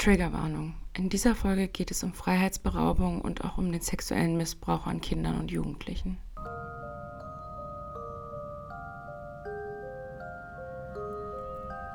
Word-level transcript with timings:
Triggerwarnung. 0.00 0.74
In 0.96 1.10
dieser 1.10 1.34
Folge 1.34 1.68
geht 1.68 1.90
es 1.90 2.02
um 2.02 2.14
Freiheitsberaubung 2.14 3.20
und 3.20 3.44
auch 3.44 3.58
um 3.58 3.70
den 3.70 3.82
sexuellen 3.82 4.38
Missbrauch 4.38 4.86
an 4.86 5.02
Kindern 5.02 5.38
und 5.38 5.50
Jugendlichen. 5.50 6.16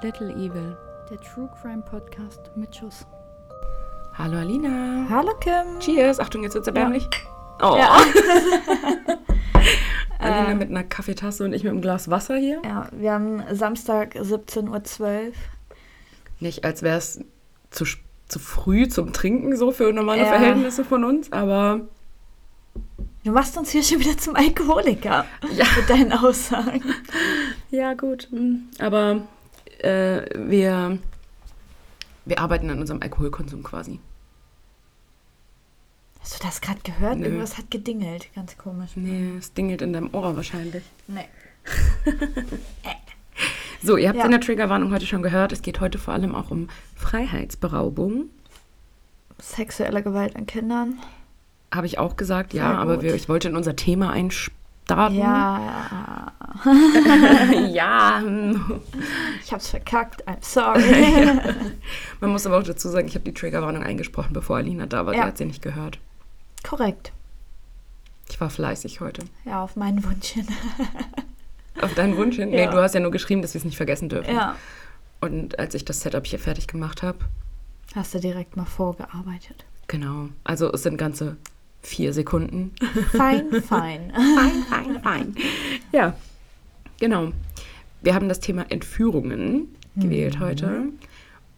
Little 0.03 0.29
Evil. 0.29 0.77
Der 1.09 1.19
True 1.19 1.49
Crime 1.59 1.81
Podcast 1.81 2.51
mit 2.55 2.75
Schuss. 2.75 3.07
Hallo 4.13 4.37
Alina. 4.37 5.07
Hallo 5.09 5.33
Kim. 5.39 5.79
Cheers. 5.79 6.19
Achtung, 6.19 6.43
jetzt 6.43 6.53
wird's 6.53 6.67
erbärmlich. 6.67 7.09
Oh. 7.59 7.75
Ja. 7.75 7.97
Alina 10.19 10.53
mit 10.53 10.69
einer 10.69 10.83
Kaffeetasse 10.83 11.43
und 11.43 11.53
ich 11.53 11.63
mit 11.63 11.71
einem 11.71 11.81
Glas 11.81 12.11
Wasser 12.11 12.37
hier. 12.37 12.61
ja, 12.63 12.87
wir 12.91 13.13
haben 13.13 13.41
Samstag 13.51 14.15
17.12 14.15 14.99
Uhr. 15.01 15.33
Nicht, 16.39 16.65
als 16.65 16.83
wäre 16.83 16.97
es 16.97 17.19
zu, 17.75 17.85
zu 18.27 18.39
früh 18.39 18.87
zum 18.87 19.13
Trinken 19.13 19.55
so 19.55 19.71
für 19.71 19.91
normale 19.93 20.21
Ja. 20.21 20.27
Verhältnisse 20.27 20.83
von 20.83 21.03
uns, 21.03 21.31
aber 21.31 21.81
Du 23.23 23.31
machst 23.31 23.57
uns 23.57 23.71
hier 23.71 23.81
schon 23.81 23.99
wieder 23.99 24.15
zum 24.17 24.35
Alkoholiker 24.35 25.25
ja. 25.55 25.65
mit 25.77 25.89
deinen 25.89 26.13
Aussagen. 26.13 26.83
Ja, 27.71 27.95
gut. 27.95 28.27
hm. 28.31 28.69
Aber 28.77 29.21
äh, 29.79 30.21
wir, 30.35 30.99
wir 32.25 32.39
arbeiten 32.39 32.69
an 32.69 32.79
unserem 32.79 33.01
Alkoholkonsum 33.01 33.63
quasi. 33.63 33.99
Hast 36.21 36.39
du 36.39 36.45
das 36.47 36.61
gerade 36.61 36.79
gehört? 36.83 37.17
Nö. 37.17 37.25
Irgendwas 37.25 37.57
hat 37.57 37.71
gedingelt. 37.71 38.27
Ganz 38.35 38.57
komisch. 38.57 38.91
Nee, 38.95 39.37
es 39.39 39.53
dingelt 39.53 39.81
in 39.81 39.93
deinem 39.93 40.13
Ohr 40.13 40.35
wahrscheinlich. 40.35 40.83
Nee. 41.07 41.25
So, 43.83 43.97
ihr 43.97 44.09
habt 44.09 44.17
Ja. 44.19 44.25
in 44.25 44.31
der 44.31 44.41
Triggerwarnung 44.41 44.91
heute 44.93 45.05
schon 45.05 45.21
gehört, 45.21 45.51
es 45.51 45.61
geht 45.61 45.79
heute 45.79 45.97
vor 45.97 46.13
allem 46.13 46.33
auch 46.35 46.51
um 46.51 46.69
Freiheitsberaubung. 46.95 48.25
Sexuelle 49.39 50.01
Gewalt 50.01 50.35
an 50.35 50.45
Kindern. 50.45 50.99
Habe 51.73 51.87
ich 51.87 51.97
auch 51.99 52.15
gesagt, 52.15 52.53
ja, 52.53 52.69
Sehr 52.69 52.77
aber 52.79 53.01
wir, 53.01 53.15
ich 53.15 53.27
wollte 53.27 53.49
in 53.49 53.55
unser 53.55 53.75
Thema 53.75 54.11
einstarten. 54.11 55.17
Ja, 55.17 56.31
ja. 57.69 58.23
ich 59.43 59.51
hab's 59.51 59.67
verkackt. 59.69 60.25
I'm 60.27 60.37
sorry. 60.41 61.27
Man 62.21 62.29
muss 62.31 62.45
aber 62.47 62.57
auch 62.59 62.63
dazu 62.63 62.87
sagen, 62.89 63.07
ich 63.07 63.15
habe 63.15 63.25
die 63.25 63.33
Triggerwarnung 63.33 63.83
eingesprochen, 63.83 64.31
bevor 64.33 64.57
Alina 64.57 64.85
da 64.85 65.05
war. 65.05 65.13
Ja. 65.13 65.23
Sie 65.23 65.27
hat 65.27 65.37
sie 65.37 65.45
nicht 65.45 65.61
gehört. 65.61 65.99
Korrekt. 66.63 67.11
Ich 68.29 68.39
war 68.39 68.49
fleißig 68.49 69.01
heute. 69.01 69.23
Ja, 69.43 69.61
auf 69.63 69.75
meinen 69.75 70.03
Wunsch 70.03 70.29
hin. 70.29 70.47
Auf 71.81 71.93
deinen 71.93 72.15
Wunsch 72.17 72.35
hin? 72.37 72.49
Nee, 72.49 72.63
Ja. 72.63 72.71
du 72.71 72.77
hast 72.77 72.93
ja 72.95 72.99
nur 73.01 73.11
geschrieben, 73.11 73.41
dass 73.41 73.53
wir 73.53 73.59
es 73.59 73.65
nicht 73.65 73.77
vergessen 73.77 74.09
dürfen. 74.09 74.33
Ja. 74.33 74.55
Und 75.21 75.59
als 75.59 75.73
ich 75.75 75.85
das 75.85 76.01
Setup 76.01 76.25
hier 76.25 76.39
fertig 76.39 76.67
gemacht 76.67 77.03
habe, 77.03 77.19
Hast 77.95 78.13
du 78.13 78.19
direkt 78.19 78.57
mal 78.57 78.65
vorgearbeitet. 78.65 79.65
genau. 79.87 80.29
Also 80.43 80.71
es 80.71 80.83
sind 80.83 80.97
ganze 80.97 81.37
vier 81.81 82.13
Sekunden. 82.13 82.73
Fein, 83.11 83.49
fein. 83.61 84.11
fein, 84.13 84.63
fein, 84.69 84.99
fein. 85.01 85.35
Ja, 85.91 86.15
genau. 86.99 87.31
Wir 88.01 88.13
haben 88.15 88.27
das 88.29 88.39
Thema 88.39 88.65
Entführungen 88.69 89.75
gewählt 89.95 90.39
heute. 90.39 90.89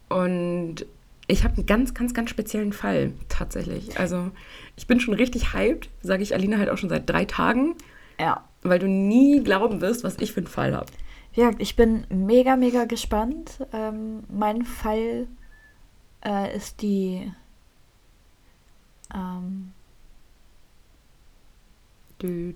Und 0.08 0.86
ich 1.26 1.44
habe 1.44 1.56
einen 1.56 1.66
ganz, 1.66 1.92
ganz, 1.94 2.14
ganz 2.14 2.30
speziellen 2.30 2.72
Fall 2.72 3.12
tatsächlich. 3.28 3.98
Also 3.98 4.30
ich 4.76 4.86
bin 4.86 5.00
schon 5.00 5.14
richtig 5.14 5.52
hyped, 5.52 5.90
sage 6.02 6.22
ich 6.22 6.34
Alina 6.34 6.58
halt 6.58 6.70
auch 6.70 6.78
schon 6.78 6.88
seit 6.88 7.08
drei 7.08 7.24
Tagen, 7.24 7.74
Ja. 8.20 8.44
Weil 8.62 8.78
du 8.78 8.88
nie 8.88 9.42
glauben 9.42 9.80
wirst, 9.80 10.04
was 10.04 10.16
ich 10.18 10.32
für 10.32 10.40
einen 10.40 10.46
Fall 10.46 10.74
habe. 10.74 10.86
Gesagt, 11.34 11.60
ich 11.60 11.76
bin 11.76 12.04
mega, 12.10 12.56
mega 12.56 12.84
gespannt. 12.84 13.66
Ähm, 13.72 14.24
mein 14.28 14.64
Fall 14.64 15.26
äh, 16.24 16.56
ist 16.56 16.82
die. 16.82 17.32
Ähm, 19.14 19.72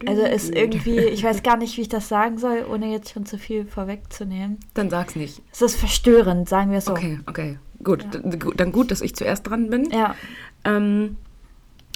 also 0.07 0.23
ist 0.23 0.57
irgendwie, 0.57 0.99
ich 0.99 1.23
weiß 1.23 1.43
gar 1.45 1.57
nicht, 1.57 1.77
wie 1.77 1.83
ich 1.83 1.89
das 1.89 2.09
sagen 2.09 2.39
soll, 2.39 2.67
ohne 2.69 2.91
jetzt 2.91 3.11
schon 3.13 3.27
zu 3.27 3.39
viel 3.39 3.65
vorwegzunehmen. 3.67 4.59
Dann 4.75 4.91
sag's 4.91 5.15
nicht. 5.15 5.41
Es 5.53 5.63
ist 5.63 5.77
verstörend, 5.77 6.49
sagen 6.49 6.73
wir 6.73 6.79
es 6.79 6.87
so. 6.87 6.93
Okay, 6.93 7.21
okay. 7.27 7.59
Gut, 7.85 8.07
gu- 8.41 8.53
dann 8.55 8.73
gut, 8.73 8.91
dass 8.91 9.01
ich 9.01 9.15
zuerst 9.15 9.47
dran 9.49 9.69
bin. 9.71 9.91
Ja, 9.91 10.15
Ähm, 10.65 11.17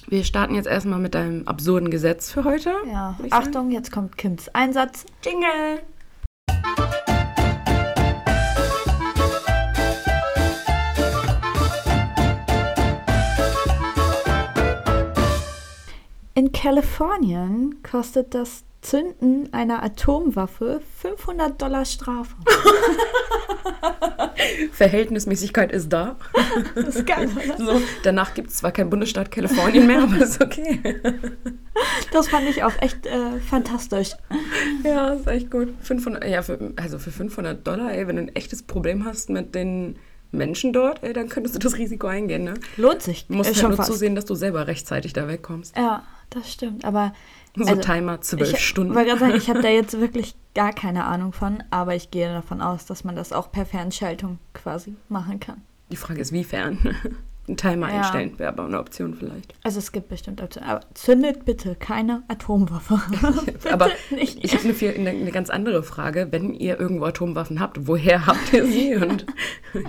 wir 0.08 0.24
starten 0.24 0.54
jetzt 0.54 0.66
erstmal 0.66 0.98
mit 0.98 1.16
einem 1.16 1.46
absurden 1.46 1.90
Gesetz 1.90 2.30
für 2.30 2.44
heute. 2.44 2.72
ja. 2.90 3.16
Achtung, 3.30 3.70
jetzt 3.70 3.90
kommt 3.90 4.16
Kims 4.16 4.48
Einsatz. 4.50 5.04
Jingle! 5.24 5.82
In 16.34 16.52
Kalifornien 16.52 17.82
kostet 17.82 18.34
das 18.34 18.65
Zünden 18.86 19.52
einer 19.52 19.82
Atomwaffe 19.82 20.80
500 21.00 21.60
Dollar 21.60 21.84
Strafe. 21.84 22.36
Verhältnismäßigkeit 24.72 25.72
ist 25.72 25.92
da. 25.92 26.16
Das 26.74 26.96
ist 26.96 27.06
geil, 27.06 27.28
oder? 27.34 27.56
So, 27.58 27.82
danach 28.02 28.32
gibt 28.34 28.48
es 28.48 28.56
zwar 28.56 28.72
keinen 28.72 28.88
Bundesstaat 28.88 29.30
Kalifornien 29.30 29.86
mehr, 29.86 30.04
aber 30.04 30.18
ist 30.18 30.42
okay. 30.42 31.00
Das 32.12 32.28
fand 32.28 32.48
ich 32.48 32.62
auch 32.62 32.72
echt 32.80 33.04
äh, 33.06 33.40
fantastisch. 33.40 34.12
Ja, 34.84 35.14
ist 35.14 35.26
echt 35.26 35.50
gut. 35.50 35.74
500, 35.82 36.24
ja, 36.24 36.42
für, 36.42 36.72
also 36.76 36.98
für 36.98 37.10
500 37.10 37.66
Dollar, 37.66 37.92
ey, 37.92 38.06
wenn 38.06 38.16
du 38.16 38.22
ein 38.22 38.36
echtes 38.36 38.62
Problem 38.62 39.04
hast 39.04 39.28
mit 39.28 39.54
den 39.54 39.98
Menschen 40.32 40.72
dort, 40.72 41.02
ey, 41.02 41.12
dann 41.12 41.28
könntest 41.28 41.54
du 41.54 41.58
das 41.58 41.76
Risiko 41.76 42.06
eingehen, 42.06 42.44
ne? 42.44 42.54
Lohnt 42.76 43.02
sich. 43.02 43.26
Du 43.26 43.34
musst 43.34 43.50
äh, 43.50 43.54
halt 43.54 43.68
nur 43.68 43.76
fast. 43.76 43.90
zusehen, 43.90 44.14
dass 44.14 44.24
du 44.24 44.34
selber 44.34 44.66
rechtzeitig 44.66 45.12
da 45.12 45.28
wegkommst. 45.28 45.76
Ja, 45.76 46.04
das 46.30 46.50
stimmt. 46.50 46.84
Aber 46.84 47.12
So 47.56 47.64
Also, 47.64 47.80
Timer 47.80 48.20
zwölf 48.20 48.52
ich 48.52 48.58
Stunden. 48.66 48.94
wollte 48.94 49.08
gerade 49.08 49.20
sagen, 49.20 49.34
ich 49.34 49.48
habe 49.48 49.62
da 49.62 49.68
jetzt 49.70 49.98
wirklich 50.00 50.34
gar 50.54 50.72
keine 50.72 51.04
Ahnung 51.04 51.32
von, 51.32 51.62
aber 51.70 51.94
ich 51.94 52.10
gehe 52.10 52.28
davon 52.32 52.60
aus, 52.60 52.86
dass 52.86 53.02
man 53.04 53.16
das 53.16 53.32
auch 53.32 53.50
per 53.50 53.66
Fernschaltung 53.66 54.38
quasi 54.54 54.94
machen 55.08 55.40
kann. 55.40 55.62
Die 55.90 55.96
Frage 55.96 56.20
ist, 56.20 56.32
wiefern? 56.32 56.78
Ein 57.48 57.56
Timer 57.56 57.88
Ja. 57.88 57.98
einstellen 57.98 58.36
wäre 58.40 58.48
aber 58.48 58.64
eine 58.64 58.80
Option 58.80 59.14
vielleicht. 59.14 59.54
Also 59.62 59.78
es 59.78 59.92
gibt 59.92 60.08
bestimmt 60.08 60.42
Optionen. 60.42 60.68
Aber 60.68 60.80
zündet 60.94 61.44
bitte 61.44 61.76
keine 61.76 62.24
Atomwaffe. 62.26 63.00
Aber 63.70 63.88
nicht. 64.10 64.44
Ich 64.44 64.52
habe 64.52 64.64
eine, 64.64 64.74
viel- 64.74 64.94
eine, 64.96 65.10
eine 65.10 65.30
ganz 65.30 65.48
andere 65.48 65.84
Frage. 65.84 66.26
Wenn 66.32 66.54
ihr 66.54 66.80
irgendwo 66.80 67.04
Atomwaffen 67.04 67.60
habt, 67.60 67.86
woher 67.86 68.26
habt 68.26 68.52
ihr 68.52 68.66
sie? 68.66 68.96
Und 68.96 69.26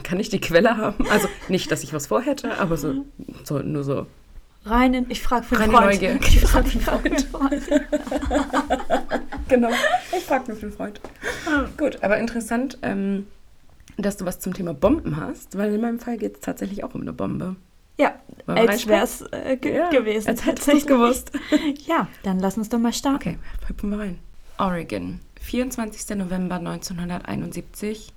kann 0.03 0.19
ich 0.19 0.29
die 0.29 0.39
Quelle 0.39 0.77
haben? 0.77 1.03
Also 1.09 1.27
nicht, 1.49 1.71
dass 1.71 1.81
ich 1.81 1.93
was 1.93 2.05
vorhätte, 2.05 2.59
aber 2.59 2.77
so, 2.77 3.05
so 3.43 3.57
nur 3.57 3.83
so. 3.83 4.05
Rein 4.69 4.93
in, 4.93 5.09
ich 5.09 5.21
frage 5.21 5.45
für 5.45 5.57
einen 5.57 5.71
Freund. 5.71 5.85
Neugier. 6.01 6.15
Ich 6.21 6.39
frage 6.41 6.69
frag 6.79 7.01
für 7.01 7.07
einen 7.09 7.19
Freund. 7.19 7.63
Genau. 9.49 9.69
Ich 10.17 10.25
frage 10.25 10.49
nur 10.49 10.57
für 10.57 10.65
einen 10.65 10.75
Freund. 10.75 10.99
Gut, 11.77 12.03
aber 12.03 12.17
interessant, 12.17 12.77
ähm, 12.81 13.27
dass 13.97 14.17
du 14.17 14.25
was 14.25 14.39
zum 14.39 14.53
Thema 14.53 14.73
Bomben 14.73 15.15
hast, 15.17 15.57
weil 15.57 15.73
in 15.73 15.81
meinem 15.81 15.99
Fall 15.99 16.17
geht 16.17 16.35
es 16.35 16.41
tatsächlich 16.41 16.83
auch 16.83 16.93
um 16.93 17.01
eine 17.01 17.13
Bombe. 17.13 17.55
Ja, 17.97 18.13
als 18.45 18.85
wäre 18.87 19.03
es 19.05 19.21
äh, 19.31 19.57
ge 19.57 19.75
Ja, 19.75 19.89
gewesen. 19.89 20.27
als 20.27 20.45
hättest 20.45 20.71
du's 20.71 20.85
gewusst. 20.85 21.31
Ja, 21.87 22.07
dann 22.23 22.39
lass 22.39 22.57
uns 22.57 22.69
doch 22.69 22.77
mal 22.77 22.93
starten. 22.93 23.15
Okay, 23.15 23.37
hüpfen 23.67 23.89
wir 23.89 23.99
rein. 23.99 24.19
Oregon, 24.59 25.19
24. 25.41 26.17
November 26.17 26.55
1971, 26.55 28.11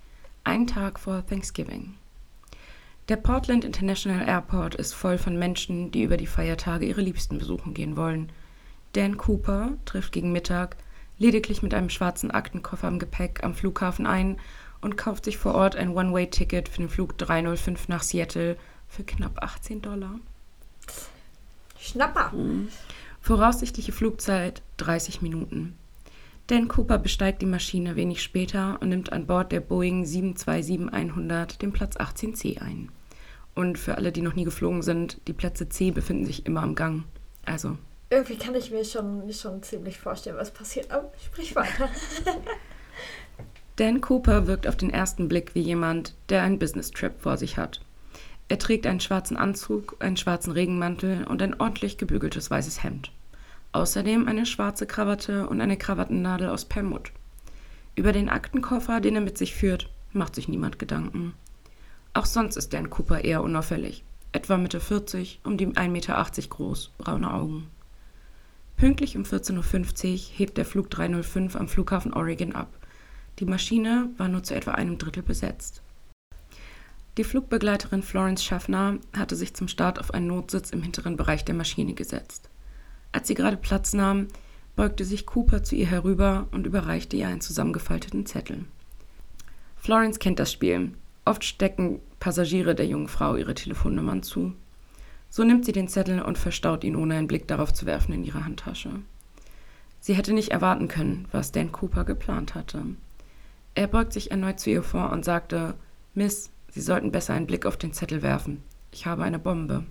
ein 0.44 0.66
Tag 0.66 0.99
vor 0.99 1.25
Thanksgiving. 1.27 1.94
Der 3.10 3.16
Portland 3.16 3.65
International 3.65 4.25
Airport 4.25 4.76
ist 4.76 4.93
voll 4.93 5.19
von 5.19 5.37
Menschen, 5.37 5.91
die 5.91 6.04
über 6.04 6.16
die 6.16 6.28
Feiertage 6.28 6.87
ihre 6.87 7.00
Liebsten 7.00 7.38
besuchen 7.38 7.75
gehen 7.75 7.97
wollen. 7.97 8.31
Dan 8.93 9.16
Cooper 9.16 9.72
trifft 9.84 10.12
gegen 10.12 10.31
Mittag 10.31 10.76
lediglich 11.19 11.60
mit 11.60 11.75
einem 11.75 11.91
schwarzen 11.91 12.31
Aktenkoffer 12.31 12.87
im 12.87 13.00
Gepäck 13.00 13.43
am 13.43 13.56
Flughafen 13.56 14.06
ein 14.06 14.37
und 14.81 14.97
kauft 14.97 15.25
sich 15.25 15.38
vor 15.38 15.56
Ort 15.56 15.75
ein 15.75 15.97
One-Way-Ticket 15.97 16.69
für 16.69 16.82
den 16.82 16.88
Flug 16.88 17.19
305 17.19 17.88
nach 17.88 18.04
Seattle 18.04 18.56
für 18.87 19.03
knapp 19.03 19.42
18 19.42 19.83
Dollar. 19.83 20.21
Schnapper. 21.80 22.33
Voraussichtliche 23.21 23.91
Flugzeit 23.91 24.62
30 24.77 25.21
Minuten. 25.21 25.77
Dan 26.47 26.68
Cooper 26.68 26.98
besteigt 26.98 27.42
die 27.42 27.47
Maschine 27.47 27.97
wenig 27.97 28.22
später 28.22 28.78
und 28.80 28.91
nimmt 28.91 29.12
an 29.12 29.27
Bord 29.27 29.51
der 29.51 29.59
Boeing 29.59 30.04
727-100 30.04 31.59
den 31.59 31.72
Platz 31.72 31.97
18C 31.97 32.60
ein. 32.62 32.92
Und 33.54 33.78
für 33.78 33.97
alle, 33.97 34.12
die 34.12 34.22
noch 34.22 34.34
nie 34.34 34.44
geflogen 34.44 34.82
sind, 34.82 35.20
die 35.26 35.32
Plätze 35.32 35.68
C 35.68 35.91
befinden 35.91 36.24
sich 36.24 36.47
immer 36.47 36.62
am 36.62 36.74
Gang. 36.74 37.04
Also, 37.44 37.76
Irgendwie 38.10 38.36
kann 38.36 38.54
ich 38.54 38.70
mir 38.70 38.84
schon, 38.84 39.32
schon 39.32 39.62
ziemlich 39.62 39.98
vorstellen, 39.98 40.36
was 40.36 40.50
passiert. 40.50 40.91
Aber 40.91 41.12
sprich 41.24 41.54
weiter. 41.56 41.88
Dan 43.76 44.00
Cooper 44.00 44.47
wirkt 44.47 44.66
auf 44.66 44.76
den 44.76 44.91
ersten 44.91 45.28
Blick 45.28 45.54
wie 45.54 45.60
jemand, 45.60 46.14
der 46.28 46.42
einen 46.42 46.58
Business-Trip 46.58 47.14
vor 47.18 47.38
sich 47.38 47.56
hat. 47.56 47.80
Er 48.48 48.58
trägt 48.58 48.86
einen 48.86 49.00
schwarzen 49.00 49.36
Anzug, 49.36 49.97
einen 50.00 50.16
schwarzen 50.16 50.52
Regenmantel 50.52 51.24
und 51.24 51.41
ein 51.41 51.58
ordentlich 51.60 51.98
gebügeltes 51.98 52.50
weißes 52.50 52.82
Hemd. 52.82 53.12
Außerdem 53.72 54.26
eine 54.26 54.44
schwarze 54.44 54.86
Krawatte 54.86 55.48
und 55.48 55.60
eine 55.60 55.76
Krawattennadel 55.76 56.48
aus 56.48 56.64
Permut. 56.64 57.12
Über 57.94 58.12
den 58.12 58.28
Aktenkoffer, 58.28 59.00
den 59.00 59.14
er 59.14 59.20
mit 59.20 59.38
sich 59.38 59.54
führt, 59.54 59.88
macht 60.12 60.34
sich 60.34 60.48
niemand 60.48 60.78
Gedanken. 60.78 61.34
Auch 62.12 62.27
sonst 62.27 62.57
ist 62.57 62.72
Dan 62.72 62.91
Cooper 62.91 63.24
eher 63.24 63.42
unauffällig. 63.42 64.04
Etwa 64.33 64.57
Mitte 64.57 64.80
40, 64.80 65.41
um 65.45 65.57
die 65.57 65.66
1,80 65.66 65.89
Meter 65.89 66.27
groß, 66.48 66.91
braune 66.98 67.33
Augen. 67.33 67.68
Pünktlich 68.77 69.16
um 69.16 69.24
14.50 69.24 70.12
Uhr 70.12 70.18
hebt 70.36 70.57
der 70.57 70.65
Flug 70.65 70.91
305 70.91 71.57
am 71.57 71.68
Flughafen 71.68 72.12
Oregon 72.15 72.54
ab. 72.54 72.68
Die 73.39 73.45
Maschine 73.45 74.09
war 74.16 74.28
nur 74.28 74.42
zu 74.42 74.54
etwa 74.54 74.72
einem 74.72 74.98
Drittel 74.98 75.22
besetzt. 75.22 75.83
Die 77.18 77.24
Flugbegleiterin 77.24 78.03
Florence 78.03 78.42
Schaffner 78.42 78.98
hatte 79.16 79.36
sich 79.36 79.54
zum 79.54 79.68
Start 79.68 79.98
auf 79.98 80.15
einen 80.15 80.28
Notsitz 80.28 80.71
im 80.71 80.83
hinteren 80.83 81.16
Bereich 81.16 81.45
der 81.45 81.54
Maschine 81.54 81.95
gesetzt. 81.95 82.48
Als 83.12 83.28
sie 83.28 83.34
gerade 83.34 83.57
Platz 83.57 83.92
nahm, 83.92 84.28
beugte 84.77 85.04
sich 85.04 85.27
Cooper 85.27 85.62
zu 85.62 85.74
ihr 85.74 85.86
herüber 85.86 86.47
und 86.53 86.66
überreichte 86.66 87.16
ihr 87.16 87.28
einen 87.28 87.41
zusammengefalteten 87.41 88.27
Zettel. 88.27 88.65
Florence 89.77 90.18
kennt 90.18 90.39
das 90.39 90.53
Spiel. 90.53 90.92
Oft 91.30 91.44
stecken 91.44 92.00
Passagiere 92.18 92.74
der 92.74 92.86
jungen 92.86 93.06
Frau 93.06 93.36
ihre 93.36 93.54
Telefonnummern 93.54 94.24
zu. 94.24 94.53
So 95.28 95.44
nimmt 95.44 95.65
sie 95.65 95.71
den 95.71 95.86
Zettel 95.86 96.21
und 96.21 96.38
verstaut 96.38 96.82
ihn, 96.82 96.97
ohne 96.97 97.15
einen 97.15 97.28
Blick 97.28 97.47
darauf 97.47 97.72
zu 97.72 97.86
werfen, 97.86 98.12
in 98.12 98.24
ihre 98.24 98.44
Handtasche. 98.44 98.91
Sie 100.00 100.15
hätte 100.15 100.32
nicht 100.32 100.50
erwarten 100.50 100.88
können, 100.88 101.28
was 101.30 101.53
Dan 101.53 101.71
Cooper 101.71 102.03
geplant 102.03 102.56
hatte. 102.56 102.84
Er 103.77 103.86
beugt 103.86 104.12
sich 104.12 104.32
erneut 104.32 104.59
zu 104.59 104.71
ihr 104.71 104.82
vor 104.82 105.12
und 105.12 105.24
sagte, 105.24 105.74
Miss, 106.15 106.50
Sie 106.66 106.80
sollten 106.80 107.12
besser 107.12 107.34
einen 107.34 107.47
Blick 107.47 107.65
auf 107.65 107.76
den 107.76 107.92
Zettel 107.92 108.22
werfen. 108.22 108.65
Ich 108.91 109.06
habe 109.06 109.22
eine 109.22 109.38
Bombe. 109.38 109.84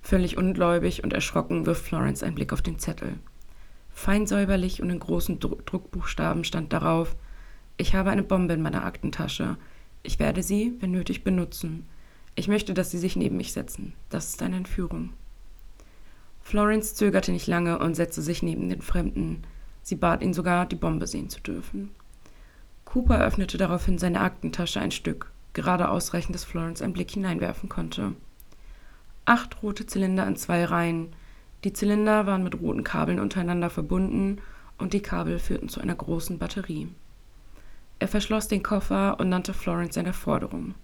Völlig 0.00 0.38
ungläubig 0.38 1.04
und 1.04 1.12
erschrocken 1.12 1.66
wirft 1.66 1.84
Florence 1.84 2.22
einen 2.22 2.34
Blick 2.34 2.54
auf 2.54 2.62
den 2.62 2.78
Zettel. 2.78 3.18
Fein 3.90 4.26
säuberlich 4.26 4.80
und 4.80 4.88
in 4.88 5.00
großen 5.00 5.38
Druckbuchstaben 5.38 6.44
stand 6.44 6.72
darauf, 6.72 7.14
ich 7.76 7.94
habe 7.94 8.08
eine 8.08 8.22
Bombe 8.22 8.54
in 8.54 8.62
meiner 8.62 8.86
Aktentasche. 8.86 9.58
Ich 10.02 10.18
werde 10.18 10.42
sie, 10.42 10.76
wenn 10.80 10.92
nötig, 10.92 11.24
benutzen. 11.24 11.86
Ich 12.34 12.48
möchte, 12.48 12.74
dass 12.74 12.90
Sie 12.90 12.98
sich 12.98 13.16
neben 13.16 13.36
mich 13.36 13.52
setzen. 13.52 13.92
Das 14.08 14.28
ist 14.28 14.42
eine 14.42 14.56
Entführung. 14.56 15.10
Florence 16.42 16.94
zögerte 16.94 17.32
nicht 17.32 17.46
lange 17.46 17.78
und 17.78 17.94
setzte 17.94 18.22
sich 18.22 18.42
neben 18.42 18.68
den 18.68 18.82
Fremden. 18.82 19.42
Sie 19.82 19.96
bat 19.96 20.22
ihn 20.22 20.34
sogar, 20.34 20.66
die 20.66 20.76
Bombe 20.76 21.06
sehen 21.06 21.28
zu 21.28 21.40
dürfen. 21.40 21.90
Cooper 22.84 23.20
öffnete 23.20 23.56
daraufhin 23.56 23.98
seine 23.98 24.20
Aktentasche 24.20 24.80
ein 24.80 24.90
Stück, 24.90 25.30
gerade 25.52 25.88
ausreichend, 25.88 26.34
dass 26.34 26.44
Florence 26.44 26.82
einen 26.82 26.92
Blick 26.92 27.10
hineinwerfen 27.10 27.68
konnte. 27.68 28.14
Acht 29.26 29.62
rote 29.62 29.86
Zylinder 29.86 30.26
in 30.26 30.36
zwei 30.36 30.64
Reihen. 30.64 31.12
Die 31.62 31.72
Zylinder 31.72 32.26
waren 32.26 32.42
mit 32.42 32.60
roten 32.60 32.82
Kabeln 32.82 33.20
untereinander 33.20 33.70
verbunden 33.70 34.38
und 34.78 34.92
die 34.92 35.02
Kabel 35.02 35.38
führten 35.38 35.68
zu 35.68 35.80
einer 35.80 35.94
großen 35.94 36.38
Batterie. 36.38 36.88
Er 38.00 38.08
verschloss 38.08 38.48
den 38.48 38.62
Koffer 38.62 39.20
und 39.20 39.28
nannte 39.28 39.52
Florence 39.52 39.94
seine 39.94 40.14
Forderung. 40.14 40.74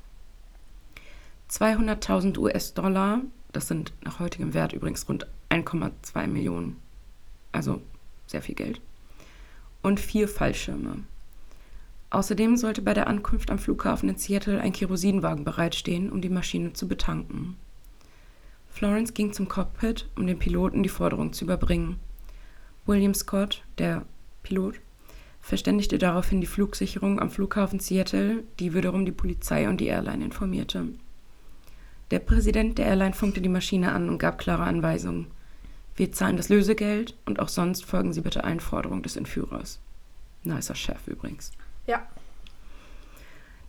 200.000 1.51 2.39
US-Dollar, 2.39 3.23
das 3.53 3.69
sind 3.69 3.95
nach 4.03 4.21
heutigem 4.21 4.53
Wert 4.53 4.75
übrigens 4.75 5.09
rund 5.09 5.27
1,2 5.49 6.27
Millionen, 6.27 6.77
also 7.53 7.81
sehr 8.27 8.43
viel 8.43 8.55
Geld, 8.55 8.83
und 9.83 9.99
vier 9.99 10.29
Fallschirme. 10.29 11.05
Außerdem 12.11 12.59
sollte 12.59 12.83
bei 12.83 12.93
der 12.93 13.07
Ankunft 13.07 13.51
am 13.51 13.59
Flughafen 13.59 14.11
in 14.11 14.19
Seattle 14.19 14.61
ein 14.61 14.73
Kerosinwagen 14.73 15.45
bereitstehen, 15.45 16.12
um 16.12 16.21
die 16.21 16.29
Maschine 16.29 16.75
zu 16.75 16.87
betanken. 16.87 17.57
Florence 18.69 19.15
ging 19.15 19.33
zum 19.33 19.49
Cockpit, 19.49 20.07
um 20.17 20.27
dem 20.27 20.39
Piloten 20.39 20.83
die 20.83 20.91
Forderung 20.91 21.33
zu 21.33 21.45
überbringen. 21.45 21.99
William 22.85 23.15
Scott, 23.15 23.62
der 23.79 24.05
Pilot, 24.43 24.81
verständigte 25.47 25.97
daraufhin 25.97 26.41
die 26.41 26.49
Flugsicherung 26.49 27.21
am 27.21 27.31
Flughafen 27.31 27.79
Seattle, 27.79 28.43
die 28.59 28.75
wiederum 28.75 29.07
die 29.07 29.13
Polizei 29.13 29.69
und 29.69 29.81
die 29.81 29.87
Airline 29.87 30.25
informierte. 30.25 30.89
Der 32.11 32.19
Präsident 32.19 32.79
der 32.79 32.87
Airline 32.87 33.13
funkte 33.13 33.41
die 33.41 33.49
Maschine 33.49 33.93
an 33.93 34.09
und 34.09 34.19
gab 34.19 34.39
klare 34.39 34.65
Anweisungen. 34.65 35.29
Wir 35.95 36.11
zahlen 36.11 36.37
das 36.37 36.49
Lösegeld 36.49 37.15
und 37.27 37.39
auch 37.39 37.47
sonst 37.47 37.85
folgen 37.85 38.13
Sie 38.13 38.23
bitte 38.23 38.43
allen 38.43 38.59
Forderungen 38.59 39.05
des 39.05 39.15
Entführers. 39.15 39.79
Nicer 40.43 40.75
Chef 40.75 41.07
übrigens. 41.07 41.53
Ja. 41.87 42.05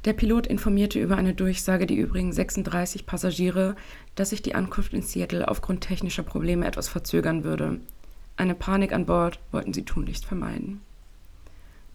Der 0.06 0.14
Pilot 0.14 0.48
informierte 0.48 1.00
über 1.00 1.16
eine 1.16 1.36
Durchsage 1.36 1.86
die 1.86 1.98
übrigen 1.98 2.34
36 2.34 3.06
Passagiere, 3.06 3.76
dass 4.16 4.32
sich 4.32 4.42
die 4.42 4.56
Ankunft 4.56 4.94
in 4.94 5.04
Seattle 5.04 5.48
aufgrund 5.48 5.82
technischer 5.82 6.24
Probleme 6.24 6.66
etwas 6.66 6.90
verzögern 6.90 7.44
würde. 7.44 7.82
Eine 8.36 8.56
Panik 8.56 8.94
an 8.94 9.06
Bord 9.06 9.40
wollten 9.52 9.74
sie 9.74 9.86
tunlichst 9.86 10.26
vermeiden. 10.26 10.82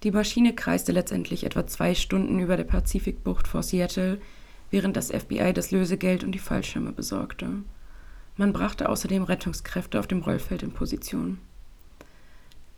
Die 0.02 0.10
Maschine 0.10 0.52
kreiste 0.52 0.90
letztendlich 0.90 1.44
etwa 1.44 1.66
zwei 1.66 1.94
Stunden 1.94 2.40
über 2.40 2.56
der 2.56 2.64
Pazifikbucht 2.64 3.46
vor 3.46 3.62
Seattle, 3.62 4.20
während 4.70 4.96
das 4.96 5.12
FBI 5.12 5.52
das 5.52 5.70
Lösegeld 5.70 6.24
und 6.24 6.32
die 6.32 6.40
Fallschirme 6.40 6.92
besorgte. 6.92 7.48
Man 8.36 8.52
brachte 8.52 8.88
außerdem 8.88 9.22
Rettungskräfte 9.22 10.00
auf 10.00 10.08
dem 10.08 10.22
Rollfeld 10.22 10.64
in 10.64 10.72
Position. 10.72 11.38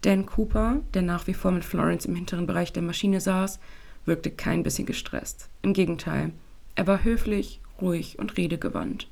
Dan 0.03 0.27
Cooper, 0.27 0.83
der 0.93 1.01
nach 1.01 1.27
wie 1.27 1.33
vor 1.33 1.51
mit 1.51 1.65
Florence 1.65 2.05
im 2.05 2.15
hinteren 2.15 2.47
Bereich 2.47 2.75
der 2.75 2.83
Maschine 2.83 3.21
saß, 3.21 3.59
wirkte 4.05 4.31
kein 4.31 4.63
bisschen 4.63 4.85
gestresst. 4.85 5.49
Im 5.63 5.73
Gegenteil, 5.73 6.33
er 6.75 6.87
war 6.87 7.05
höflich, 7.05 7.63
ruhig 7.81 8.19
und 8.19 8.37
redegewandt. 8.37 9.09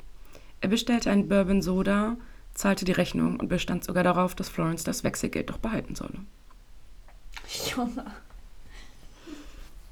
Er 0.60 0.68
bestellte 0.68 1.10
einen 1.10 1.28
Bourbon 1.28 1.62
Soda, 1.62 2.18
zahlte 2.52 2.84
die 2.84 2.92
Rechnung 2.92 3.40
und 3.40 3.48
bestand 3.48 3.84
sogar 3.84 4.04
darauf, 4.04 4.34
dass 4.34 4.50
Florence 4.50 4.84
das 4.84 5.02
Wechselgeld 5.02 5.48
doch 5.48 5.58
behalten 5.58 5.94
solle. 5.94 6.18
Junge. 7.70 8.06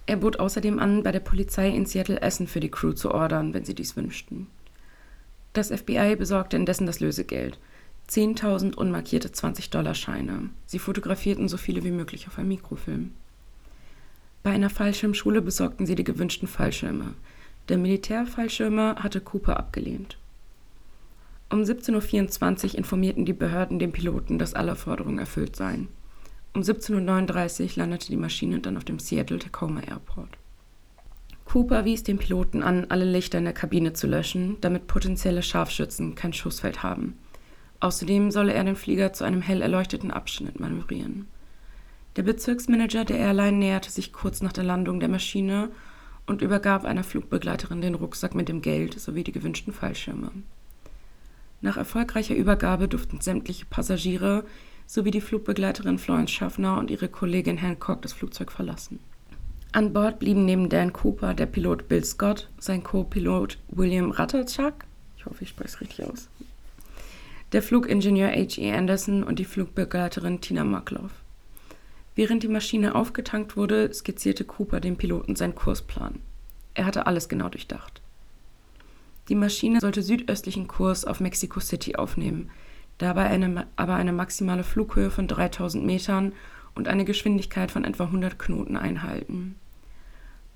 Er 0.06 0.16
bot 0.16 0.40
außerdem 0.40 0.78
an, 0.78 1.02
bei 1.02 1.12
der 1.12 1.20
Polizei 1.20 1.68
in 1.68 1.86
Seattle 1.86 2.20
Essen 2.20 2.48
für 2.48 2.60
die 2.60 2.70
Crew 2.70 2.92
zu 2.92 3.12
ordern, 3.12 3.54
wenn 3.54 3.64
sie 3.64 3.74
dies 3.74 3.96
wünschten. 3.96 4.48
Das 5.52 5.68
FBI 5.68 6.16
besorgte 6.16 6.56
indessen 6.56 6.86
das 6.86 7.00
Lösegeld. 7.00 7.58
10.000 8.08 8.74
unmarkierte 8.74 9.28
20-Dollar-Scheine. 9.28 10.50
Sie 10.66 10.80
fotografierten 10.80 11.48
so 11.48 11.56
viele 11.56 11.84
wie 11.84 11.92
möglich 11.92 12.26
auf 12.26 12.38
einem 12.38 12.48
Mikrofilm. 12.48 13.12
Bei 14.42 14.50
einer 14.50 14.70
Fallschirmschule 14.70 15.42
besorgten 15.42 15.86
sie 15.86 15.94
die 15.94 16.04
gewünschten 16.04 16.48
Fallschirme. 16.48 17.14
Der 17.68 17.78
Militärfallschirmer 17.78 18.96
hatte 18.96 19.20
Cooper 19.20 19.58
abgelehnt. 19.58 20.16
Um 21.50 21.62
17.24 21.62 22.70
Uhr 22.70 22.74
informierten 22.78 23.24
die 23.24 23.32
Behörden 23.32 23.78
den 23.78 23.92
Piloten, 23.92 24.38
dass 24.38 24.54
alle 24.54 24.76
Forderungen 24.76 25.18
erfüllt 25.18 25.54
seien. 25.54 25.88
Um 26.54 26.62
17.39 26.62 27.62
Uhr 27.62 27.70
landete 27.76 28.08
die 28.08 28.16
Maschine 28.16 28.60
dann 28.60 28.76
auf 28.76 28.84
dem 28.84 28.98
Seattle-Tacoma 28.98 29.82
Airport. 29.82 30.30
Cooper 31.44 31.84
wies 31.84 32.02
den 32.02 32.18
Piloten 32.18 32.62
an, 32.62 32.86
alle 32.88 33.04
Lichter 33.04 33.38
in 33.38 33.44
der 33.44 33.52
Kabine 33.52 33.92
zu 33.92 34.06
löschen, 34.06 34.56
damit 34.60 34.86
potenzielle 34.86 35.42
Scharfschützen 35.42 36.14
kein 36.14 36.32
Schussfeld 36.32 36.82
haben– 36.82 37.18
Außerdem 37.80 38.30
solle 38.30 38.52
er 38.52 38.62
den 38.62 38.76
Flieger 38.76 39.14
zu 39.14 39.24
einem 39.24 39.40
hell 39.40 39.62
erleuchteten 39.62 40.10
Abschnitt 40.10 40.60
manövrieren. 40.60 41.26
Der 42.16 42.22
Bezirksmanager 42.22 43.06
der 43.06 43.18
Airline 43.18 43.56
näherte 43.56 43.90
sich 43.90 44.12
kurz 44.12 44.42
nach 44.42 44.52
der 44.52 44.64
Landung 44.64 45.00
der 45.00 45.08
Maschine 45.08 45.70
und 46.26 46.42
übergab 46.42 46.84
einer 46.84 47.04
Flugbegleiterin 47.04 47.80
den 47.80 47.94
Rucksack 47.94 48.34
mit 48.34 48.48
dem 48.48 48.60
Geld 48.60 49.00
sowie 49.00 49.24
die 49.24 49.32
gewünschten 49.32 49.72
Fallschirme. 49.72 50.30
Nach 51.62 51.78
erfolgreicher 51.78 52.34
Übergabe 52.34 52.86
durften 52.86 53.20
sämtliche 53.20 53.64
Passagiere 53.64 54.44
sowie 54.90 55.12
die 55.12 55.20
Flugbegleiterin 55.20 55.98
Florence 55.98 56.32
Schaffner 56.32 56.76
und 56.76 56.90
ihre 56.90 57.08
Kollegin 57.08 57.58
Hancock 57.58 58.02
das 58.02 58.12
Flugzeug 58.12 58.50
verlassen. 58.50 58.98
An 59.70 59.92
Bord 59.92 60.18
blieben 60.18 60.44
neben 60.44 60.68
Dan 60.68 60.92
Cooper 60.92 61.32
der 61.32 61.46
Pilot 61.46 61.86
Bill 61.86 62.04
Scott, 62.04 62.50
sein 62.58 62.82
Co-Pilot 62.82 63.58
William 63.68 64.10
Ratterchak, 64.10 64.84
ich 65.16 65.26
hoffe, 65.26 65.44
ich 65.44 65.50
spreche 65.50 65.68
es 65.68 65.80
richtig 65.80 66.04
aus, 66.04 66.28
der 67.52 67.62
Flugingenieur 67.62 68.30
H.E. 68.30 68.72
Anderson 68.72 69.22
und 69.22 69.38
die 69.38 69.44
Flugbegleiterin 69.44 70.40
Tina 70.40 70.64
Markloff. 70.64 71.12
Während 72.16 72.42
die 72.42 72.48
Maschine 72.48 72.96
aufgetankt 72.96 73.56
wurde, 73.56 73.94
skizzierte 73.94 74.44
Cooper 74.44 74.80
dem 74.80 74.96
Piloten 74.96 75.36
seinen 75.36 75.54
Kursplan. 75.54 76.18
Er 76.74 76.86
hatte 76.86 77.06
alles 77.06 77.28
genau 77.28 77.48
durchdacht. 77.48 78.00
Die 79.28 79.36
Maschine 79.36 79.78
sollte 79.78 80.02
südöstlichen 80.02 80.66
Kurs 80.66 81.04
auf 81.04 81.20
Mexico 81.20 81.60
City 81.60 81.94
aufnehmen, 81.94 82.50
dabei 83.02 83.26
eine, 83.26 83.66
aber 83.76 83.94
eine 83.94 84.12
maximale 84.12 84.64
Flughöhe 84.64 85.10
von 85.10 85.26
3000 85.26 85.84
Metern 85.84 86.32
und 86.74 86.88
eine 86.88 87.04
Geschwindigkeit 87.04 87.70
von 87.70 87.84
etwa 87.84 88.04
100 88.04 88.38
Knoten 88.38 88.76
einhalten. 88.76 89.56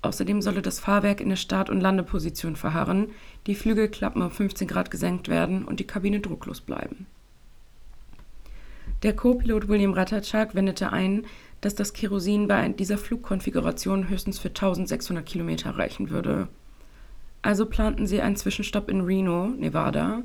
Außerdem 0.01 0.41
solle 0.41 0.61
das 0.61 0.79
Fahrwerk 0.79 1.19
in 1.19 1.29
der 1.29 1.35
Start- 1.35 1.69
und 1.69 1.81
Landeposition 1.81 2.55
verharren, 2.55 3.07
die 3.47 3.55
Flügelklappen 3.55 4.21
um 4.21 4.29
15 4.29 4.67
Grad 4.67 4.91
gesenkt 4.91 5.29
werden 5.29 5.65
und 5.65 5.79
die 5.79 5.87
Kabine 5.87 6.19
drucklos 6.19 6.61
bleiben. 6.61 7.07
Der 9.01 9.15
Co-Pilot 9.15 9.67
William 9.67 9.93
Ratajczak 9.93 10.53
wendete 10.53 10.91
ein, 10.91 11.25
dass 11.61 11.73
das 11.73 11.93
Kerosin 11.93 12.47
bei 12.47 12.69
dieser 12.69 12.99
Flugkonfiguration 12.99 14.07
höchstens 14.07 14.37
für 14.37 14.49
1600 14.49 15.25
Kilometer 15.25 15.77
reichen 15.77 16.11
würde. 16.11 16.47
Also 17.41 17.65
planten 17.65 18.05
sie 18.05 18.21
einen 18.21 18.35
Zwischenstopp 18.35 18.89
in 18.89 19.01
Reno, 19.01 19.47
Nevada, 19.47 20.21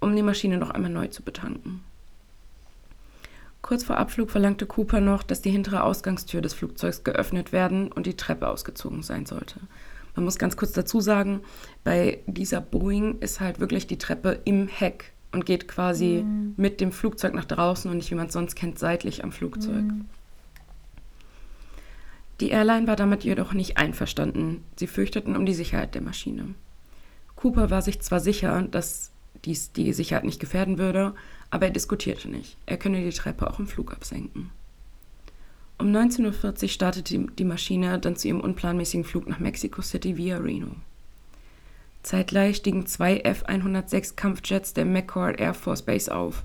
um 0.00 0.14
die 0.14 0.22
Maschine 0.22 0.58
noch 0.58 0.70
einmal 0.70 0.90
neu 0.90 1.08
zu 1.08 1.22
betanken. 1.22 1.82
Kurz 3.62 3.82
vor 3.82 3.96
Abflug 3.98 4.30
verlangte 4.30 4.66
Cooper 4.66 5.00
noch, 5.00 5.24
dass 5.24 5.42
die 5.42 5.50
hintere 5.50 5.82
Ausgangstür 5.82 6.40
des 6.40 6.54
Flugzeugs 6.54 7.02
geöffnet 7.02 7.52
werden 7.52 7.90
und 7.90 8.06
die 8.06 8.16
Treppe 8.16 8.48
ausgezogen 8.48 9.02
sein 9.02 9.26
sollte. 9.26 9.60
Man 10.14 10.24
muss 10.24 10.38
ganz 10.38 10.56
kurz 10.56 10.72
dazu 10.72 11.00
sagen, 11.00 11.40
bei 11.82 12.20
dieser 12.26 12.60
Boeing 12.60 13.18
ist 13.18 13.40
halt 13.40 13.58
wirklich 13.58 13.86
die 13.86 13.98
Treppe 13.98 14.40
im 14.44 14.68
Heck 14.68 15.12
und 15.32 15.46
geht 15.46 15.68
quasi 15.68 16.22
mhm. 16.24 16.54
mit 16.56 16.80
dem 16.80 16.92
Flugzeug 16.92 17.34
nach 17.34 17.44
draußen 17.44 17.90
und 17.90 17.98
nicht, 17.98 18.10
wie 18.10 18.14
man 18.14 18.28
es 18.28 18.32
sonst 18.32 18.54
kennt, 18.54 18.78
seitlich 18.78 19.24
am 19.24 19.32
Flugzeug. 19.32 19.82
Mhm. 19.82 20.06
Die 22.40 22.50
Airline 22.50 22.86
war 22.86 22.96
damit 22.96 23.24
jedoch 23.24 23.52
nicht 23.52 23.78
einverstanden. 23.78 24.62
Sie 24.76 24.86
fürchteten 24.86 25.36
um 25.36 25.46
die 25.46 25.54
Sicherheit 25.54 25.94
der 25.94 26.02
Maschine. 26.02 26.54
Cooper 27.34 27.70
war 27.70 27.82
sich 27.82 28.00
zwar 28.00 28.20
sicher, 28.20 28.62
dass 28.62 29.10
dies 29.44 29.72
die 29.72 29.92
Sicherheit 29.92 30.24
nicht 30.24 30.40
gefährden 30.40 30.78
würde, 30.78 31.14
aber 31.50 31.66
er 31.66 31.72
diskutierte 31.72 32.28
nicht. 32.28 32.56
Er 32.66 32.76
könne 32.76 33.02
die 33.02 33.16
Treppe 33.16 33.48
auch 33.50 33.58
im 33.58 33.66
Flug 33.66 33.92
absenken. 33.92 34.50
Um 35.78 35.88
19.40 35.88 36.62
Uhr 36.62 36.68
startete 36.68 37.18
die 37.18 37.44
Maschine 37.44 37.98
dann 37.98 38.16
zu 38.16 38.28
ihrem 38.28 38.40
unplanmäßigen 38.40 39.04
Flug 39.04 39.28
nach 39.28 39.40
Mexico 39.40 39.82
City 39.82 40.16
via 40.16 40.38
Reno. 40.38 40.70
Zeitgleich 42.02 42.56
stiegen 42.56 42.86
zwei 42.86 43.18
F-106 43.18 44.14
Kampfjets 44.14 44.72
der 44.72 44.84
McCord 44.84 45.38
Air 45.38 45.54
Force 45.54 45.82
Base 45.82 46.14
auf. 46.14 46.44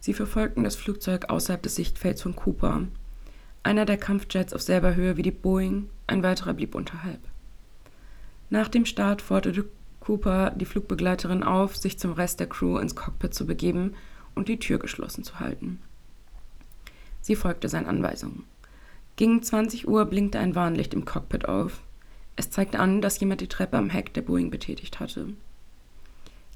Sie 0.00 0.14
verfolgten 0.14 0.64
das 0.64 0.76
Flugzeug 0.76 1.28
außerhalb 1.28 1.62
des 1.62 1.74
Sichtfelds 1.74 2.22
von 2.22 2.34
Cooper. 2.34 2.86
Einer 3.62 3.84
der 3.84 3.98
Kampfjets 3.98 4.54
auf 4.54 4.62
selber 4.62 4.94
Höhe 4.94 5.16
wie 5.16 5.22
die 5.22 5.30
Boeing, 5.30 5.88
ein 6.06 6.22
weiterer 6.22 6.54
blieb 6.54 6.74
unterhalb. 6.74 7.20
Nach 8.48 8.68
dem 8.68 8.86
Start 8.86 9.22
forderte 9.22 9.64
Cooper 10.02 10.50
die 10.50 10.64
Flugbegleiterin 10.64 11.44
auf, 11.44 11.76
sich 11.76 11.98
zum 11.98 12.12
Rest 12.12 12.40
der 12.40 12.48
Crew 12.48 12.78
ins 12.78 12.96
Cockpit 12.96 13.32
zu 13.32 13.46
begeben 13.46 13.94
und 14.34 14.48
die 14.48 14.58
Tür 14.58 14.78
geschlossen 14.78 15.22
zu 15.22 15.38
halten. 15.38 15.80
Sie 17.20 17.36
folgte 17.36 17.68
seinen 17.68 17.86
Anweisungen. 17.86 18.44
Gegen 19.14 19.42
20 19.42 19.86
Uhr 19.86 20.04
blinkte 20.06 20.40
ein 20.40 20.56
Warnlicht 20.56 20.92
im 20.92 21.04
Cockpit 21.04 21.48
auf. 21.48 21.80
Es 22.34 22.50
zeigte 22.50 22.80
an, 22.80 23.00
dass 23.00 23.20
jemand 23.20 23.40
die 23.40 23.46
Treppe 23.46 23.76
am 23.76 23.90
Heck 23.90 24.12
der 24.14 24.22
Boeing 24.22 24.50
betätigt 24.50 24.98
hatte. 24.98 25.28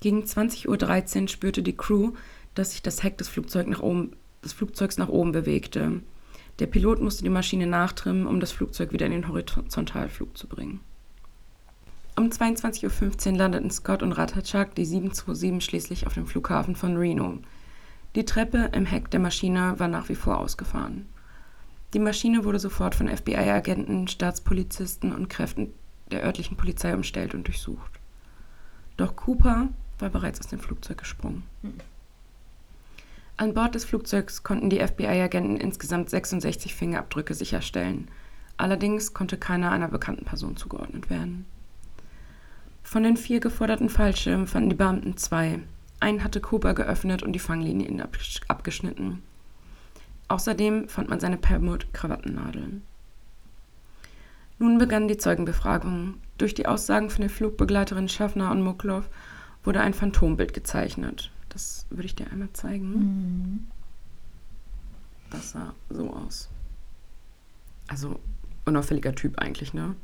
Gegen 0.00 0.24
20.13 0.24 1.22
Uhr 1.22 1.28
spürte 1.28 1.62
die 1.62 1.76
Crew, 1.76 2.12
dass 2.54 2.72
sich 2.72 2.82
das 2.82 3.02
Heck 3.02 3.16
des, 3.18 3.28
Flugzeug 3.28 3.68
nach 3.68 3.80
oben, 3.80 4.16
des 4.44 4.54
Flugzeugs 4.54 4.98
nach 4.98 5.08
oben 5.08 5.32
bewegte. 5.32 6.00
Der 6.58 6.66
Pilot 6.66 7.00
musste 7.00 7.22
die 7.22 7.30
Maschine 7.30 7.66
nachtrimmen, 7.66 8.26
um 8.26 8.40
das 8.40 8.50
Flugzeug 8.52 8.92
wieder 8.92 9.06
in 9.06 9.12
den 9.12 9.28
Horizontalflug 9.28 10.36
zu 10.36 10.48
bringen. 10.48 10.80
Um 12.18 12.30
22.15 12.30 13.32
Uhr 13.32 13.36
landeten 13.36 13.70
Scott 13.70 14.02
und 14.02 14.12
Ratachak 14.12 14.74
die 14.74 14.86
727 14.86 15.62
schließlich 15.62 16.06
auf 16.06 16.14
dem 16.14 16.26
Flughafen 16.26 16.74
von 16.74 16.96
Reno. 16.96 17.40
Die 18.14 18.24
Treppe 18.24 18.70
im 18.72 18.86
Heck 18.86 19.10
der 19.10 19.20
Maschine 19.20 19.78
war 19.78 19.88
nach 19.88 20.08
wie 20.08 20.14
vor 20.14 20.38
ausgefahren. 20.38 21.04
Die 21.92 21.98
Maschine 21.98 22.44
wurde 22.44 22.58
sofort 22.58 22.94
von 22.94 23.14
FBI-Agenten, 23.14 24.08
Staatspolizisten 24.08 25.12
und 25.12 25.28
Kräften 25.28 25.74
der 26.10 26.24
örtlichen 26.24 26.56
Polizei 26.56 26.94
umstellt 26.94 27.34
und 27.34 27.48
durchsucht. 27.48 28.00
Doch 28.96 29.14
Cooper 29.14 29.68
war 29.98 30.08
bereits 30.08 30.40
aus 30.40 30.46
dem 30.46 30.58
Flugzeug 30.58 30.96
gesprungen. 30.96 31.42
An 33.36 33.52
Bord 33.52 33.74
des 33.74 33.84
Flugzeugs 33.84 34.42
konnten 34.42 34.70
die 34.70 34.80
FBI-Agenten 34.80 35.58
insgesamt 35.58 36.08
66 36.08 36.74
Fingerabdrücke 36.74 37.34
sicherstellen. 37.34 38.08
Allerdings 38.56 39.12
konnte 39.12 39.36
keiner 39.36 39.70
einer 39.70 39.88
bekannten 39.88 40.24
Person 40.24 40.56
zugeordnet 40.56 41.10
werden. 41.10 41.44
Von 42.86 43.02
den 43.02 43.16
vier 43.16 43.40
geforderten 43.40 43.88
Fallschirmen 43.88 44.46
fanden 44.46 44.70
die 44.70 44.76
Beamten 44.76 45.16
zwei. 45.16 45.58
Einen 45.98 46.22
hatte 46.22 46.40
Cooper 46.40 46.72
geöffnet 46.72 47.24
und 47.24 47.32
die 47.32 47.40
Fanglinien 47.40 48.00
abgeschnitten. 48.46 49.24
Außerdem 50.28 50.88
fand 50.88 51.08
man 51.08 51.18
seine 51.18 51.36
Perlmutt-Krawattennadeln. 51.36 52.82
Nun 54.60 54.78
begann 54.78 55.08
die 55.08 55.16
Zeugenbefragung. 55.16 56.14
Durch 56.38 56.54
die 56.54 56.66
Aussagen 56.66 57.10
von 57.10 57.22
den 57.22 57.28
Flugbegleiterinnen 57.28 58.08
Schaffner 58.08 58.52
und 58.52 58.62
Muklov 58.62 59.10
wurde 59.64 59.80
ein 59.80 59.92
Phantombild 59.92 60.54
gezeichnet. 60.54 61.32
Das 61.48 61.86
würde 61.90 62.06
ich 62.06 62.14
dir 62.14 62.30
einmal 62.30 62.52
zeigen. 62.52 62.90
Mhm. 62.92 63.66
Das 65.30 65.50
sah 65.50 65.74
so 65.90 66.14
aus. 66.14 66.48
Also 67.88 68.20
unauffälliger 68.64 69.12
Typ 69.12 69.40
eigentlich, 69.40 69.74
ne? 69.74 69.96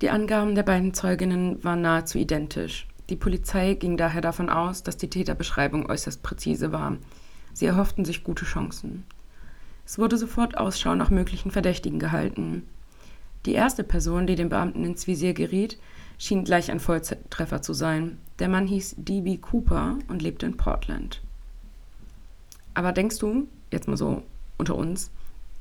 Die 0.00 0.08
Angaben 0.08 0.54
der 0.54 0.62
beiden 0.62 0.94
Zeuginnen 0.94 1.62
waren 1.62 1.82
nahezu 1.82 2.16
identisch. 2.16 2.86
Die 3.10 3.16
Polizei 3.16 3.74
ging 3.74 3.98
daher 3.98 4.22
davon 4.22 4.48
aus, 4.48 4.82
dass 4.82 4.96
die 4.96 5.10
Täterbeschreibung 5.10 5.90
äußerst 5.90 6.22
präzise 6.22 6.72
war. 6.72 6.96
Sie 7.52 7.66
erhofften 7.66 8.06
sich 8.06 8.24
gute 8.24 8.46
Chancen. 8.46 9.04
Es 9.84 9.98
wurde 9.98 10.16
sofort 10.16 10.56
Ausschau 10.56 10.94
nach 10.94 11.10
möglichen 11.10 11.50
Verdächtigen 11.50 11.98
gehalten. 11.98 12.62
Die 13.44 13.52
erste 13.52 13.84
Person, 13.84 14.26
die 14.26 14.36
den 14.36 14.48
Beamten 14.48 14.84
ins 14.84 15.06
Visier 15.06 15.34
geriet, 15.34 15.78
schien 16.16 16.44
gleich 16.44 16.70
ein 16.70 16.80
Volltreffer 16.80 17.60
zu 17.60 17.74
sein. 17.74 18.18
Der 18.38 18.48
Mann 18.48 18.66
hieß 18.66 18.94
D.B. 18.98 19.38
Cooper 19.38 19.98
und 20.08 20.22
lebte 20.22 20.46
in 20.46 20.56
Portland. 20.56 21.20
Aber 22.72 22.92
denkst 22.92 23.18
du, 23.18 23.48
jetzt 23.70 23.88
mal 23.88 23.96
so 23.96 24.22
unter 24.56 24.76
uns, 24.76 25.10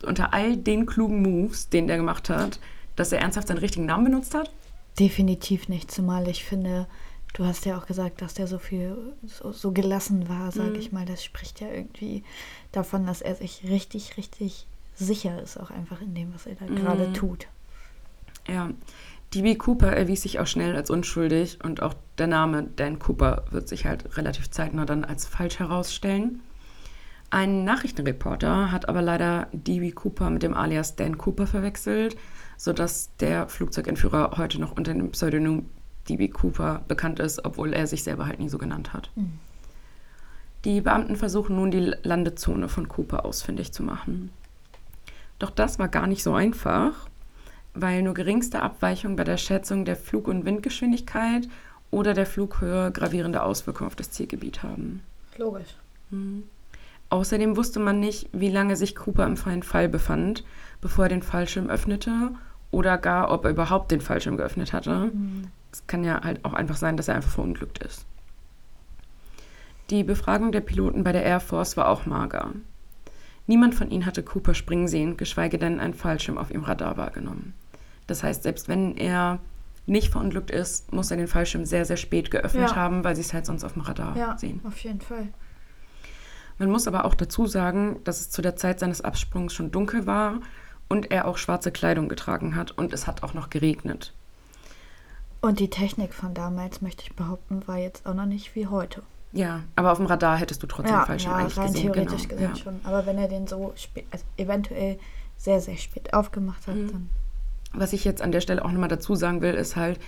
unter 0.03 0.34
all 0.34 0.55
den 0.55 0.86
klugen 0.86 1.22
Moves, 1.22 1.69
den 1.69 1.88
der 1.88 1.98
gemacht 1.98 2.29
hat, 2.29 2.60
dass 3.00 3.12
er 3.12 3.20
ernsthaft 3.20 3.48
seinen 3.48 3.60
richtigen 3.60 3.86
Namen 3.86 4.06
benutzt 4.06 4.36
hat? 4.36 4.51
Definitiv 5.00 5.70
nicht, 5.70 5.89
zumal 5.89 6.27
ich 6.27 6.44
finde, 6.44 6.88
du 7.34 7.46
hast 7.46 7.65
ja 7.65 7.77
auch 7.77 7.86
gesagt, 7.86 8.22
dass 8.22 8.34
der 8.34 8.48
so 8.48 8.60
viel, 8.60 9.13
so, 9.25 9.51
so 9.51 9.72
gelassen 9.72 10.27
war, 10.27 10.51
sage 10.51 10.72
mhm. 10.72 10.75
ich 10.75 10.91
mal. 10.91 11.06
Das 11.06 11.24
spricht 11.24 11.62
ja 11.62 11.70
irgendwie 11.70 12.24
davon, 12.72 13.06
dass 13.06 13.22
er 13.22 13.36
sich 13.36 13.63
richtig, 13.63 14.18
richtig 14.18 14.68
sicher 14.96 15.41
ist, 15.41 15.58
auch 15.58 15.72
einfach 15.72 16.01
in 16.01 16.13
dem, 16.13 16.34
was 16.34 16.46
er 16.46 16.56
da 16.56 16.65
mhm. 16.65 16.75
gerade 16.75 17.13
tut. 17.13 17.48
Ja, 18.48 18.72
DB 19.34 19.56
Cooper 19.56 19.96
erwies 19.96 20.24
sich 20.24 20.39
auch 20.39 20.48
schnell 20.48 20.75
als 20.75 20.89
unschuldig 20.89 21.60
und 21.63 21.82
auch 21.82 21.94
der 22.18 22.27
Name 22.27 22.63
Dan 22.75 23.00
Cooper 23.00 23.46
wird 23.51 23.70
sich 23.70 23.86
halt 23.86 24.18
relativ 24.18 24.50
zeitnah 24.50 24.86
dann 24.86 25.06
als 25.06 25.25
falsch 25.25 25.60
herausstellen. 25.60 26.41
Ein 27.29 27.63
Nachrichtenreporter 27.63 28.72
hat 28.72 28.89
aber 28.89 29.03
leider 29.03 29.48
DB 29.51 29.91
Cooper 29.91 30.32
mit 30.32 30.41
dem 30.41 30.56
Alias 30.56 30.96
Dan 30.96 31.20
Cooper 31.20 31.46
verwechselt 31.46 32.18
sodass 32.60 33.10
der 33.22 33.48
Flugzeugentführer 33.48 34.34
heute 34.36 34.60
noch 34.60 34.74
unter 34.74 34.94
dem 34.94 35.12
Pseudonym 35.12 35.70
DB 36.10 36.28
Cooper 36.28 36.84
bekannt 36.89 37.22
ist, 37.22 37.46
obwohl 37.46 37.72
er 37.72 37.88
sich 37.88 38.04
selber 38.04 38.25
halt 38.25 38.39
nie 38.39 38.50
so 38.50 38.58
genannt 38.58 38.92
hat. 38.92 39.10
Mhm. 39.16 39.39
Die 40.66 40.82
Beamten 40.82 41.16
versuchen 41.16 41.56
nun, 41.56 41.72
die 41.72 41.94
Landezone 42.04 42.68
von 42.68 42.89
Cooper 42.89 43.24
ausfindig 43.24 43.72
zu 43.72 43.82
machen. 43.82 44.30
Doch 45.39 45.51
das 45.51 45.80
war 45.80 45.88
gar 45.88 46.06
nicht 46.06 46.22
so 46.22 46.34
einfach, 46.34 47.08
weil 47.74 48.01
nur 48.01 48.13
geringste 48.13 48.62
Abweichungen 48.62 49.16
bei 49.16 49.24
der 49.24 49.38
Schätzung 49.38 49.86
der 49.86 49.96
Flug- 49.96 50.28
und 50.28 50.44
Windgeschwindigkeit 50.44 51.48
oder 51.92 52.13
der 52.13 52.25
Flughöhe 52.25 52.92
gravierende 52.92 53.42
Auswirkungen 53.42 53.88
auf 53.88 53.96
das 53.96 54.12
Zielgebiet 54.12 54.63
haben. 54.63 55.01
Logisch. 55.38 55.78
Mhm. 56.10 56.44
Außerdem 57.10 57.56
wusste 57.56 57.80
man 57.80 58.01
nicht, 58.01 58.28
wie 58.34 58.50
lange 58.50 58.75
sich 58.75 58.98
Cooper 58.98 59.25
im 59.25 59.38
freien 59.38 59.63
Fall 59.63 59.88
befand, 59.88 60.44
bevor 60.82 61.06
er 61.06 61.10
den 61.10 61.24
Fallschirm 61.24 61.70
öffnete 61.70 62.32
oder 62.72 62.98
gar, 62.98 63.32
ob 63.32 63.46
er 63.46 63.52
überhaupt 63.52 63.92
den 63.92 64.02
Fallschirm 64.02 64.38
geöffnet 64.38 64.74
hatte. 64.74 65.12
Mhm. 65.14 65.48
Es 65.72 65.86
kann 65.88 66.04
ja 66.04 66.22
halt 66.24 66.44
auch 66.46 66.54
einfach 66.54 66.78
sein, 66.78 66.98
dass 66.98 67.08
er 67.08 67.16
einfach 67.16 67.32
verunglückt 67.32 67.84
ist. 67.84 68.06
Die 69.90 70.04
Befragung 70.04 70.52
der 70.52 70.62
Piloten 70.62 71.04
bei 71.04 71.12
der 71.12 71.24
Air 71.24 71.40
Force 71.40 71.76
war 71.76 71.90
auch 71.90 72.06
mager. 72.06 72.52
Niemand 73.48 73.74
von 73.74 73.90
ihnen 73.90 74.06
hatte 74.06 74.22
Cooper 74.22 74.54
springen 74.54 74.88
sehen, 74.88 75.18
geschweige 75.18 75.58
denn 75.58 75.80
einen 75.80 75.96
Fallschirm 75.96 76.38
auf 76.38 76.52
ihrem 76.52 76.64
Radar 76.64 76.98
wahrgenommen. 76.98 77.56
Das 78.06 78.22
heißt, 78.22 78.44
selbst 78.44 78.68
wenn 78.68 78.96
er 78.96 79.40
nicht 79.88 80.12
verunglückt 80.12 80.52
ist, 80.52 80.94
muss 80.94 81.10
er 81.10 81.18
den 81.18 81.28
Fallschirm 81.28 81.66
sehr, 81.66 81.86
sehr 81.86 81.98
spät 81.98 82.30
geöffnet 82.30 82.70
ja. 82.70 82.76
haben, 82.76 83.04
weil 83.04 83.16
sie 83.16 83.22
es 83.22 83.34
halt 83.34 83.48
sonst 83.48 83.64
auf 83.64 83.74
dem 83.74 83.82
Radar 83.82 84.16
ja, 84.16 84.38
sehen. 84.38 84.62
Auf 84.64 84.78
jeden 84.80 85.02
Fall. 85.02 85.30
Man 86.60 86.70
muss 86.70 86.88
aber 86.88 87.06
auch 87.06 87.16
dazu 87.16 87.48
sagen, 87.48 88.02
dass 88.04 88.20
es 88.20 88.30
zu 88.30 88.44
der 88.44 88.56
Zeit 88.56 88.80
seines 88.80 89.02
Absprungs 89.02 89.54
schon 89.54 89.72
dunkel 89.72 90.06
war 90.06 90.42
und 90.89 91.12
er 91.12 91.27
auch 91.27 91.38
schwarze 91.38 91.72
Kleidung 91.72 92.10
getragen 92.10 92.55
hat 92.55 92.72
und 92.72 92.91
es 92.93 93.08
hat 93.08 93.24
auch 93.24 93.34
noch 93.34 93.50
geregnet. 93.50 94.13
Und 95.41 95.60
die 95.60 95.69
Technik 95.69 96.13
von 96.13 96.34
damals, 96.34 96.81
möchte 96.81 97.03
ich 97.03 97.15
behaupten, 97.15 97.65
war 97.67 97.77
jetzt 97.77 98.05
auch 98.05 98.13
noch 98.13 98.25
nicht 98.25 98.55
wie 98.55 98.67
heute. 98.67 99.03
Ja, 99.31 99.62
aber 99.75 99.91
auf 99.91 100.00
dem 100.00 100.08
Radar 100.08 100.38
hättest 100.38 100.63
du 100.63 100.67
trotzdem 100.67 100.96
ja, 100.96 101.05
falsch 101.05 101.25
ja, 101.25 101.36
eigentlich 101.36 101.58
rein 101.58 101.67
gesehen. 101.67 101.93
theoretisch 101.93 102.27
genau. 102.27 102.41
gesehen 102.41 102.55
ja. 102.55 102.55
schon. 102.55 102.79
Aber 102.84 103.05
wenn 103.05 103.17
er 103.17 103.27
den 103.27 103.48
so 103.48 103.72
spät, 103.75 104.05
also 104.12 104.25
eventuell 104.38 105.00
sehr, 105.38 105.62
sehr 105.62 105.77
spät 105.77 106.13
aufgemacht 106.13 106.67
hat, 106.67 106.75
mhm. 106.75 106.91
dann. 106.91 107.10
Was 107.74 107.93
ich 107.93 108.03
jetzt 108.03 108.22
an 108.22 108.31
der 108.31 108.41
Stelle 108.41 108.65
auch 108.65 108.72
nochmal 108.72 108.89
dazu 108.89 109.15
sagen 109.15 109.41
will, 109.41 109.53
ist 109.53 109.75
halt, 109.75 110.00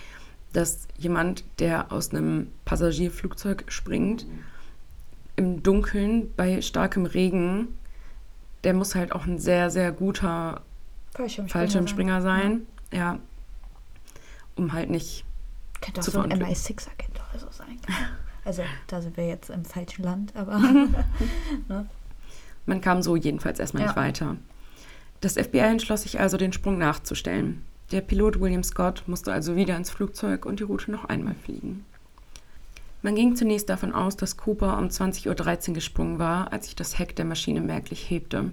dass 0.52 0.88
jemand, 0.98 1.44
der 1.60 1.92
aus 1.92 2.10
einem 2.10 2.48
Passagierflugzeug 2.64 3.64
springt, 3.68 4.26
im 5.36 5.62
Dunkeln 5.62 6.34
bei 6.36 6.60
starkem 6.60 7.06
Regen, 7.06 7.68
der 8.64 8.74
muss 8.74 8.94
halt 8.94 9.12
auch 9.12 9.26
ein 9.26 9.38
sehr, 9.38 9.70
sehr 9.70 9.92
guter 9.92 10.62
Fallschirmspringer, 11.14 11.48
Fallschirmspringer 11.48 12.22
sein. 12.22 12.66
sein. 12.90 12.98
Ja. 12.98 13.18
Um 14.56 14.72
halt 14.72 14.90
nicht. 14.90 15.24
Könnte 15.80 16.00
auch 16.00 16.04
so 16.04 16.20
ein 16.20 16.32
MI6-Agent 16.32 17.20
oder 17.30 17.38
so 17.38 17.46
sein. 17.50 17.78
Also, 18.44 18.62
da 18.88 19.00
sind 19.00 19.16
wir 19.16 19.26
jetzt 19.26 19.50
im 19.50 19.64
falschen 19.64 20.02
Land, 20.02 20.34
aber. 20.34 20.58
ne? 21.68 21.86
Man 22.66 22.80
kam 22.80 23.02
so 23.02 23.14
jedenfalls 23.16 23.60
erstmal 23.60 23.82
ja. 23.82 23.88
nicht 23.88 23.96
weiter. 23.96 24.36
Das 25.20 25.34
FBI 25.34 25.58
entschloss 25.58 26.02
sich 26.02 26.18
also, 26.18 26.36
den 26.36 26.52
Sprung 26.52 26.78
nachzustellen. 26.78 27.64
Der 27.92 28.00
Pilot 28.00 28.40
William 28.40 28.64
Scott 28.64 29.04
musste 29.06 29.32
also 29.32 29.54
wieder 29.54 29.76
ins 29.76 29.90
Flugzeug 29.90 30.46
und 30.46 30.60
die 30.60 30.64
Route 30.64 30.90
noch 30.90 31.04
einmal 31.04 31.34
fliegen. 31.34 31.84
Man 33.02 33.16
ging 33.16 33.36
zunächst 33.36 33.68
davon 33.68 33.92
aus, 33.92 34.16
dass 34.16 34.36
Cooper 34.36 34.78
um 34.78 34.86
20.13 34.86 35.68
Uhr 35.68 35.74
gesprungen 35.74 36.18
war, 36.18 36.52
als 36.52 36.66
sich 36.66 36.76
das 36.76 36.98
Heck 36.98 37.16
der 37.16 37.24
Maschine 37.24 37.60
merklich 37.60 38.08
hebte. 38.08 38.52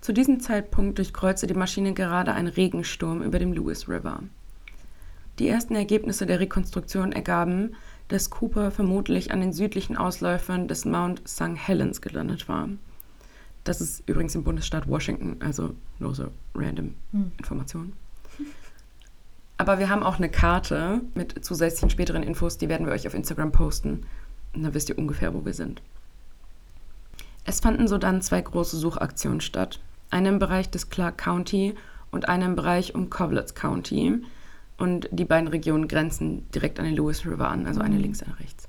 Zu 0.00 0.12
diesem 0.12 0.40
Zeitpunkt 0.40 0.98
durchkreuzte 0.98 1.46
die 1.46 1.54
Maschine 1.54 1.94
gerade 1.94 2.32
ein 2.32 2.46
Regensturm 2.46 3.22
über 3.22 3.38
dem 3.38 3.52
Lewis 3.52 3.88
River. 3.88 4.22
Die 5.38 5.48
ersten 5.48 5.74
Ergebnisse 5.74 6.26
der 6.26 6.40
Rekonstruktion 6.40 7.12
ergaben, 7.12 7.74
dass 8.08 8.30
Cooper 8.30 8.70
vermutlich 8.70 9.32
an 9.32 9.40
den 9.40 9.52
südlichen 9.52 9.96
Ausläufern 9.96 10.68
des 10.68 10.84
Mount 10.84 11.26
St. 11.28 11.56
Helens 11.56 12.00
gelandet 12.00 12.48
war. 12.48 12.68
Das 13.64 13.80
ist 13.80 14.08
übrigens 14.08 14.34
im 14.34 14.44
Bundesstaat 14.44 14.88
Washington, 14.88 15.36
also 15.40 15.74
nur 15.98 16.14
so 16.14 16.28
random 16.54 16.94
hm. 17.12 17.32
Informationen. 17.36 17.94
Aber 19.58 19.78
wir 19.78 19.88
haben 19.88 20.02
auch 20.02 20.18
eine 20.18 20.28
Karte 20.28 21.00
mit 21.14 21.44
zusätzlichen 21.44 21.90
späteren 21.90 22.22
Infos, 22.22 22.58
die 22.58 22.68
werden 22.68 22.86
wir 22.86 22.92
euch 22.92 23.06
auf 23.06 23.14
Instagram 23.14 23.52
posten. 23.52 24.06
Und 24.54 24.62
dann 24.62 24.74
wisst 24.74 24.88
ihr 24.88 24.98
ungefähr, 24.98 25.34
wo 25.34 25.44
wir 25.44 25.54
sind. 25.54 25.82
Es 27.44 27.60
fanden 27.60 27.88
so 27.88 27.98
dann 27.98 28.22
zwei 28.22 28.40
große 28.40 28.76
Suchaktionen 28.76 29.40
statt. 29.40 29.80
Eine 30.10 30.30
im 30.30 30.38
Bereich 30.38 30.70
des 30.70 30.90
Clark 30.90 31.18
County 31.18 31.74
und 32.10 32.28
eine 32.28 32.46
im 32.46 32.56
Bereich 32.56 32.94
um 32.94 33.10
Covletts 33.10 33.54
County. 33.54 34.22
Und 34.78 35.08
die 35.10 35.24
beiden 35.24 35.48
Regionen 35.48 35.88
grenzen 35.88 36.48
direkt 36.50 36.78
an 36.78 36.84
den 36.84 36.96
Lewis 36.96 37.24
River 37.24 37.48
an, 37.48 37.66
also 37.66 37.80
eine 37.80 37.96
mhm. 37.96 38.02
links, 38.02 38.22
eine 38.22 38.38
rechts. 38.38 38.68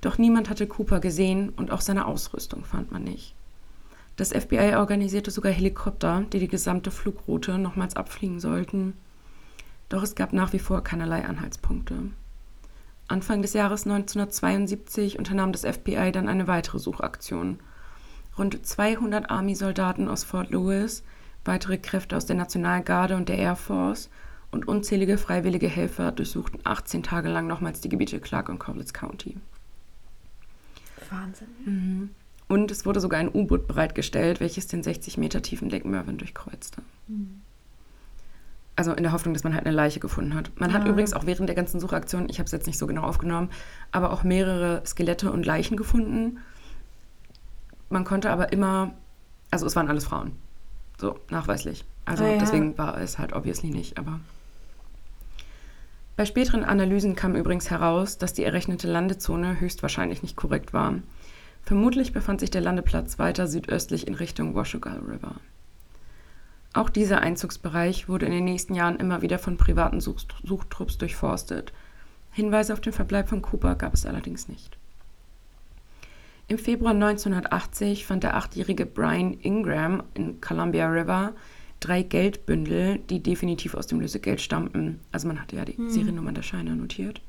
Doch 0.00 0.18
niemand 0.18 0.50
hatte 0.50 0.66
Cooper 0.66 1.00
gesehen 1.00 1.50
und 1.50 1.70
auch 1.70 1.80
seine 1.80 2.06
Ausrüstung 2.06 2.64
fand 2.64 2.90
man 2.92 3.04
nicht. 3.04 3.34
Das 4.16 4.30
FBI 4.30 4.74
organisierte 4.76 5.30
sogar 5.30 5.52
Helikopter, 5.52 6.24
die 6.32 6.38
die 6.38 6.48
gesamte 6.48 6.90
Flugroute 6.90 7.56
nochmals 7.58 7.96
abfliegen 7.96 8.40
sollten. 8.40 8.94
Doch 9.88 10.02
es 10.02 10.14
gab 10.14 10.32
nach 10.32 10.52
wie 10.52 10.58
vor 10.58 10.82
keinerlei 10.82 11.24
Anhaltspunkte. 11.24 11.96
Anfang 13.08 13.42
des 13.42 13.52
Jahres 13.52 13.84
1972 13.84 15.18
unternahm 15.18 15.52
das 15.52 15.62
FBI 15.62 16.12
dann 16.12 16.28
eine 16.28 16.46
weitere 16.46 16.78
Suchaktion. 16.78 17.60
Rund 18.38 18.64
200 18.64 19.30
Army-Soldaten 19.30 20.08
aus 20.08 20.24
Fort 20.24 20.50
Lewis, 20.50 21.02
weitere 21.44 21.78
Kräfte 21.78 22.16
aus 22.16 22.26
der 22.26 22.36
Nationalgarde 22.36 23.16
und 23.16 23.28
der 23.28 23.38
Air 23.38 23.56
Force 23.56 24.08
und 24.50 24.68
unzählige 24.68 25.18
freiwillige 25.18 25.68
Helfer 25.68 26.12
durchsuchten 26.12 26.60
18 26.64 27.02
Tage 27.02 27.28
lang 27.28 27.46
nochmals 27.46 27.80
die 27.80 27.88
Gebiete 27.88 28.20
Clark 28.20 28.48
und 28.48 28.58
Covletts 28.58 28.94
County. 28.94 29.36
Wahnsinn. 31.10 31.48
Mhm. 31.64 32.10
Und 32.48 32.70
es 32.70 32.84
wurde 32.84 33.00
sogar 33.00 33.20
ein 33.20 33.30
U-Boot 33.32 33.66
bereitgestellt, 33.66 34.40
welches 34.40 34.66
den 34.66 34.82
60 34.82 35.16
Meter 35.18 35.42
tiefen 35.42 35.70
Lake 35.70 35.88
Mervyn 35.88 36.18
durchkreuzte. 36.18 36.82
Mhm 37.08 37.42
also 38.76 38.92
in 38.92 39.02
der 39.02 39.12
Hoffnung, 39.12 39.34
dass 39.34 39.44
man 39.44 39.54
halt 39.54 39.66
eine 39.66 39.74
Leiche 39.74 40.00
gefunden 40.00 40.34
hat. 40.34 40.50
Man 40.58 40.70
ja. 40.70 40.78
hat 40.78 40.88
übrigens 40.88 41.12
auch 41.12 41.26
während 41.26 41.48
der 41.48 41.56
ganzen 41.56 41.80
Suchaktion, 41.80 42.28
ich 42.28 42.38
habe 42.38 42.46
es 42.46 42.52
jetzt 42.52 42.66
nicht 42.66 42.78
so 42.78 42.86
genau 42.86 43.02
aufgenommen, 43.02 43.50
aber 43.90 44.12
auch 44.12 44.24
mehrere 44.24 44.82
Skelette 44.86 45.30
und 45.30 45.44
Leichen 45.44 45.76
gefunden. 45.76 46.38
Man 47.92 48.04
konnte 48.04 48.30
aber 48.30 48.52
immer, 48.52 48.94
also 49.50 49.66
es 49.66 49.76
waren 49.76 49.88
alles 49.88 50.06
Frauen. 50.06 50.32
So, 50.98 51.18
nachweislich. 51.28 51.84
Also 52.06 52.24
oh 52.24 52.26
ja. 52.26 52.38
deswegen 52.38 52.78
war 52.78 52.98
es 52.98 53.18
halt 53.18 53.34
obviously 53.34 53.68
nicht, 53.68 53.98
aber. 53.98 54.18
Bei 56.16 56.24
späteren 56.24 56.64
Analysen 56.64 57.16
kam 57.16 57.36
übrigens 57.36 57.68
heraus, 57.70 58.16
dass 58.16 58.32
die 58.32 58.44
errechnete 58.44 58.90
Landezone 58.90 59.60
höchstwahrscheinlich 59.60 60.22
nicht 60.22 60.36
korrekt 60.36 60.72
war. 60.72 60.94
Vermutlich 61.64 62.14
befand 62.14 62.40
sich 62.40 62.50
der 62.50 62.62
Landeplatz 62.62 63.18
weiter 63.18 63.46
südöstlich 63.46 64.06
in 64.06 64.14
Richtung 64.14 64.54
Washugal 64.54 65.00
River. 65.00 65.34
Auch 66.72 66.88
dieser 66.88 67.20
Einzugsbereich 67.20 68.08
wurde 68.08 68.24
in 68.24 68.32
den 68.32 68.44
nächsten 68.44 68.74
Jahren 68.74 68.96
immer 68.96 69.20
wieder 69.20 69.38
von 69.38 69.58
privaten 69.58 70.00
Such 70.00 70.24
Suchtrupps 70.42 70.96
durchforstet. 70.96 71.74
Hinweise 72.30 72.72
auf 72.72 72.80
den 72.80 72.94
Verbleib 72.94 73.28
von 73.28 73.42
Cooper 73.42 73.74
gab 73.74 73.92
es 73.92 74.06
allerdings 74.06 74.48
nicht. 74.48 74.78
Im 76.48 76.58
Februar 76.58 76.92
1980 76.92 78.04
fand 78.04 78.24
der 78.24 78.36
achtjährige 78.36 78.86
Brian 78.86 79.34
Ingram 79.34 80.02
in 80.14 80.40
Columbia 80.40 80.88
River 80.88 81.32
drei 81.80 82.02
Geldbündel, 82.02 82.98
die 83.10 83.22
definitiv 83.22 83.74
aus 83.74 83.86
dem 83.86 84.00
Lösegeld 84.00 84.40
stammten. 84.40 85.00
Also 85.10 85.28
man 85.28 85.40
hatte 85.40 85.56
ja 85.56 85.64
die 85.64 85.76
hm. 85.76 85.90
Seriennummern 85.90 86.34
der 86.34 86.42
Scheine 86.42 86.76
notiert. 86.76 87.20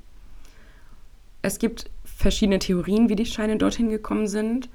Es 1.41 1.60
gibt 1.60 1.89
verschiedene 2.04 2.60
Theorien, 2.60 3.10
wie 3.10 3.15
die 3.15 3.26
Scheine 3.26 3.58
dorthin 3.58 3.89
gekommen 3.89 4.28
sind. 4.28 4.69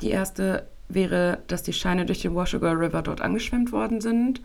Die 0.00 0.10
erste 0.10 0.66
wäre, 0.88 1.42
dass 1.48 1.62
die 1.62 1.72
Scheine 1.72 2.06
durch 2.06 2.22
den 2.22 2.34
Washugal 2.34 2.76
River 2.76 3.02
dort 3.02 3.20
angeschwemmt 3.20 3.72
worden 3.72 4.00
sind. 4.00 4.40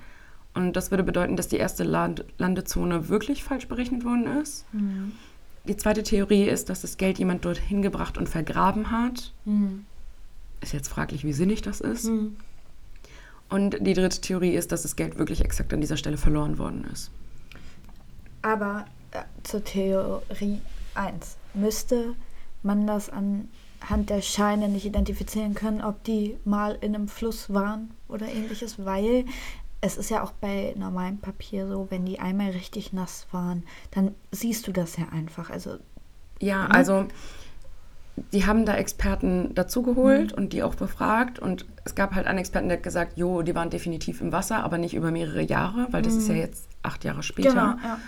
Und 0.54 0.74
das 0.74 0.91
würde 0.91 1.04
bedeuten, 1.04 1.36
dass 1.36 1.48
die 1.48 1.58
erste 1.58 1.84
Land 1.84 2.26
Landezone 2.38 3.10
wirklich 3.10 3.43
falsch 3.43 3.67
berechnet 3.67 4.04
worden 4.04 4.28
ist. 4.41 4.65
Mhm. 4.74 5.13
Die 5.65 5.78
zweite 5.78 6.04
Theorie 6.04 6.43
ist, 6.43 6.69
dass 6.69 6.82
das 6.82 6.97
Geld 6.97 7.19
jemand 7.19 7.45
dort 7.45 7.58
hingebracht 7.58 8.17
und 8.17 8.28
vergraben 8.28 8.91
hat. 8.91 9.34
Mhm. 9.45 9.86
Ist 10.62 10.73
jetzt 10.73 10.89
fraglich, 10.89 11.23
wie 11.23 11.34
sinnig 11.34 11.62
das 11.62 11.80
ist. 11.80 12.06
Mhm. 12.06 12.36
Und 13.49 13.78
die 13.86 13.93
dritte 13.93 14.19
Theorie 14.19 14.56
ist, 14.56 14.71
dass 14.71 14.82
das 14.82 14.95
Geld 14.95 15.17
wirklich 15.17 15.41
exakt 15.41 15.73
an 15.73 15.82
dieser 15.82 15.97
Stelle 15.97 16.17
verloren 16.17 16.58
worden 16.58 16.86
ist. 16.91 17.12
Aber 18.41 18.86
äh, 19.12 19.21
zur 19.43 19.63
Theorie 19.63 20.60
1. 20.95 21.38
Müsste 21.54 22.15
man 22.62 22.88
das 22.88 23.10
an 23.10 23.47
Hand 23.89 24.10
der 24.10 24.21
Scheine 24.21 24.69
nicht 24.69 24.86
identifizieren 24.86 25.54
können, 25.54 25.82
ob 25.82 26.04
die 26.04 26.38
mal 26.45 26.78
in 26.82 26.95
einem 26.95 27.08
Fluss 27.08 27.54
waren 27.54 27.91
oder 28.08 28.28
ähnliches, 28.28 28.84
weil 28.84 29.26
es 29.84 29.98
ist 29.98 30.10
ja 30.10 30.24
auch 30.24 30.32
bei 30.32 30.74
normalem 30.78 31.17
Papier 31.17 31.67
so, 31.67 31.88
wenn 31.89 32.06
die 32.06 32.17
einmal 32.17 32.52
richtig 32.52 32.93
nass 32.93 33.28
waren, 33.32 33.63
dann 33.91 34.15
siehst 34.32 34.65
du 34.65 34.72
das 34.72 34.96
ja 34.96 35.10
einfach. 35.12 35.50
Also 35.50 35.76
ja, 36.39 36.69
ne? 36.69 36.74
also 36.74 37.06
die 38.32 38.46
haben 38.46 38.65
da 38.65 38.78
Experten 38.78 39.54
dazugeholt 39.54 40.32
mhm. 40.32 40.38
und 40.38 40.54
die 40.54 40.63
auch 40.63 40.76
befragt 40.76 41.38
und 41.38 41.65
es 41.84 41.96
gab 41.96 42.15
halt 42.15 42.28
einen 42.28 42.39
Experten, 42.39 42.69
der 42.69 42.78
hat 42.78 42.84
gesagt, 42.84 43.17
jo, 43.17 43.41
die 43.41 43.56
waren 43.56 43.69
definitiv 43.69 44.22
im 44.22 44.32
Wasser, 44.32 44.63
aber 44.63 44.78
nicht 44.78 44.93
über 44.93 45.12
mehrere 45.12 45.41
Jahre, 45.41 45.88
weil 45.91 46.02
das 46.02 46.13
mhm. 46.13 46.19
ist 46.19 46.28
ja 46.30 46.36
jetzt 46.36 46.67
acht 46.82 47.04
Jahre 47.04 47.22
später. 47.22 47.50
Genau, 47.50 47.76
ja. 47.84 48.00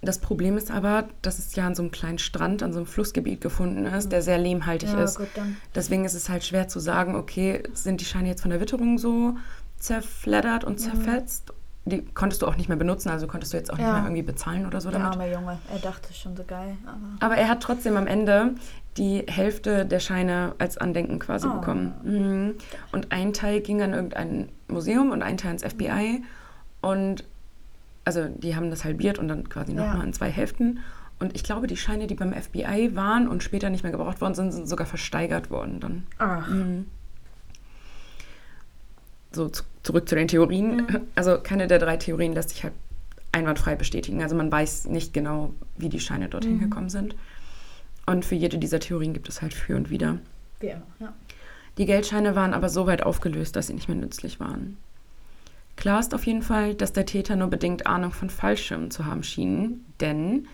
Das 0.00 0.18
Problem 0.18 0.56
ist 0.56 0.70
aber, 0.70 1.08
dass 1.20 1.38
es 1.38 1.54
ja 1.54 1.66
an 1.66 1.74
so 1.74 1.82
einem 1.82 1.90
kleinen 1.90 2.18
Strand, 2.18 2.62
an 2.62 2.72
so 2.72 2.78
einem 2.78 2.86
Flussgebiet 2.86 3.40
gefunden 3.40 3.84
ist, 3.86 4.10
der 4.10 4.22
sehr 4.22 4.38
lehmhaltig 4.38 4.90
ja, 4.90 5.02
ist. 5.02 5.16
Gut, 5.16 5.28
Deswegen 5.74 6.04
ist 6.04 6.14
es 6.14 6.28
halt 6.28 6.44
schwer 6.44 6.68
zu 6.68 6.78
sagen, 6.78 7.14
okay, 7.14 7.62
sind 7.72 8.00
die 8.00 8.04
Scheine 8.04 8.28
jetzt 8.28 8.42
von 8.42 8.50
der 8.50 8.60
Witterung 8.60 8.98
so 8.98 9.34
zerfleddert 9.84 10.64
und 10.64 10.74
mhm. 10.74 10.78
zerfetzt? 10.78 11.52
Die 11.86 12.02
konntest 12.02 12.40
du 12.40 12.46
auch 12.46 12.56
nicht 12.56 12.68
mehr 12.68 12.78
benutzen, 12.78 13.10
also 13.10 13.26
konntest 13.26 13.52
du 13.52 13.58
jetzt 13.58 13.70
auch 13.70 13.78
ja. 13.78 13.84
nicht 13.84 13.92
mehr 13.92 14.04
irgendwie 14.04 14.22
bezahlen 14.22 14.66
oder 14.66 14.80
so 14.80 14.90
der 14.90 15.00
damit. 15.00 15.18
arme 15.18 15.30
Junge, 15.30 15.58
er 15.70 15.78
dachte 15.80 16.14
schon 16.14 16.34
so 16.34 16.42
geil. 16.42 16.78
Aber, 16.86 17.26
aber 17.26 17.36
er 17.36 17.48
hat 17.48 17.60
trotzdem 17.60 17.98
am 17.98 18.06
Ende 18.06 18.54
die 18.96 19.24
Hälfte 19.26 19.84
der 19.84 20.00
Scheine 20.00 20.54
als 20.58 20.78
Andenken 20.78 21.18
quasi 21.18 21.46
oh. 21.46 21.54
bekommen. 21.54 21.94
Mhm. 22.02 22.54
Und 22.92 23.12
ein 23.12 23.32
Teil 23.34 23.60
ging 23.60 23.82
an 23.82 23.92
irgendein 23.92 24.48
Museum 24.68 25.10
und 25.10 25.22
ein 25.22 25.36
Teil 25.36 25.52
ins 25.52 25.62
FBI. 25.62 26.22
Und 26.80 27.24
also 28.04 28.28
die 28.28 28.56
haben 28.56 28.70
das 28.70 28.84
halbiert 28.84 29.18
und 29.18 29.28
dann 29.28 29.48
quasi 29.48 29.72
nochmal 29.72 29.98
ja. 29.98 30.04
in 30.04 30.12
zwei 30.12 30.30
Hälften. 30.30 30.80
Und 31.18 31.34
ich 31.34 31.44
glaube, 31.44 31.66
die 31.66 31.76
Scheine, 31.76 32.06
die 32.06 32.14
beim 32.14 32.32
FBI 32.32 32.94
waren 32.94 33.28
und 33.28 33.42
später 33.42 33.70
nicht 33.70 33.82
mehr 33.82 33.92
gebraucht 33.92 34.20
worden 34.20 34.34
sind, 34.34 34.52
sind 34.52 34.68
sogar 34.68 34.86
versteigert 34.86 35.50
worden 35.50 35.80
dann. 35.80 36.06
Ach. 36.18 36.48
Mhm. 36.48 36.86
So, 39.34 39.48
zu, 39.48 39.64
zurück 39.82 40.08
zu 40.08 40.14
den 40.14 40.28
Theorien. 40.28 40.76
Mhm. 40.76 41.00
Also 41.14 41.38
keine 41.42 41.66
der 41.66 41.78
drei 41.78 41.96
Theorien 41.96 42.32
lässt 42.32 42.50
sich 42.50 42.64
halt 42.64 42.74
einwandfrei 43.32 43.74
bestätigen. 43.74 44.22
Also 44.22 44.36
man 44.36 44.50
weiß 44.50 44.86
nicht 44.86 45.12
genau, 45.12 45.52
wie 45.76 45.88
die 45.88 46.00
Scheine 46.00 46.28
dorthin 46.28 46.56
mhm. 46.56 46.60
gekommen 46.60 46.88
sind. 46.88 47.16
Und 48.06 48.24
für 48.24 48.34
jede 48.34 48.58
dieser 48.58 48.80
Theorien 48.80 49.12
gibt 49.12 49.28
es 49.28 49.42
halt 49.42 49.54
für 49.54 49.76
und 49.76 49.90
wieder. 49.90 50.18
Wie 50.60 50.68
immer, 50.68 50.86
ja. 51.00 51.12
Die 51.78 51.86
Geldscheine 51.86 52.36
waren 52.36 52.54
aber 52.54 52.68
so 52.68 52.86
weit 52.86 53.02
aufgelöst, 53.02 53.56
dass 53.56 53.66
sie 53.66 53.74
nicht 53.74 53.88
mehr 53.88 53.96
nützlich 53.96 54.38
waren. 54.38 54.76
Klar 55.76 55.98
ist 55.98 56.14
auf 56.14 56.24
jeden 56.24 56.42
Fall, 56.42 56.74
dass 56.74 56.92
der 56.92 57.06
Täter 57.06 57.34
nur 57.34 57.48
bedingt 57.48 57.86
Ahnung 57.86 58.12
von 58.12 58.30
Fallschirmen 58.30 58.92
zu 58.92 59.06
haben 59.06 59.24
schien, 59.24 59.84
denn 60.00 60.46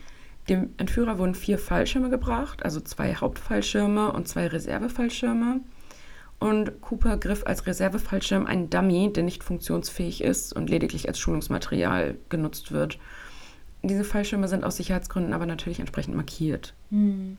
dem 0.49 0.71
Entführer 0.79 1.19
wurden 1.19 1.35
vier 1.35 1.59
Fallschirme 1.59 2.09
gebracht, 2.09 2.65
also 2.65 2.81
zwei 2.81 3.15
Hauptfallschirme 3.15 4.13
und 4.13 4.29
zwei 4.29 4.47
Reservefallschirme. 4.47 5.61
Und 6.41 6.81
Cooper 6.81 7.17
griff 7.19 7.43
als 7.47 7.67
Reservefallschirm 7.67 8.47
einen 8.47 8.71
Dummy, 8.71 9.13
der 9.13 9.23
nicht 9.23 9.45
funktionsfähig 9.45 10.25
ist 10.25 10.53
und 10.55 10.69
lediglich 10.69 11.07
als 11.07 11.19
Schulungsmaterial 11.19 12.17
genutzt 12.29 12.73
wird. 12.73 12.99
Diese 13.83 14.05
Fallschirme 14.05 14.49
sind 14.49 14.65
aus 14.65 14.77
Sicherheitsgründen 14.77 15.33
aber 15.33 15.47
natürlich 15.47 15.81
entsprechend 15.81 16.17
markiert. 16.17 16.75
Mhm. 16.91 17.37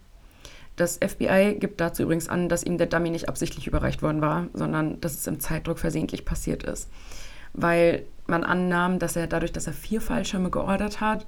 Das 0.76 0.98
FBI 0.98 1.58
gibt 1.60 1.82
dazu 1.82 2.04
übrigens 2.04 2.30
an, 2.30 2.48
dass 2.48 2.64
ihm 2.64 2.78
der 2.78 2.88
Dummy 2.88 3.10
nicht 3.10 3.28
absichtlich 3.28 3.68
überreicht 3.68 4.02
worden 4.02 4.22
war, 4.22 4.48
sondern 4.54 5.02
dass 5.02 5.16
es 5.16 5.28
im 5.28 5.40
Zeitdruck 5.40 5.80
versehentlich 5.80 6.24
passiert 6.24 6.64
ist 6.64 6.88
weil 7.54 8.06
man 8.28 8.44
annahm, 8.44 9.00
dass 9.00 9.16
er 9.16 9.28
dadurch, 9.28 9.52
dass 9.52 9.68
er 9.68 9.74
vier 9.74 10.02
Fallschirme 10.02 10.50
geordert 10.50 11.02
hat, 11.02 11.26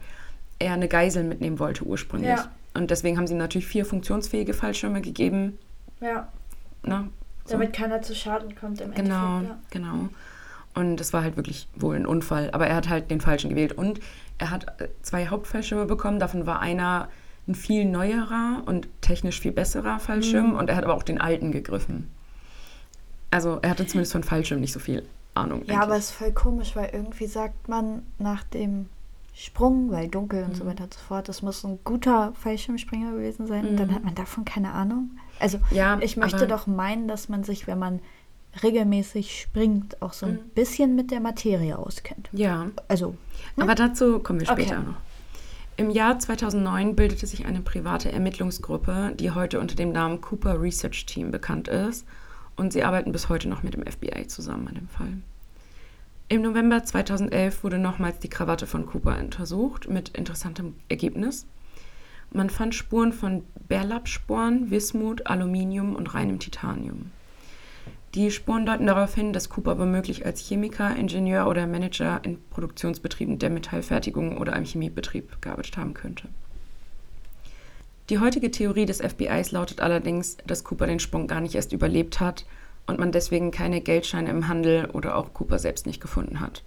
er 0.59 0.73
eine 0.73 0.87
Geisel 0.87 1.23
mitnehmen 1.23 1.59
wollte 1.59 1.83
ursprünglich. 1.83 2.29
Ja. 2.29 2.51
Und 2.73 2.91
deswegen 2.91 3.17
haben 3.17 3.27
sie 3.27 3.33
ihm 3.33 3.39
natürlich 3.39 3.67
vier 3.67 3.85
funktionsfähige 3.85 4.53
Fallschirme 4.53 5.01
gegeben. 5.01 5.57
Ja. 5.99 6.27
Na, 6.83 7.07
so. 7.45 7.53
Damit 7.53 7.73
keiner 7.73 8.01
zu 8.01 8.15
Schaden 8.15 8.55
kommt 8.55 8.81
im 8.81 8.93
genau, 8.93 9.37
Endeffekt. 9.37 9.49
Ja. 9.49 9.79
Genau. 9.79 10.09
Und 10.75 10.99
es 10.99 11.13
war 11.13 11.23
halt 11.23 11.35
wirklich 11.35 11.67
wohl 11.75 11.95
ein 11.95 12.05
Unfall. 12.05 12.49
Aber 12.51 12.67
er 12.67 12.75
hat 12.75 12.89
halt 12.89 13.11
den 13.11 13.21
falschen 13.21 13.49
gewählt. 13.49 13.73
Und 13.73 13.99
er 14.37 14.49
hat 14.49 14.81
äh, 14.81 14.89
zwei 15.01 15.27
Hauptfallschirme 15.27 15.85
bekommen. 15.85 16.19
Davon 16.19 16.45
war 16.45 16.59
einer 16.59 17.09
ein 17.47 17.55
viel 17.55 17.85
neuerer 17.85 18.63
und 18.65 18.87
technisch 19.01 19.41
viel 19.41 19.51
besserer 19.51 19.99
Fallschirm. 19.99 20.51
Mhm. 20.51 20.55
Und 20.55 20.69
er 20.69 20.75
hat 20.75 20.83
aber 20.83 20.95
auch 20.95 21.03
den 21.03 21.19
alten 21.19 21.51
gegriffen. 21.51 22.09
Also 23.31 23.59
er 23.61 23.71
hatte 23.71 23.85
zumindest 23.85 24.13
von 24.13 24.23
Fallschirm 24.23 24.61
nicht 24.61 24.73
so 24.73 24.79
viel 24.79 25.03
Ahnung. 25.33 25.63
Ja, 25.65 25.81
aber 25.81 25.97
es 25.97 26.05
ist 26.05 26.11
voll 26.11 26.31
komisch, 26.31 26.75
weil 26.75 26.91
irgendwie 26.93 27.25
sagt 27.25 27.67
man 27.67 28.03
nach 28.19 28.43
dem 28.43 28.87
Sprung, 29.33 29.91
weil 29.91 30.07
dunkel 30.09 30.43
und 30.43 30.51
mhm. 30.51 30.55
so 30.55 30.65
weiter 30.65 30.83
und 30.83 30.93
so 30.93 30.99
fort, 30.99 31.27
das 31.27 31.41
muss 31.41 31.63
ein 31.63 31.79
guter 31.83 32.33
Fallschirmspringer 32.35 33.13
gewesen 33.13 33.47
sein. 33.47 33.63
Mhm. 33.63 33.69
Und 33.69 33.79
dann 33.79 33.95
hat 33.95 34.03
man 34.03 34.15
davon 34.15 34.45
keine 34.45 34.71
Ahnung. 34.71 35.11
Also 35.39 35.59
ja, 35.71 35.97
ich 36.01 36.17
möchte 36.17 36.47
doch 36.47 36.67
meinen, 36.67 37.07
dass 37.07 37.29
man 37.29 37.43
sich, 37.43 37.65
wenn 37.65 37.79
man 37.79 37.99
regelmäßig 38.61 39.41
springt, 39.41 39.99
auch 40.01 40.13
so 40.13 40.27
ein 40.27 40.33
mhm. 40.33 40.49
bisschen 40.53 40.95
mit 40.95 41.09
der 41.09 41.19
Materie 41.19 41.77
auskennt. 41.77 42.29
Ja. 42.31 42.67
Also. 42.87 43.15
Hm? 43.55 43.63
Aber 43.63 43.73
dazu 43.73 44.19
kommen 44.19 44.39
wir 44.39 44.47
später 44.47 44.77
okay. 44.77 44.87
noch. 44.87 44.95
Im 45.75 45.89
Jahr 45.89 46.19
2009 46.19 46.95
bildete 46.95 47.25
sich 47.25 47.47
eine 47.47 47.61
private 47.61 48.11
Ermittlungsgruppe, 48.11 49.13
die 49.19 49.31
heute 49.31 49.59
unter 49.59 49.75
dem 49.75 49.91
Namen 49.91 50.21
Cooper 50.21 50.61
Research 50.61 51.07
Team 51.07 51.31
bekannt 51.31 51.67
ist. 51.67 52.05
Und 52.55 52.71
sie 52.73 52.83
arbeiten 52.83 53.11
bis 53.11 53.29
heute 53.29 53.49
noch 53.49 53.63
mit 53.63 53.73
dem 53.73 53.83
FBI 53.83 54.27
zusammen 54.27 54.67
an 54.67 54.75
dem 54.75 54.87
Fall. 54.87 55.13
Im 56.33 56.41
November 56.41 56.83
2011 56.83 57.63
wurde 57.63 57.77
nochmals 57.77 58.17
die 58.17 58.27
Krawatte 58.27 58.65
von 58.65 58.87
Cooper 58.87 59.19
untersucht 59.19 59.87
mit 59.87 60.17
interessantem 60.17 60.73
Ergebnis. 60.89 61.45
Man 62.31 62.49
fand 62.49 62.73
Spuren 62.73 63.13
von 63.13 63.43
Bärlappsporen, 63.67 64.71
Wismut, 64.71 65.27
Aluminium 65.27 65.95
und 65.95 66.15
reinem 66.15 66.39
Titanium. 66.39 67.11
Die 68.15 68.31
Spuren 68.31 68.65
deuten 68.65 68.87
darauf 68.87 69.13
hin, 69.13 69.31
dass 69.31 69.49
Cooper 69.49 69.77
womöglich 69.77 70.25
als 70.25 70.39
Chemiker, 70.39 70.95
Ingenieur 70.95 71.47
oder 71.47 71.67
Manager 71.67 72.19
in 72.23 72.39
Produktionsbetrieben 72.49 73.37
der 73.37 73.51
Metallfertigung 73.51 74.39
oder 74.39 74.53
einem 74.53 74.65
Chemiebetrieb 74.65 75.39
gearbeitet 75.39 75.77
haben 75.77 75.93
könnte. 75.93 76.29
Die 78.09 78.17
heutige 78.17 78.49
Theorie 78.49 78.87
des 78.87 79.01
FBIs 79.01 79.51
lautet 79.51 79.81
allerdings, 79.81 80.37
dass 80.47 80.63
Cooper 80.63 80.87
den 80.87 80.99
Sprung 80.99 81.27
gar 81.27 81.41
nicht 81.41 81.53
erst 81.53 81.73
überlebt 81.73 82.19
hat 82.19 82.43
und 82.85 82.99
man 82.99 83.11
deswegen 83.11 83.51
keine 83.51 83.81
Geldscheine 83.81 84.29
im 84.29 84.47
Handel 84.47 84.89
oder 84.91 85.15
auch 85.15 85.33
Cooper 85.33 85.59
selbst 85.59 85.85
nicht 85.85 86.01
gefunden 86.01 86.39
hat. 86.39 86.63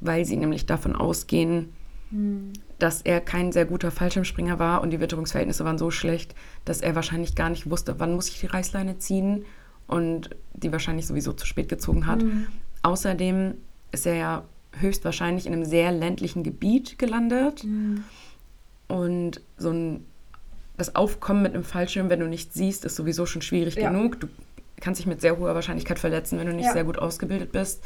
Weil 0.00 0.24
sie 0.24 0.36
nämlich 0.36 0.66
davon 0.66 0.94
ausgehen, 0.94 1.72
hm. 2.10 2.52
dass 2.78 3.02
er 3.02 3.20
kein 3.20 3.52
sehr 3.52 3.66
guter 3.66 3.90
Fallschirmspringer 3.90 4.58
war 4.58 4.80
und 4.80 4.90
die 4.90 5.00
Witterungsverhältnisse 5.00 5.64
waren 5.64 5.78
so 5.78 5.90
schlecht, 5.90 6.34
dass 6.64 6.80
er 6.80 6.94
wahrscheinlich 6.94 7.34
gar 7.34 7.50
nicht 7.50 7.68
wusste, 7.68 7.98
wann 7.98 8.14
muss 8.14 8.28
ich 8.28 8.40
die 8.40 8.46
Reißleine 8.46 8.98
ziehen 8.98 9.44
und 9.86 10.30
die 10.54 10.72
wahrscheinlich 10.72 11.06
sowieso 11.06 11.32
zu 11.32 11.46
spät 11.46 11.68
gezogen 11.68 12.06
hat. 12.06 12.22
Hm. 12.22 12.46
Außerdem 12.82 13.54
ist 13.92 14.06
er 14.06 14.14
ja 14.14 14.44
höchstwahrscheinlich 14.78 15.46
in 15.46 15.52
einem 15.52 15.64
sehr 15.64 15.90
ländlichen 15.90 16.44
Gebiet 16.44 16.98
gelandet. 16.98 17.62
Hm. 17.62 18.04
Und 18.86 19.40
so 19.56 19.70
ein 19.70 20.06
das 20.80 20.96
Aufkommen 20.96 21.42
mit 21.42 21.54
einem 21.54 21.62
Fallschirm, 21.62 22.08
wenn 22.08 22.20
du 22.20 22.26
nicht 22.26 22.54
siehst, 22.54 22.86
ist 22.86 22.96
sowieso 22.96 23.26
schon 23.26 23.42
schwierig 23.42 23.74
ja. 23.76 23.90
genug. 23.90 24.18
Du 24.18 24.28
kannst 24.80 24.98
dich 24.98 25.06
mit 25.06 25.20
sehr 25.20 25.38
hoher 25.38 25.54
Wahrscheinlichkeit 25.54 25.98
verletzen, 25.98 26.38
wenn 26.38 26.46
du 26.46 26.52
nicht 26.52 26.66
ja. 26.66 26.72
sehr 26.72 26.84
gut 26.84 26.98
ausgebildet 26.98 27.52
bist. 27.52 27.84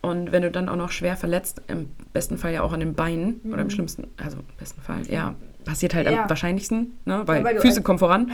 Und 0.00 0.32
wenn 0.32 0.42
du 0.42 0.50
dann 0.50 0.68
auch 0.68 0.76
noch 0.76 0.90
schwer 0.90 1.16
verletzt, 1.16 1.62
im 1.66 1.88
besten 2.12 2.36
Fall 2.36 2.52
ja 2.52 2.62
auch 2.62 2.72
an 2.72 2.80
den 2.80 2.94
Beinen 2.94 3.40
mhm. 3.42 3.52
oder 3.52 3.62
im 3.62 3.68
mhm. 3.68 3.70
schlimmsten, 3.70 4.08
also 4.18 4.38
im 4.38 4.44
besten 4.58 4.82
Fall, 4.82 5.06
ja, 5.08 5.34
passiert 5.64 5.94
halt 5.94 6.10
ja. 6.10 6.24
am 6.24 6.28
wahrscheinlichsten, 6.28 6.92
ne, 7.06 7.22
weil, 7.26 7.42
weil 7.42 7.58
Füße 7.58 7.82
kommen 7.82 7.98
voran, 7.98 8.32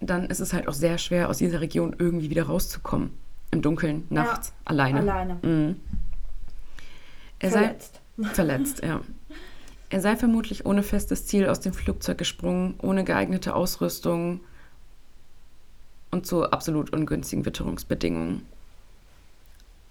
dann 0.00 0.26
ist 0.26 0.40
es 0.40 0.52
halt 0.52 0.66
auch 0.66 0.72
sehr 0.72 0.98
schwer, 0.98 1.28
aus 1.28 1.38
dieser 1.38 1.60
Region 1.60 1.94
irgendwie 1.98 2.30
wieder 2.30 2.44
rauszukommen. 2.44 3.10
Im 3.52 3.62
Dunkeln, 3.62 4.06
nachts, 4.10 4.48
ja. 4.48 4.54
alleine. 4.64 4.98
Alleine. 4.98 5.38
Mhm. 5.42 5.76
Er 7.38 7.50
verletzt. 7.50 8.00
Sei 8.16 8.28
verletzt, 8.30 8.82
ja. 8.82 9.00
Er 9.88 10.00
sei 10.00 10.16
vermutlich 10.16 10.66
ohne 10.66 10.82
festes 10.82 11.26
Ziel 11.26 11.46
aus 11.46 11.60
dem 11.60 11.72
Flugzeug 11.72 12.18
gesprungen, 12.18 12.74
ohne 12.82 13.04
geeignete 13.04 13.54
Ausrüstung 13.54 14.40
und 16.10 16.26
zu 16.26 16.50
absolut 16.50 16.92
ungünstigen 16.92 17.44
Witterungsbedingungen. 17.44 18.46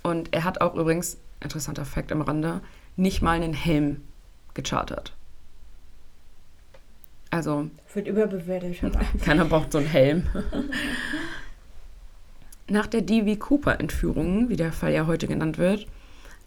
Und 0.04 0.34
er 0.34 0.44
hat 0.44 0.62
auch 0.62 0.76
übrigens, 0.76 1.18
interessanter 1.40 1.86
Fakt 1.86 2.12
am 2.12 2.22
Rande, 2.22 2.62
nicht 2.96 3.22
mal 3.22 3.34
einen 3.34 3.54
Helm 3.54 4.02
gechartert. 4.54 5.14
Also. 7.32 7.70
Wird 7.94 8.08
überbewertet. 8.08 8.78
keiner 9.24 9.46
braucht 9.46 9.72
so 9.72 9.80
einen 9.80 9.88
Helm. 9.88 10.28
Nach 12.68 12.88
der 12.88 13.02
D.V. 13.02 13.40
Cooper-Entführung, 13.40 14.50
wie 14.50 14.56
der 14.56 14.72
Fall 14.72 14.94
ja 14.94 15.06
heute 15.06 15.28
genannt 15.28 15.58
wird, 15.58 15.88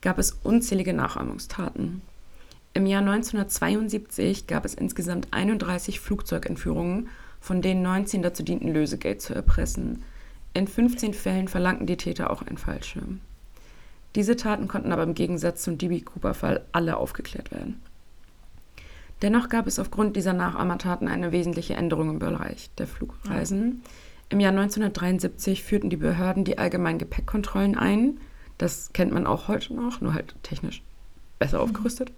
gab 0.00 0.18
es 0.18 0.38
unzählige 0.42 0.92
Nachahmungstaten. 0.92 2.02
Im 2.74 2.87
Jahr 2.87 3.00
1972 3.00 4.46
gab 4.46 4.64
es 4.64 4.74
insgesamt 4.74 5.28
31 5.33 6.00
Flugzeugentführungen, 6.00 7.09
von 7.48 7.62
denen 7.62 7.80
19 7.80 8.20
dazu 8.20 8.42
dienten, 8.42 8.68
Lösegeld 8.68 9.22
zu 9.22 9.34
erpressen. 9.34 10.02
In 10.52 10.68
15 10.68 11.14
Fällen 11.14 11.48
verlangten 11.48 11.87
die 11.87 11.96
Täter 11.96 12.28
auch 12.28 12.42
einen 12.42 12.58
Fallschirm. 12.58 13.20
Diese 14.16 14.37
Taten 14.37 14.68
konnten 14.68 14.92
aber 14.92 15.02
im 15.02 15.14
Gegensatz 15.14 15.62
zum 15.62 15.78
DB 15.78 16.02
Cooper-Fall 16.02 16.66
alle 16.72 16.98
aufgeklärt 16.98 17.50
werden. 17.50 17.80
Dennoch 19.22 19.48
gab 19.48 19.66
es 19.66 19.78
aufgrund 19.78 20.14
dieser 20.14 20.34
Nachahmertaten 20.34 21.08
eine 21.08 21.32
wesentliche 21.32 21.72
Änderung 21.72 22.11
im 22.11 22.18
Bereich 22.18 22.68
der 22.76 22.87
Flugreisen. 22.87 23.82
Im 24.28 24.40
Jahr 24.40 24.52
1973 24.52 25.62
führten 25.62 25.88
die 25.88 25.96
Behörden 25.96 26.44
die 26.44 26.58
allgemeinen 26.58 26.98
Gepäckkontrollen 26.98 27.78
ein. 27.78 28.20
Das 28.58 28.92
kennt 28.92 29.12
man 29.12 29.26
auch 29.26 29.48
heute 29.48 29.72
noch, 29.72 30.02
nur 30.02 30.12
halt 30.12 30.34
technisch 30.42 30.82
besser 31.38 31.62
aufgerüstet. 31.62 32.12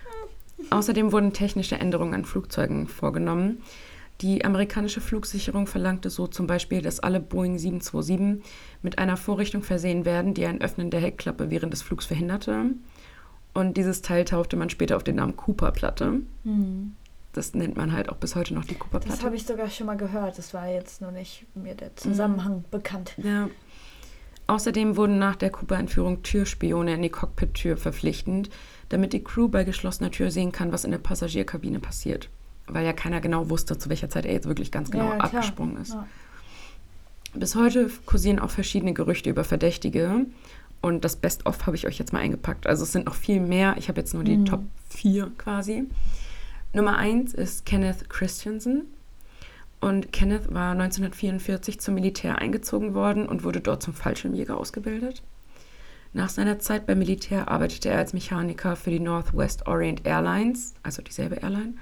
Außerdem 0.70 1.12
wurden 1.12 1.32
technische 1.32 1.78
Änderungen 1.78 2.14
an 2.14 2.24
Flugzeugen 2.24 2.88
vorgenommen. 2.88 3.62
Die 4.22 4.44
amerikanische 4.44 5.00
Flugsicherung 5.00 5.66
verlangte 5.66 6.08
so 6.08 6.26
zum 6.26 6.46
Beispiel, 6.46 6.80
dass 6.80 7.00
alle 7.00 7.20
Boeing 7.20 7.58
727 7.58 8.42
mit 8.82 8.98
einer 8.98 9.16
Vorrichtung 9.16 9.62
versehen 9.62 10.04
werden, 10.04 10.32
die 10.32 10.46
ein 10.46 10.62
Öffnen 10.62 10.90
der 10.90 11.00
Heckklappe 11.00 11.50
während 11.50 11.72
des 11.72 11.82
Flugs 11.82 12.06
verhinderte. 12.06 12.70
Und 13.52 13.76
dieses 13.76 14.02
Teil 14.02 14.24
taufte 14.24 14.56
man 14.56 14.70
später 14.70 14.96
auf 14.96 15.04
den 15.04 15.16
Namen 15.16 15.36
Cooper-Platte. 15.36 16.20
Mhm. 16.44 16.96
Das 17.32 17.52
nennt 17.54 17.76
man 17.76 17.92
halt 17.92 18.08
auch 18.08 18.16
bis 18.16 18.34
heute 18.34 18.54
noch 18.54 18.64
die 18.64 18.74
Cooper-Platte. 18.74 19.16
Das 19.16 19.24
habe 19.24 19.36
ich 19.36 19.44
sogar 19.44 19.68
schon 19.68 19.86
mal 19.86 19.96
gehört. 19.96 20.38
Das 20.38 20.54
war 20.54 20.68
jetzt 20.68 21.02
nur 21.02 21.10
nicht 21.10 21.44
mir 21.54 21.74
der 21.74 21.94
Zusammenhang 21.96 22.58
mhm. 22.58 22.64
bekannt. 22.70 23.14
Ja. 23.18 23.50
Außerdem 24.46 24.96
wurden 24.96 25.18
nach 25.18 25.36
der 25.36 25.50
Cooper-Entführung 25.50 26.22
Türspione 26.22 26.94
in 26.94 27.02
die 27.02 27.10
Cockpit-Tür 27.10 27.76
verpflichtend, 27.76 28.48
damit 28.88 29.12
die 29.12 29.22
Crew 29.22 29.48
bei 29.48 29.64
geschlossener 29.64 30.10
Tür 30.10 30.30
sehen 30.30 30.52
kann, 30.52 30.72
was 30.72 30.84
in 30.84 30.92
der 30.92 30.98
Passagierkabine 30.98 31.80
passiert. 31.80 32.30
Weil 32.68 32.84
ja 32.84 32.92
keiner 32.92 33.20
genau 33.20 33.48
wusste, 33.50 33.78
zu 33.78 33.88
welcher 33.88 34.08
Zeit 34.08 34.26
er 34.26 34.32
jetzt 34.32 34.48
wirklich 34.48 34.72
ganz 34.72 34.90
genau 34.90 35.10
ja, 35.10 35.18
abgesprungen 35.18 35.76
ist. 35.80 35.94
Ja. 35.94 36.06
Bis 37.34 37.54
heute 37.54 37.90
kursieren 38.06 38.38
auch 38.38 38.50
verschiedene 38.50 38.92
Gerüchte 38.92 39.30
über 39.30 39.44
Verdächtige. 39.44 40.26
Und 40.80 41.04
das 41.04 41.16
Best-of 41.16 41.66
habe 41.66 41.76
ich 41.76 41.86
euch 41.86 41.98
jetzt 41.98 42.12
mal 42.12 42.20
eingepackt. 42.20 42.66
Also 42.66 42.84
es 42.84 42.92
sind 42.92 43.06
noch 43.06 43.14
viel 43.14 43.40
mehr. 43.40 43.76
Ich 43.78 43.88
habe 43.88 44.00
jetzt 44.00 44.14
nur 44.14 44.24
die 44.24 44.38
mhm. 44.38 44.46
Top 44.46 44.62
4 44.90 45.32
quasi. 45.38 45.84
Nummer 46.72 46.96
1 46.96 47.34
ist 47.34 47.66
Kenneth 47.66 48.08
Christensen. 48.08 48.86
Und 49.80 50.12
Kenneth 50.12 50.52
war 50.52 50.72
1944 50.72 51.80
zum 51.80 51.94
Militär 51.94 52.38
eingezogen 52.38 52.94
worden 52.94 53.26
und 53.26 53.44
wurde 53.44 53.60
dort 53.60 53.82
zum 53.82 53.94
Fallschirmjäger 53.94 54.56
ausgebildet. 54.56 55.22
Nach 56.12 56.30
seiner 56.30 56.58
Zeit 56.58 56.86
beim 56.86 56.98
Militär 56.98 57.48
arbeitete 57.48 57.90
er 57.90 57.98
als 57.98 58.14
Mechaniker 58.14 58.74
für 58.74 58.90
die 58.90 59.00
Northwest 59.00 59.66
Orient 59.66 60.06
Airlines, 60.06 60.74
also 60.82 61.02
dieselbe 61.02 61.36
Airline, 61.36 61.74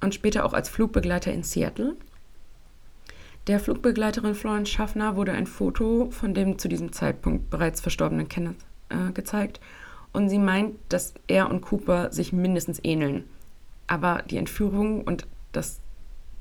und 0.00 0.14
später 0.14 0.44
auch 0.44 0.52
als 0.52 0.68
Flugbegleiter 0.68 1.32
in 1.32 1.42
Seattle. 1.42 1.96
Der 3.46 3.58
Flugbegleiterin 3.58 4.34
Florence 4.34 4.68
Schaffner 4.68 5.16
wurde 5.16 5.32
ein 5.32 5.46
Foto 5.46 6.10
von 6.10 6.34
dem 6.34 6.58
zu 6.58 6.68
diesem 6.68 6.92
Zeitpunkt 6.92 7.50
bereits 7.50 7.80
verstorbenen 7.80 8.28
Kenneth 8.28 8.56
äh, 8.90 9.12
gezeigt 9.12 9.60
und 10.12 10.28
sie 10.28 10.38
meint, 10.38 10.76
dass 10.88 11.14
er 11.26 11.50
und 11.50 11.60
Cooper 11.62 12.12
sich 12.12 12.32
mindestens 12.32 12.80
ähneln. 12.82 13.24
Aber 13.86 14.22
die 14.22 14.36
Entführung 14.36 15.02
und 15.02 15.26
das, 15.52 15.80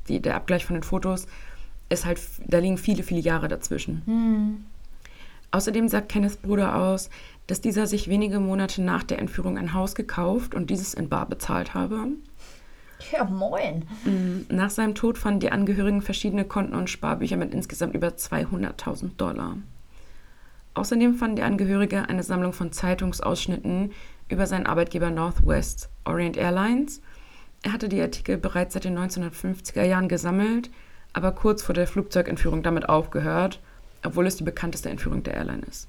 die, 0.08 0.22
der 0.22 0.36
Abgleich 0.36 0.66
von 0.66 0.76
den 0.76 0.84
Fotos 0.84 1.28
ist 1.90 2.06
halt, 2.06 2.20
da 2.46 2.60
liegen 2.60 2.78
viele, 2.78 3.04
viele 3.04 3.22
Jahre 3.22 3.48
dazwischen. 3.48 4.02
Hm. 4.06 4.66
Außerdem 5.52 5.88
sagt 5.88 6.10
Kenneths 6.10 6.38
Bruder 6.38 6.76
aus, 6.76 7.10
dass 7.48 7.62
dieser 7.62 7.88
sich 7.88 8.08
wenige 8.08 8.40
Monate 8.40 8.84
nach 8.84 9.04
der 9.04 9.18
Entführung 9.18 9.58
ein 9.58 9.74
Haus 9.74 9.96
gekauft 9.96 10.54
und 10.54 10.70
dieses 10.70 10.94
in 10.94 11.10
Bar 11.10 11.28
bezahlt 11.28 11.74
habe. 11.74 12.10
Ja, 13.12 13.24
moin. 13.24 13.88
Mm, 14.04 14.54
nach 14.54 14.70
seinem 14.70 14.96
Tod 14.96 15.18
fanden 15.18 15.40
die 15.40 15.52
Angehörigen 15.52 16.02
verschiedene 16.02 16.46
Konten 16.46 16.76
und 16.76 16.90
Sparbücher 16.90 17.38
mit 17.38 17.54
insgesamt 17.54 17.96
über 17.96 18.10
200.000 18.10 19.16
Dollar. 19.18 19.58
Außerdem 20.74 21.16
fanden 21.16 21.38
die 21.38 21.44
Angehörige 21.44 22.08
eine 22.10 22.24
Sammlung 22.24 22.54
von 22.54 22.72
Zeitungsausschnitten 22.72 23.92
über 24.30 24.48
seinen 24.48 24.66
Arbeitgeber 24.66 25.10
Northwest 25.10 25.90
Orient 26.06 26.38
Airlines. 26.38 27.02
Er 27.64 27.74
hatte 27.74 27.90
die 27.90 28.02
Artikel 28.02 28.38
bereits 28.38 28.74
seit 28.74 28.84
den 28.84 28.98
1950er 28.98 29.84
Jahren 29.84 30.08
gesammelt, 30.08 30.70
aber 31.14 31.32
kurz 31.32 31.64
vor 31.64 31.74
der 31.76 31.88
Flugzeugentführung 31.88 32.64
damit 32.64 32.88
aufgehört 32.88 33.60
obwohl 34.04 34.28
es 34.28 34.38
die 34.38 34.44
bekannteste 34.44 34.90
Entführung 34.90 35.24
der 35.24 35.36
Airline 35.36 35.64
ist. 35.68 35.88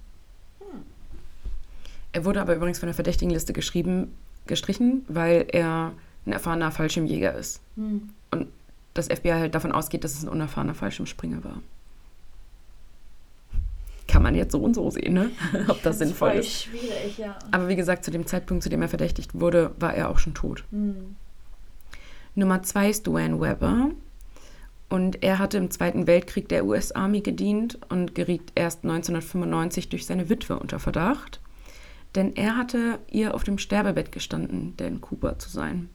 Er 2.12 2.25
wurde 2.25 2.40
aber 2.40 2.57
übrigens 2.57 2.81
von 2.81 2.88
der 2.88 2.94
Verdächtigenliste 2.94 3.53
geschrieben, 3.53 4.16
gestrichen, 4.46 5.05
weil 5.09 5.46
er 5.53 5.92
ein 6.31 6.33
erfahrener 6.33 6.71
Fallschirmjäger 6.71 7.35
ist. 7.35 7.61
Hm. 7.77 8.11
Und 8.31 8.49
das 8.95 9.07
FBI 9.07 9.31
halt 9.31 9.55
davon 9.55 9.73
ausgeht, 9.73 10.05
dass 10.05 10.14
es 10.14 10.23
ein 10.23 10.29
unerfahrener 10.29 10.75
Fallschirmspringer 10.75 11.45
war. 11.45 11.61
Kann 14.09 14.23
man 14.23 14.35
jetzt 14.35 14.53
so 14.53 14.59
und 14.59 14.75
so 14.75 14.90
sehen, 14.90 15.14
ne? 15.14 15.31
ob 15.69 15.83
das 15.83 15.99
sinnvoll 15.99 16.31
voll 16.31 16.40
ist. 16.40 16.62
schwierig, 16.64 17.19
ja. 17.19 17.38
Aber 17.53 17.69
wie 17.69 17.77
gesagt, 17.77 18.05
zu 18.05 18.11
dem 18.11 18.27
Zeitpunkt, 18.27 18.62
zu 18.62 18.69
dem 18.69 18.83
er 18.83 18.88
verdächtigt 18.88 19.38
wurde, 19.38 19.73
war 19.79 19.95
er 19.95 20.09
auch 20.09 20.19
schon 20.19 20.35
tot. 20.35 20.64
Hm. 20.71 21.16
Nummer 22.35 22.62
zwei 22.62 22.90
ist 22.90 23.07
Duane 23.07 23.40
Weber. 23.40 23.90
Und 24.88 25.23
er 25.23 25.38
hatte 25.38 25.57
im 25.57 25.71
Zweiten 25.71 26.09
Weltkrieg 26.09 26.49
der 26.49 26.64
US-Army 26.64 27.21
gedient 27.21 27.79
und 27.90 28.16
geriet 28.16 28.51
erst 28.57 28.83
1995 28.83 29.88
durch 29.88 30.05
seine 30.05 30.29
Witwe 30.29 30.59
unter 30.59 30.81
Verdacht. 30.81 31.40
Denn 32.16 32.35
er 32.35 32.57
hatte 32.57 32.99
ihr 33.09 33.35
auf 33.35 33.45
dem 33.45 33.59
Sterbebett 33.59 34.11
gestanden, 34.11 34.75
Dan 34.77 35.01
Cooper 35.01 35.38
zu 35.38 35.49
sein. 35.49 35.88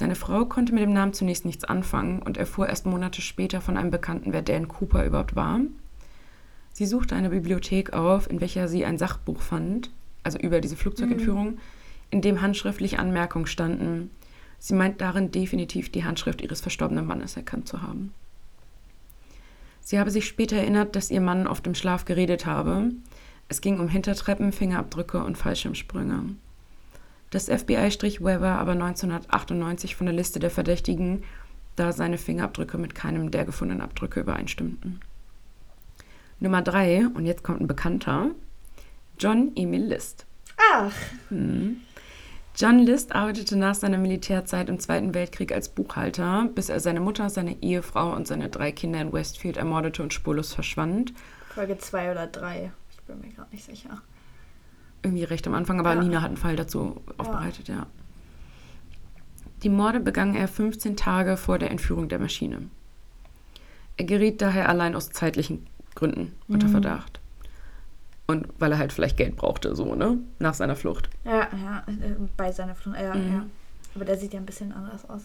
Seine 0.00 0.14
Frau 0.14 0.46
konnte 0.46 0.72
mit 0.72 0.82
dem 0.82 0.94
Namen 0.94 1.12
zunächst 1.12 1.44
nichts 1.44 1.64
anfangen 1.64 2.22
und 2.22 2.38
erfuhr 2.38 2.70
erst 2.70 2.86
Monate 2.86 3.20
später 3.20 3.60
von 3.60 3.76
einem 3.76 3.90
Bekannten, 3.90 4.32
wer 4.32 4.40
Dan 4.40 4.66
Cooper 4.66 5.04
überhaupt 5.04 5.36
war. 5.36 5.60
Sie 6.72 6.86
suchte 6.86 7.14
eine 7.14 7.28
Bibliothek 7.28 7.92
auf, 7.92 8.30
in 8.30 8.40
welcher 8.40 8.66
sie 8.66 8.86
ein 8.86 8.96
Sachbuch 8.96 9.42
fand, 9.42 9.90
also 10.22 10.38
über 10.38 10.62
diese 10.62 10.76
Flugzeugentführung, 10.76 11.58
in 12.08 12.22
dem 12.22 12.40
handschriftlich 12.40 12.98
Anmerkungen 12.98 13.46
standen. 13.46 14.10
Sie 14.58 14.72
meint 14.72 15.02
darin 15.02 15.32
definitiv 15.32 15.92
die 15.92 16.06
Handschrift 16.06 16.40
ihres 16.40 16.62
verstorbenen 16.62 17.06
Mannes 17.06 17.36
erkannt 17.36 17.68
zu 17.68 17.82
haben. 17.82 18.14
Sie 19.82 19.98
habe 19.98 20.10
sich 20.10 20.26
später 20.26 20.56
erinnert, 20.56 20.96
dass 20.96 21.10
ihr 21.10 21.20
Mann 21.20 21.46
oft 21.46 21.66
im 21.66 21.74
Schlaf 21.74 22.06
geredet 22.06 22.46
habe. 22.46 22.88
Es 23.48 23.60
ging 23.60 23.78
um 23.78 23.88
Hintertreppen, 23.90 24.52
Fingerabdrücke 24.52 25.22
und 25.22 25.36
Fallschirmsprünge. 25.36 26.36
Das 27.30 27.46
FBI 27.46 27.90
strich 27.92 28.20
Weber 28.20 28.58
aber 28.58 28.72
1998 28.72 29.94
von 29.94 30.06
der 30.06 30.14
Liste 30.14 30.40
der 30.40 30.50
Verdächtigen, 30.50 31.22
da 31.76 31.92
seine 31.92 32.18
Fingerabdrücke 32.18 32.76
mit 32.76 32.94
keinem 32.94 33.30
der 33.30 33.44
gefundenen 33.44 33.82
Abdrücke 33.82 34.20
übereinstimmten. 34.20 35.00
Nummer 36.40 36.62
drei, 36.62 37.06
und 37.14 37.26
jetzt 37.26 37.44
kommt 37.44 37.60
ein 37.60 37.68
Bekannter, 37.68 38.30
John 39.18 39.52
Emil 39.54 39.84
List. 39.84 40.26
Ach, 40.72 40.92
John 42.56 42.78
List 42.80 43.14
arbeitete 43.14 43.56
nach 43.56 43.74
seiner 43.74 43.98
Militärzeit 43.98 44.68
im 44.68 44.80
Zweiten 44.80 45.14
Weltkrieg 45.14 45.52
als 45.52 45.68
Buchhalter, 45.68 46.48
bis 46.54 46.68
er 46.68 46.80
seine 46.80 47.00
Mutter, 47.00 47.30
seine 47.30 47.62
Ehefrau 47.62 48.12
und 48.14 48.26
seine 48.26 48.48
drei 48.48 48.72
Kinder 48.72 49.00
in 49.00 49.12
Westfield 49.12 49.56
ermordete 49.56 50.02
und 50.02 50.12
spurlos 50.12 50.52
verschwand. 50.52 51.14
Folge 51.54 51.78
2 51.78 52.10
oder 52.10 52.26
3. 52.26 52.72
Ich 52.90 53.00
bin 53.02 53.20
mir 53.20 53.28
gerade 53.28 53.50
nicht 53.52 53.64
sicher. 53.64 54.02
Irgendwie 55.02 55.24
recht 55.24 55.46
am 55.46 55.54
Anfang, 55.54 55.80
aber 55.80 55.94
Ja. 55.94 56.00
Nina 56.02 56.20
hat 56.20 56.28
einen 56.28 56.36
Fall 56.36 56.56
dazu 56.56 57.00
aufbereitet, 57.18 57.68
ja. 57.68 57.86
Die 59.62 59.68
Morde 59.68 60.00
begann 60.00 60.34
er 60.34 60.48
15 60.48 60.96
Tage 60.96 61.36
vor 61.36 61.58
der 61.58 61.70
Entführung 61.70 62.08
der 62.08 62.18
Maschine. 62.18 62.62
Er 63.96 64.04
geriet 64.04 64.40
daher 64.40 64.68
allein 64.68 64.94
aus 64.94 65.10
zeitlichen 65.10 65.66
Gründen 65.94 66.34
unter 66.48 66.66
Mhm. 66.68 66.72
Verdacht. 66.72 67.20
Und 68.26 68.46
weil 68.58 68.72
er 68.72 68.78
halt 68.78 68.92
vielleicht 68.92 69.16
Geld 69.16 69.36
brauchte, 69.36 69.74
so, 69.74 69.94
ne? 69.94 70.18
Nach 70.38 70.54
seiner 70.54 70.76
Flucht. 70.76 71.10
Ja, 71.24 71.48
ja, 71.62 71.84
äh, 71.88 72.14
bei 72.36 72.52
seiner 72.52 72.74
Flucht. 72.74 72.96
Ja, 72.98 73.14
Mhm. 73.14 73.32
ja. 73.32 73.46
Aber 73.94 74.04
der 74.04 74.16
sieht 74.16 74.32
ja 74.32 74.38
ein 74.40 74.46
bisschen 74.46 74.72
anders 74.72 75.08
aus. 75.10 75.24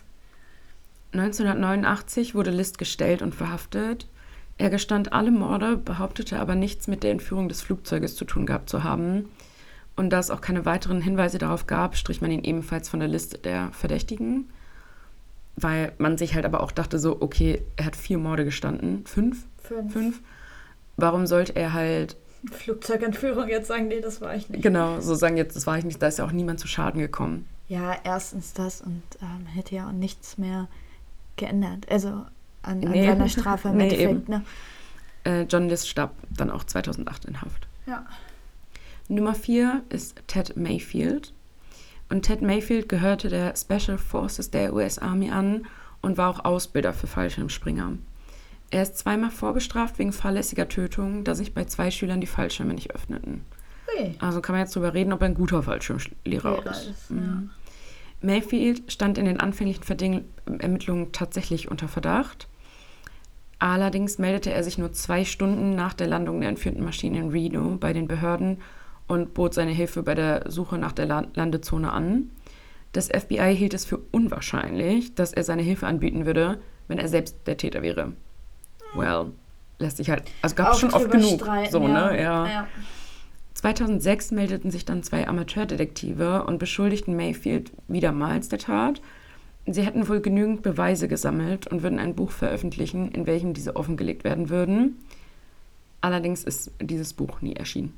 1989 1.13 2.35
wurde 2.35 2.51
List 2.51 2.77
gestellt 2.77 3.21
und 3.21 3.33
verhaftet. 3.35 4.07
Er 4.57 4.69
gestand 4.69 5.13
alle 5.13 5.31
Morde, 5.31 5.77
behauptete 5.77 6.39
aber 6.39 6.55
nichts 6.55 6.87
mit 6.87 7.03
der 7.03 7.11
Entführung 7.11 7.47
des 7.47 7.61
Flugzeuges 7.61 8.15
zu 8.15 8.25
tun 8.25 8.45
gehabt 8.45 8.69
zu 8.69 8.83
haben. 8.83 9.29
Und 9.95 10.09
da 10.09 10.19
es 10.19 10.29
auch 10.31 10.41
keine 10.41 10.65
weiteren 10.65 11.01
Hinweise 11.01 11.37
darauf 11.37 11.67
gab, 11.67 11.95
strich 11.95 12.21
man 12.21 12.31
ihn 12.31 12.43
ebenfalls 12.43 12.89
von 12.89 12.99
der 12.99 13.07
Liste 13.09 13.37
der 13.37 13.71
Verdächtigen. 13.71 14.49
Weil 15.55 15.93
man 15.99 16.17
sich 16.17 16.35
halt 16.35 16.43
aber 16.45 16.61
auch 16.61 16.71
dachte 16.71 16.99
so, 16.99 17.21
okay, 17.21 17.61
er 17.77 17.85
hat 17.85 17.95
vier 17.95 18.17
Morde 18.17 18.43
gestanden. 18.43 19.05
Fünf? 19.05 19.45
Fünf. 19.63 19.93
Fünf? 19.93 20.21
Warum 20.97 21.27
sollte 21.27 21.55
er 21.55 21.71
halt, 21.73 22.17
Flugzeugentführung, 22.51 23.47
jetzt 23.47 23.67
sagen 23.67 23.89
die, 23.89 24.01
das 24.01 24.19
war 24.21 24.35
ich 24.35 24.49
nicht. 24.49 24.61
genau, 24.61 24.99
so 24.99 25.15
sagen 25.15 25.37
jetzt, 25.37 25.55
das 25.55 25.65
war 25.65 25.77
ich 25.77 25.85
nicht, 25.85 26.01
da 26.01 26.07
ist 26.07 26.19
ja 26.19 26.25
auch 26.25 26.31
niemand 26.31 26.59
zu 26.59 26.67
Schaden 26.67 26.99
gekommen. 26.99 27.47
Ja, 27.67 27.95
erstens 28.03 28.53
das 28.53 28.81
und 28.81 29.01
ähm, 29.21 29.45
hätte 29.47 29.75
ja 29.75 29.87
auch 29.87 29.91
nichts 29.93 30.37
mehr 30.37 30.67
geändert. 31.37 31.87
Also 31.89 32.09
an, 32.09 32.27
an 32.63 32.91
Nee. 32.91 33.07
seiner 33.07 33.29
Strafe 33.29 33.69
im 33.69 33.77
Nee, 33.77 33.89
Endeffekt. 34.03 34.29
Ne? 34.29 34.41
Äh, 35.23 35.41
John 35.43 35.69
List 35.69 35.89
starb 35.89 36.11
dann 36.29 36.51
auch 36.51 36.63
2008 36.65 37.25
in 37.25 37.41
Haft. 37.41 37.67
Ja. 37.87 38.05
Nummer 39.07 39.35
vier 39.35 39.83
ist 39.89 40.21
Ted 40.27 40.57
Mayfield. 40.57 41.33
Und 42.09 42.23
Ted 42.23 42.41
Mayfield 42.41 42.89
gehörte 42.89 43.29
der 43.29 43.55
Special 43.55 43.97
Forces 43.97 44.51
der 44.51 44.73
US 44.73 44.99
Army 44.99 45.29
an 45.29 45.65
und 46.01 46.17
war 46.17 46.29
auch 46.29 46.45
Ausbilder 46.45 46.93
für 46.93 47.07
Fallschirmspringer. 47.07 47.97
Er 48.71 48.81
ist 48.81 48.97
zweimal 48.97 49.31
vorbestraft 49.31 49.99
wegen 49.99 50.11
fahrlässiger 50.11 50.67
Tötung, 50.67 51.23
da 51.23 51.35
sich 51.35 51.53
bei 51.53 51.65
zwei 51.65 51.91
Schülern 51.91 52.21
die 52.21 52.27
Fallschirme 52.27 52.73
nicht 52.73 52.91
öffneten. 52.93 53.41
Ui. 53.97 54.15
Also 54.19 54.41
kann 54.41 54.53
man 54.53 54.63
jetzt 54.63 54.75
drüber 54.75 54.93
reden, 54.93 55.13
ob 55.13 55.21
er 55.21 55.27
ein 55.27 55.33
guter 55.35 55.63
Fallschirmlehrer 55.63 56.15
Lehrer 56.25 56.65
ist. 56.71 56.87
ist, 56.87 57.11
Mhm. 57.11 57.51
Mayfield 58.21 58.91
stand 58.91 59.17
in 59.17 59.25
den 59.25 59.39
anfänglichen 59.39 59.83
Verding 59.83 60.25
Ermittlungen 60.59 61.11
tatsächlich 61.11 61.69
unter 61.69 61.87
Verdacht. 61.87 62.47
Allerdings 63.59 64.17
meldete 64.17 64.51
er 64.51 64.63
sich 64.63 64.77
nur 64.77 64.93
zwei 64.93 65.25
Stunden 65.25 65.75
nach 65.75 65.93
der 65.93 66.07
Landung 66.07 66.39
der 66.41 66.49
entführten 66.49 66.83
Maschine 66.83 67.19
in 67.19 67.29
Reno 67.29 67.77
bei 67.79 67.93
den 67.93 68.07
Behörden 68.07 68.57
und 69.07 69.33
bot 69.33 69.53
seine 69.53 69.71
Hilfe 69.71 70.03
bei 70.03 70.15
der 70.15 70.49
Suche 70.51 70.77
nach 70.77 70.91
der 70.91 71.05
La 71.05 71.27
Landezone 71.33 71.91
an. 71.91 72.31
Das 72.91 73.07
FBI 73.07 73.55
hielt 73.55 73.73
es 73.73 73.85
für 73.85 73.99
unwahrscheinlich, 74.11 75.15
dass 75.15 75.33
er 75.33 75.43
seine 75.43 75.61
Hilfe 75.61 75.87
anbieten 75.87 76.25
würde, 76.25 76.59
wenn 76.87 76.97
er 76.97 77.07
selbst 77.07 77.35
der 77.45 77.57
Täter 77.57 77.81
wäre. 77.81 78.13
Well, 78.95 79.31
lässt 79.79 79.97
sich 79.97 80.09
halt, 80.09 80.23
also 80.41 80.55
gab 80.55 80.73
es 80.73 80.79
schon 80.79 80.93
oft 80.93 81.11
genug. 81.11 81.41
streiten, 81.41 81.71
So, 81.71 81.81
ja. 81.81 81.87
ne? 82.11 82.21
Ja. 82.21 82.47
ja. 82.47 82.67
2006 83.55 84.31
meldeten 84.31 84.71
sich 84.71 84.85
dann 84.85 85.03
zwei 85.03 85.27
Amateurdetektive 85.27 86.43
und 86.45 86.59
beschuldigten 86.59 87.15
Mayfield 87.15 87.71
wiedermals 87.87 88.49
der 88.49 88.59
Tat. 88.59 89.01
Sie 89.65 89.81
hätten 89.81 90.07
wohl 90.07 90.21
genügend 90.21 90.61
Beweise 90.61 91.07
gesammelt 91.07 91.67
und 91.67 91.81
würden 91.81 91.97
ein 91.97 92.15
Buch 92.15 92.31
veröffentlichen, 92.31 93.11
in 93.11 93.25
welchem 93.25 93.53
diese 93.53 93.75
offengelegt 93.75 94.23
werden 94.23 94.49
würden. 94.49 94.97
Allerdings 96.01 96.43
ist 96.43 96.71
dieses 96.79 97.13
Buch 97.13 97.41
nie 97.41 97.55
erschienen. 97.55 97.93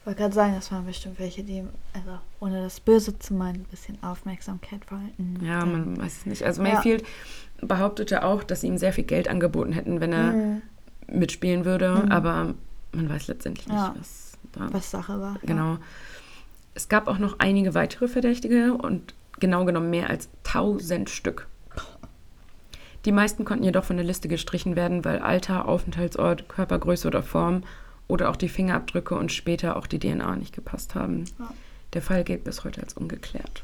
Ich 0.00 0.06
wollte 0.06 0.20
gerade 0.22 0.34
sagen, 0.34 0.54
das 0.54 0.72
waren 0.72 0.86
bestimmt 0.86 1.18
welche, 1.18 1.42
die, 1.42 1.62
also 1.92 2.18
ohne 2.40 2.62
das 2.62 2.80
Böse 2.80 3.18
zu 3.18 3.34
meinen, 3.34 3.56
ein 3.56 3.64
bisschen 3.64 4.02
Aufmerksamkeit 4.02 4.80
wollten. 4.90 5.44
Ja, 5.44 5.64
man 5.66 5.98
weiß 6.00 6.18
es 6.20 6.26
nicht. 6.26 6.42
Also 6.42 6.62
Ja. 6.62 6.72
Mayfield 6.74 7.04
behauptete 7.60 8.24
auch, 8.24 8.42
dass 8.42 8.62
sie 8.62 8.68
ihm 8.68 8.78
sehr 8.78 8.94
viel 8.94 9.04
Geld 9.04 9.28
angeboten 9.28 9.72
hätten, 9.72 10.00
wenn 10.00 10.12
er 10.14 10.32
Mhm. 10.32 10.62
mitspielen 11.06 11.66
würde, 11.66 12.02
Mhm. 12.04 12.12
aber 12.12 12.54
man 12.92 13.10
weiß 13.10 13.28
letztendlich 13.28 13.66
nicht, 13.68 13.76
Ja. 13.76 13.94
was 13.98 14.32
da 14.52 14.72
Was 14.72 14.90
Sache 14.90 15.20
war. 15.20 15.36
Genau. 15.42 15.76
Es 16.74 16.88
gab 16.88 17.06
auch 17.06 17.18
noch 17.18 17.38
einige 17.38 17.74
weitere 17.74 18.08
Verdächtige 18.08 18.72
und 18.72 19.12
genau 19.38 19.66
genommen 19.66 19.90
mehr 19.90 20.08
als 20.08 20.28
1000 20.44 21.10
Stück. 21.10 21.46
Die 23.04 23.12
meisten 23.12 23.44
konnten 23.44 23.64
jedoch 23.64 23.84
von 23.84 23.96
der 23.96 24.04
Liste 24.06 24.28
gestrichen 24.28 24.76
werden, 24.76 25.04
weil 25.04 25.18
Alter, 25.20 25.66
Aufenthaltsort, 25.68 26.48
Körpergröße 26.48 27.06
oder 27.08 27.22
Form 27.22 27.64
oder 28.10 28.30
auch 28.30 28.36
die 28.36 28.48
Fingerabdrücke 28.48 29.14
und 29.14 29.32
später 29.32 29.76
auch 29.76 29.86
die 29.86 29.98
DNA 29.98 30.36
nicht 30.36 30.54
gepasst 30.54 30.94
haben. 30.94 31.24
Ja. 31.38 31.52
Der 31.94 32.02
Fall 32.02 32.24
gilt 32.24 32.44
bis 32.44 32.64
heute 32.64 32.82
als 32.82 32.94
ungeklärt. 32.94 33.62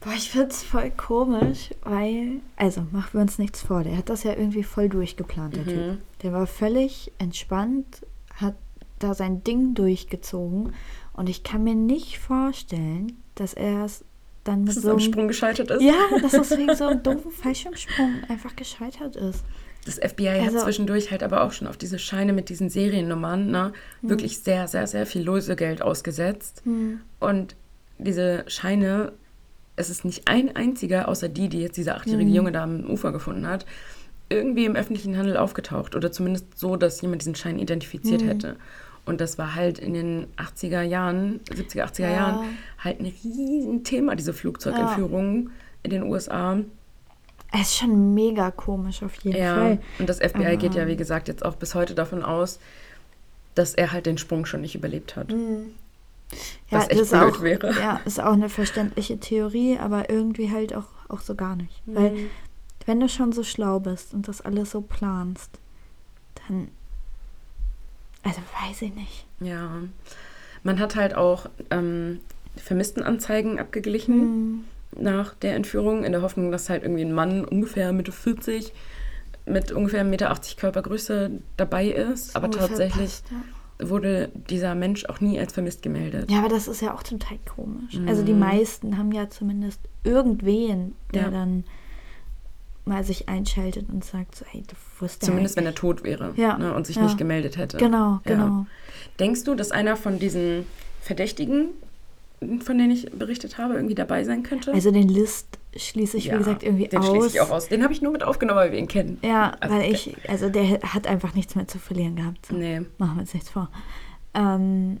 Boah, 0.00 0.12
ich 0.14 0.30
find's 0.30 0.64
voll 0.64 0.90
komisch, 0.90 1.70
weil, 1.82 2.40
also 2.56 2.80
machen 2.90 3.10
wir 3.12 3.20
uns 3.20 3.38
nichts 3.38 3.62
vor, 3.62 3.84
der 3.84 3.96
hat 3.96 4.08
das 4.08 4.24
ja 4.24 4.32
irgendwie 4.32 4.64
voll 4.64 4.88
durchgeplant, 4.88 5.54
der 5.54 5.62
Mhm. 5.62 5.68
Typ. 5.68 5.98
Der 6.22 6.32
war 6.32 6.46
völlig 6.48 7.12
entspannt, 7.18 8.04
hat 8.34 8.56
da 8.98 9.14
sein 9.14 9.44
Ding 9.44 9.74
durchgezogen 9.74 10.72
und 11.12 11.28
ich 11.28 11.44
kann 11.44 11.62
mir 11.62 11.76
nicht 11.76 12.18
vorstellen, 12.18 13.22
dass 13.36 13.54
er 13.54 13.84
es 13.84 14.04
dann 14.42 14.60
mit 14.64 14.70
Dass 14.76 14.82
so 14.82 14.90
einem 14.90 14.98
Sprung 15.00 15.28
gescheitert 15.28 15.70
ist? 15.70 15.82
Ja, 15.82 15.94
dass 16.20 16.32
das 16.32 16.50
wegen 16.58 16.74
so 16.74 16.86
einem 16.86 17.02
doofen 17.04 17.30
Fallschirmsprung 17.30 18.24
einfach 18.28 18.56
gescheitert 18.56 19.14
ist. 19.14 19.44
Das 19.84 19.98
FBI 19.98 20.28
hat 20.40 20.48
Also- 20.54 20.64
zwischendurch 20.64 21.10
halt 21.10 21.22
aber 21.22 21.42
auch 21.42 21.52
schon 21.52 21.66
auf 21.66 21.76
diese 21.76 21.98
Scheine 21.98 22.32
mit 22.32 22.48
diesen 22.48 22.70
Seriennummern 22.70 23.50
ne, 23.50 23.72
wirklich 24.00 24.38
sehr, 24.38 24.68
sehr, 24.68 24.86
sehr 24.86 25.06
viel 25.06 25.22
Lösegeld 25.22 25.82
ausgesetzt. 25.82 26.62
Und 27.18 27.56
diese 27.98 28.44
Scheine, 28.46 29.12
es 29.76 29.90
ist 29.90 30.04
nicht 30.04 30.28
ein 30.28 30.54
einziger, 30.54 31.08
außer 31.08 31.28
die, 31.28 31.48
die 31.48 31.60
jetzt 31.62 31.76
dieser 31.76 31.96
achtjährige 31.96 32.30
Junge 32.30 32.52
da 32.52 32.62
am 32.62 32.84
Ufer 32.88 33.10
gefunden 33.12 33.46
hat, 33.46 33.66
irgendwie 34.28 34.64
im 34.66 34.76
öffentlichen 34.76 35.16
Handel 35.18 35.36
aufgetaucht. 35.36 35.94
Oder 35.96 36.12
zumindest 36.12 36.58
so, 36.58 36.76
dass 36.76 37.00
jemand 37.02 37.22
diesen 37.22 37.34
Schein 37.34 37.58
identifiziert 37.58 38.22
hätte. 38.24 38.56
Und 39.04 39.20
das 39.20 39.36
war 39.36 39.56
halt 39.56 39.80
in 39.80 39.94
den 39.94 40.26
80er 40.36 40.82
Jahren, 40.82 41.40
70er, 41.50 41.84
80er 41.86 42.02
Ja. 42.08 42.12
Jahren 42.14 42.44
halt 42.78 43.00
ein 43.00 43.12
Riesenthema, 43.24 44.14
diese 44.14 44.32
Flugzeugentführung 44.32 45.50
in 45.82 45.90
den 45.90 46.04
USA. 46.04 46.58
Es 47.52 47.60
ist 47.68 47.76
schon 47.78 48.14
mega 48.14 48.50
komisch 48.50 49.02
auf 49.02 49.14
jeden 49.22 49.36
Ja, 49.38 49.54
Fall. 49.54 49.78
und 49.98 50.08
das 50.08 50.18
FBI 50.18 50.56
geht 50.56 50.74
ja, 50.74 50.86
wie 50.86 50.96
gesagt, 50.96 51.28
jetzt 51.28 51.44
auch 51.44 51.54
bis 51.56 51.74
heute 51.74 51.94
davon 51.94 52.22
aus, 52.22 52.58
dass 53.54 53.74
er 53.74 53.92
halt 53.92 54.06
den 54.06 54.16
Sprung 54.18 54.46
schon 54.46 54.62
nicht 54.62 54.74
überlebt 54.74 55.16
hat. 55.16 55.30
Mhm. 55.30 55.72
Ja, 56.70 56.78
Was 56.78 56.88
echt 56.88 57.00
das 57.02 57.10
blöd 57.10 57.22
auch, 57.22 57.42
wäre. 57.42 57.72
Ja, 57.78 58.00
ist 58.06 58.18
auch 58.20 58.32
eine 58.32 58.48
verständliche 58.48 59.20
Theorie, 59.20 59.76
aber 59.78 60.08
irgendwie 60.08 60.50
halt 60.50 60.74
auch, 60.74 60.86
auch 61.08 61.20
so 61.20 61.34
gar 61.34 61.56
nicht. 61.56 61.82
Weil, 61.84 62.12
Mhm. 62.12 62.30
wenn 62.86 63.00
du 63.00 63.08
schon 63.10 63.32
so 63.32 63.42
schlau 63.44 63.80
bist 63.80 64.14
und 64.14 64.28
das 64.28 64.40
alles 64.40 64.70
so 64.70 64.80
planst, 64.80 65.50
dann. 66.48 66.68
Also, 68.22 68.40
weiß 68.66 68.80
ich 68.82 68.94
nicht. 68.94 69.26
Ja. 69.40 69.72
Man 70.62 70.78
hat 70.78 70.96
halt 70.96 71.14
auch 71.16 71.50
ähm, 71.70 72.20
Vermisstenanzeigen 72.56 73.58
abgeglichen 73.58 74.20
Hm. 74.20 74.64
Nach 74.98 75.34
der 75.34 75.54
Entführung, 75.56 76.04
in 76.04 76.12
der 76.12 76.22
Hoffnung, 76.22 76.50
dass 76.50 76.68
halt 76.68 76.82
irgendwie 76.82 77.04
ein 77.04 77.12
Mann 77.12 77.44
ungefähr 77.44 77.92
Mitte 77.92 78.12
40 78.12 78.72
mit 79.46 79.72
ungefähr 79.72 80.02
1,80 80.04 80.04
Meter 80.04 80.36
Körpergröße 80.58 81.30
dabei 81.56 81.86
ist. 81.88 82.36
Aber 82.36 82.46
Ungefähr 82.46 82.68
tatsächlich 82.68 83.22
passt, 83.22 83.24
ja. 83.80 83.88
wurde 83.88 84.30
dieser 84.50 84.74
Mensch 84.74 85.04
auch 85.06 85.20
nie 85.20 85.38
als 85.40 85.52
vermisst 85.52 85.82
gemeldet. 85.82 86.30
Ja, 86.30 86.38
aber 86.38 86.48
das 86.48 86.68
ist 86.68 86.80
ja 86.82 86.94
auch 86.94 87.02
zum 87.02 87.18
Teil 87.18 87.38
komisch. 87.52 87.98
Also 88.06 88.22
die 88.22 88.32
Mhm. 88.34 88.38
meisten 88.40 88.98
haben 88.98 89.10
ja 89.12 89.28
zumindest 89.30 89.80
irgendwen, 90.04 90.94
der 91.14 91.22
Ja. 91.22 91.30
dann 91.30 91.64
mal 92.84 93.04
sich 93.04 93.28
einschaltet 93.28 93.88
und 93.88 94.04
sagt 94.04 94.34
so, 94.36 94.44
hey, 94.48 94.62
du 94.66 94.74
wusstest 95.00 95.22
Zumindest 95.24 95.56
wenn 95.56 95.66
er 95.66 95.74
tot 95.74 96.02
wäre 96.02 96.32
Ja, 96.36 96.58
ne, 96.58 96.74
und 96.74 96.86
sich 96.86 97.00
nicht 97.00 97.16
gemeldet 97.16 97.56
hätte. 97.56 97.76
Genau, 97.78 98.20
genau. 98.24 98.66
Denkst 99.20 99.44
du, 99.44 99.54
dass 99.54 99.70
einer 99.70 99.96
von 99.96 100.18
diesen 100.18 100.66
Verdächtigen, 101.00 101.68
von 102.60 102.78
denen 102.78 102.90
ich 102.90 103.10
berichtet 103.12 103.58
habe, 103.58 103.74
irgendwie 103.74 103.94
dabei 103.94 104.24
sein 104.24 104.42
könnte? 104.42 104.72
Also 104.72 104.90
den 104.90 105.08
List 105.08 105.58
schließe 105.76 106.16
ich, 106.18 106.26
Ja, 106.26 106.34
wie 106.34 106.38
gesagt, 106.38 106.62
irgendwie 106.62 106.88
den 106.88 106.98
aus. 107.00 107.08
schließe 107.08 107.28
ich 107.28 107.40
auch 107.40 107.50
aus. 107.50 107.68
Den 107.68 107.82
habe 107.82 107.92
ich 107.92 108.02
nur 108.02 108.12
mit 108.12 108.22
aufgenommen, 108.22 108.58
weil 108.60 108.72
wir 108.72 108.78
ihn 108.78 108.88
kennen. 108.88 109.18
Ja, 109.22 109.52
Also, 109.60 109.74
weil 109.74 109.92
ich, 109.92 110.14
also 110.28 110.48
der 110.50 110.80
hat 110.82 111.06
einfach 111.06 111.34
nichts 111.34 111.54
mehr 111.54 111.66
zu 111.68 111.78
verlieren 111.78 112.16
gehabt. 112.16 112.46
So. 112.46 112.54
Nee. 112.54 112.82
Machen 112.98 113.16
wir 113.16 113.20
uns 113.22 113.32
nichts 113.34 113.48
vor. 113.50 113.70
Ähm, 114.34 114.98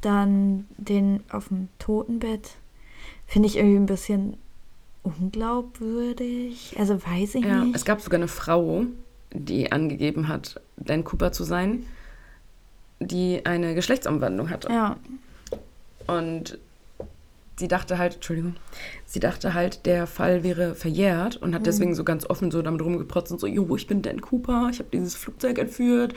dann 0.00 0.66
den 0.78 1.22
auf 1.30 1.48
dem 1.48 1.68
Totenbett 1.78 2.50
finde 3.26 3.48
ich 3.48 3.56
irgendwie 3.56 3.76
ein 3.76 3.86
bisschen 3.86 4.36
unglaubwürdig. 5.04 6.74
Also 6.78 6.94
weiß 7.04 7.34
ich 7.36 7.44
Ja, 7.44 7.64
nicht. 7.64 7.76
es 7.76 7.84
gab 7.84 8.00
sogar 8.00 8.18
eine 8.18 8.28
Frau, 8.28 8.84
die 9.32 9.72
angegeben 9.72 10.28
hat, 10.28 10.60
Dan 10.76 11.04
Cooper 11.04 11.32
zu 11.32 11.44
sein, 11.44 11.84
die 13.00 13.44
eine 13.46 13.74
Geschlechtsumwandlung 13.74 14.50
hatte. 14.50 14.68
ja, 14.70 14.96
Und 16.06 16.58
sie 17.58 17.68
dachte 17.68 17.98
halt, 17.98 18.14
Entschuldigung, 18.14 18.56
sie 19.06 19.20
dachte 19.20 19.54
halt, 19.54 19.86
der 19.86 20.06
Fall 20.06 20.42
wäre 20.42 20.74
verjährt 20.74 21.36
und 21.36 21.50
Mhm. 21.50 21.54
hat 21.54 21.66
deswegen 21.66 21.94
so 21.94 22.02
ganz 22.04 22.28
offen 22.28 22.50
so 22.50 22.62
damit 22.62 22.82
rumgeprotzt 22.82 23.30
und 23.32 23.40
so, 23.40 23.46
jo, 23.46 23.76
ich 23.76 23.86
bin 23.86 24.02
Dan 24.02 24.20
Cooper, 24.20 24.68
ich 24.72 24.78
habe 24.78 24.88
dieses 24.92 25.14
Flugzeug 25.14 25.58
entführt. 25.58 26.14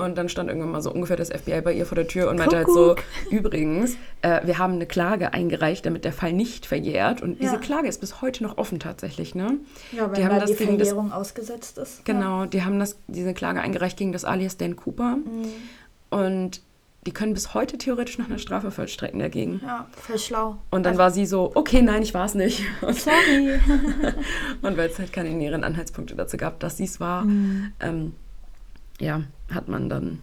Und 0.00 0.16
dann 0.16 0.28
stand 0.28 0.48
irgendwann 0.48 0.70
mal 0.70 0.80
so 0.80 0.92
ungefähr 0.92 1.16
das 1.16 1.28
FBI 1.30 1.60
bei 1.60 1.72
ihr 1.72 1.84
vor 1.84 1.96
der 1.96 2.06
Tür 2.06 2.30
und 2.30 2.38
meinte 2.38 2.54
halt 2.56 2.68
so, 2.68 2.90
Kuckuck. 2.94 3.02
übrigens, 3.32 3.96
äh, 4.22 4.46
wir 4.46 4.58
haben 4.58 4.74
eine 4.74 4.86
Klage 4.86 5.34
eingereicht, 5.34 5.84
damit 5.84 6.04
der 6.04 6.12
Fall 6.12 6.32
nicht 6.32 6.66
verjährt. 6.66 7.20
Und 7.20 7.40
diese 7.42 7.54
Ja. 7.54 7.58
Klage 7.60 7.88
ist 7.88 8.00
bis 8.00 8.22
heute 8.22 8.44
noch 8.44 8.58
offen 8.58 8.78
tatsächlich, 8.78 9.34
ne? 9.34 9.56
ja 9.90 10.06
die 10.06 10.24
haben 10.24 10.38
das 10.38 10.56
gegen 10.56 10.78
das 10.78 10.92
ausgesetzt 10.92 11.78
ist. 11.78 12.04
Genau, 12.04 12.44
die 12.46 12.62
haben 12.62 12.78
das, 12.78 12.94
diese 13.08 13.34
Klage 13.34 13.60
eingereicht 13.60 13.96
gegen 13.96 14.12
das 14.12 14.24
alias 14.24 14.56
Dan 14.56 14.76
Cooper. 14.76 15.16
Mhm. 15.16 15.46
Und 16.16 16.60
die 17.08 17.14
können 17.14 17.32
bis 17.32 17.54
heute 17.54 17.78
theoretisch 17.78 18.18
noch 18.18 18.26
eine 18.28 18.38
Strafe 18.38 18.70
vollstrecken 18.70 19.18
dagegen. 19.18 19.62
Ja, 19.64 19.86
voll 19.92 20.18
schlau. 20.18 20.58
Und 20.70 20.82
dann 20.84 20.90
Also, 20.92 20.98
war 20.98 21.10
sie 21.10 21.24
so, 21.24 21.50
okay, 21.54 21.80
nein, 21.80 22.02
ich 22.02 22.12
war 22.12 22.26
es 22.26 22.34
nicht. 22.34 22.62
Und, 22.82 22.94
Sorry. 22.94 23.58
und 24.62 24.76
weil 24.76 24.90
es 24.90 24.98
halt 24.98 25.10
keine 25.14 25.30
näheren 25.30 25.64
Anhaltspunkte 25.64 26.14
dazu 26.14 26.36
gab, 26.36 26.60
dass 26.60 26.76
sie 26.76 26.84
es 26.84 27.00
war, 27.00 27.24
Mhm. 27.24 27.72
ähm, 27.80 28.14
ja, 29.00 29.22
hat 29.50 29.68
man 29.68 29.88
dann 29.88 30.18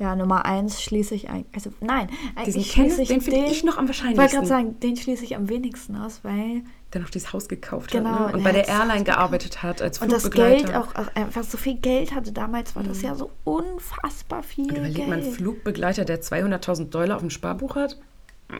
Ja, 0.00 0.16
Nummer 0.16 0.44
eins 0.44 0.82
schließe 0.82 1.14
ich 1.14 1.30
eigentlich. 1.30 1.54
Also 1.54 1.70
nein, 1.80 2.08
diesen 2.44 2.58
eigentlich 2.58 2.72
Kenneth, 2.72 2.92
schließe 2.94 3.02
ich 3.02 3.08
den 3.10 3.20
finde 3.20 3.44
ich 3.46 3.62
noch 3.62 3.78
am 3.78 3.84
Ich 3.88 4.00
wollte 4.00 4.02
wahrscheinlichsten. 4.08 4.30
gerade 4.40 4.46
sagen, 4.48 4.80
den 4.80 4.96
schließe 4.96 5.22
ich 5.24 5.36
am 5.36 5.48
wenigsten 5.48 5.94
aus, 5.96 6.18
weil. 6.24 6.62
Der 6.94 7.02
noch 7.02 7.10
dieses 7.10 7.32
Haus 7.32 7.48
gekauft 7.48 7.90
Genau, 7.90 8.10
hat 8.10 8.20
ne? 8.20 8.26
und 8.26 8.32
der 8.38 8.44
bei 8.44 8.52
der 8.52 8.68
Airline 8.68 9.04
gearbeitet 9.04 9.62
hat 9.62 9.82
als 9.82 10.00
Und 10.00 10.10
das 10.10 10.22
Flugbegleiter. 10.22 10.64
Geld 10.64 10.76
auch, 10.76 10.94
auch 10.94 11.14
einfach 11.14 11.44
so 11.44 11.58
viel 11.58 11.74
Geld 11.74 12.14
hatte. 12.14 12.32
Damals 12.32 12.74
war 12.76 12.82
das 12.82 13.02
ja 13.02 13.14
so 13.14 13.30
unfassbar 13.44 14.42
viel. 14.42 14.64
Und 14.70 14.76
überleg 14.76 14.96
Geld. 14.96 15.12
einen 15.12 15.22
Flugbegleiter, 15.32 16.04
der 16.04 16.22
200.000 16.22 16.90
Dollar 16.90 17.16
auf 17.16 17.22
dem 17.22 17.30
Sparbuch 17.30 17.76
hat. 17.76 17.98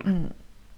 Mhm. 0.04 0.30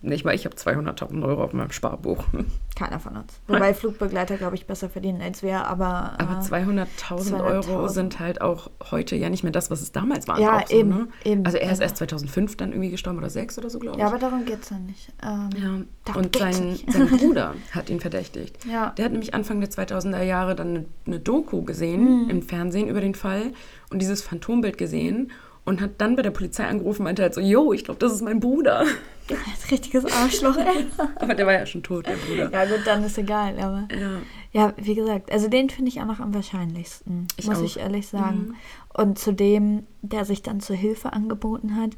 Nicht 0.03 0.25
mal, 0.25 0.35
ich 0.35 0.45
habe 0.45 0.55
200.000 0.55 1.25
Euro 1.27 1.43
auf 1.43 1.53
meinem 1.55 1.73
Sparbuch. 1.73 2.23
Keiner 2.77 3.01
von 3.01 3.17
uns. 3.17 3.41
Wobei 3.49 3.73
Flugbegleiter, 3.73 4.37
glaube 4.37 4.55
ich, 4.55 4.67
besser 4.67 4.91
verdienen 4.91 5.23
als 5.23 5.43
wir, 5.43 5.67
aber. 5.67 6.13
Aber 6.19 6.35
äh, 6.35 6.43
200.000 6.43 7.43
Euro 7.43 7.87
200.000. 7.87 7.89
sind 7.89 8.21
halt 8.21 8.41
auch 8.43 8.71
heute 8.91 9.17
ja 9.17 9.31
nicht 9.31 9.43
mehr 9.43 9.53
das, 9.53 9.71
was 9.71 9.81
es 9.81 9.93
damals 9.93 10.29
war. 10.29 10.39
Ja, 10.39 10.63
so, 10.69 10.77
eben, 10.77 10.89
ne? 10.91 11.09
eben. 11.25 11.47
Also 11.47 11.57
er 11.57 11.65
ist 11.65 11.71
Also- 11.71 11.83
erst 11.85 11.97
2005 11.97 12.57
dann 12.59 12.73
irgendwie 12.73 12.91
gestorben 12.91 13.19
oder 13.19 13.31
6 13.31 13.59
oder 13.59 13.71
so, 13.71 13.79
glaube 13.79 13.97
ich. 13.97 14.01
Ja, 14.03 14.09
aber 14.09 14.19
darum 14.19 14.45
geht 14.45 14.63
es 14.63 14.71
ja 14.71 14.79
nicht. 14.79 15.13
Ähm, 15.23 15.51
Ja, 16.07 16.15
und 16.15 16.37
sein, 16.37 16.71
nicht. 16.71 16.93
sein 16.93 17.09
Bruder 17.19 17.55
hat 17.73 17.89
ihn 17.89 17.99
verdächtigt. 18.01 18.65
Ja. 18.71 18.91
Der 18.91 19.07
hat 19.07 19.13
nämlich 19.13 19.33
Anfang 19.35 19.61
der 19.61 19.71
2000er 19.71 20.23
Jahre 20.23 20.55
dann 20.55 20.69
eine, 20.69 20.85
eine 21.07 21.21
Doku 21.21 21.63
gesehen 21.63 22.25
Mhm. 22.25 22.31
im 22.31 22.43
Fernsehen 22.43 22.89
über 22.89 23.01
den 23.01 23.15
Fall 23.15 23.53
und 23.91 24.03
dieses 24.03 24.23
Phantombild 24.23 24.77
gesehen 24.77 25.33
und 25.67 25.81
hat 25.81 25.93
dann 25.99 26.17
bei 26.17 26.23
der 26.23 26.31
Polizei 26.31 26.65
angerufen 26.65 27.03
und 27.03 27.05
meinte 27.05 27.23
halt 27.23 27.35
so, 27.35 27.41
yo, 27.41 27.73
ich 27.73 27.85
glaube, 27.85 28.01
das 28.01 28.13
ist 28.13 28.23
mein 28.23 28.41
Bruder. 28.41 28.81
Ein 29.29 29.37
richtiges 29.71 30.05
Arschloch. 30.07 30.57
Aber 31.17 31.35
der 31.35 31.45
war 31.45 31.53
ja 31.53 31.67
schon 31.67 31.83
tot, 31.83 32.07
der 32.07 32.15
Bruder. 32.15 32.51
Ja, 32.53 32.65
gut, 32.65 32.87
dann 32.87 33.03
ist 33.03 33.19
egal, 33.19 33.59
aber. 33.59 33.89
Ja. 33.93 34.21
Ja, 34.53 34.73
wie 34.77 34.95
gesagt, 34.95 35.33
also 35.33 35.49
den 35.49 35.69
finde 35.69 35.89
ich 35.91 36.01
auch 36.01 36.07
noch 36.07 36.21
am 36.21 36.33
wahrscheinlichsten, 36.33 37.27
Ich 37.37 37.47
muss 37.47 37.59
auch. 37.59 37.65
ich 37.65 37.79
ehrlich 37.81 38.07
sagen. 38.07 38.55
Und 38.95 39.19
zu 39.19 39.33
dem, 39.33 39.87
der 40.03 40.25
sich 40.25 40.43
dann 40.43 40.61
zur 40.61 40.77
Hilfe 40.77 41.13
angeboten 41.13 41.77
hat, 41.77 41.91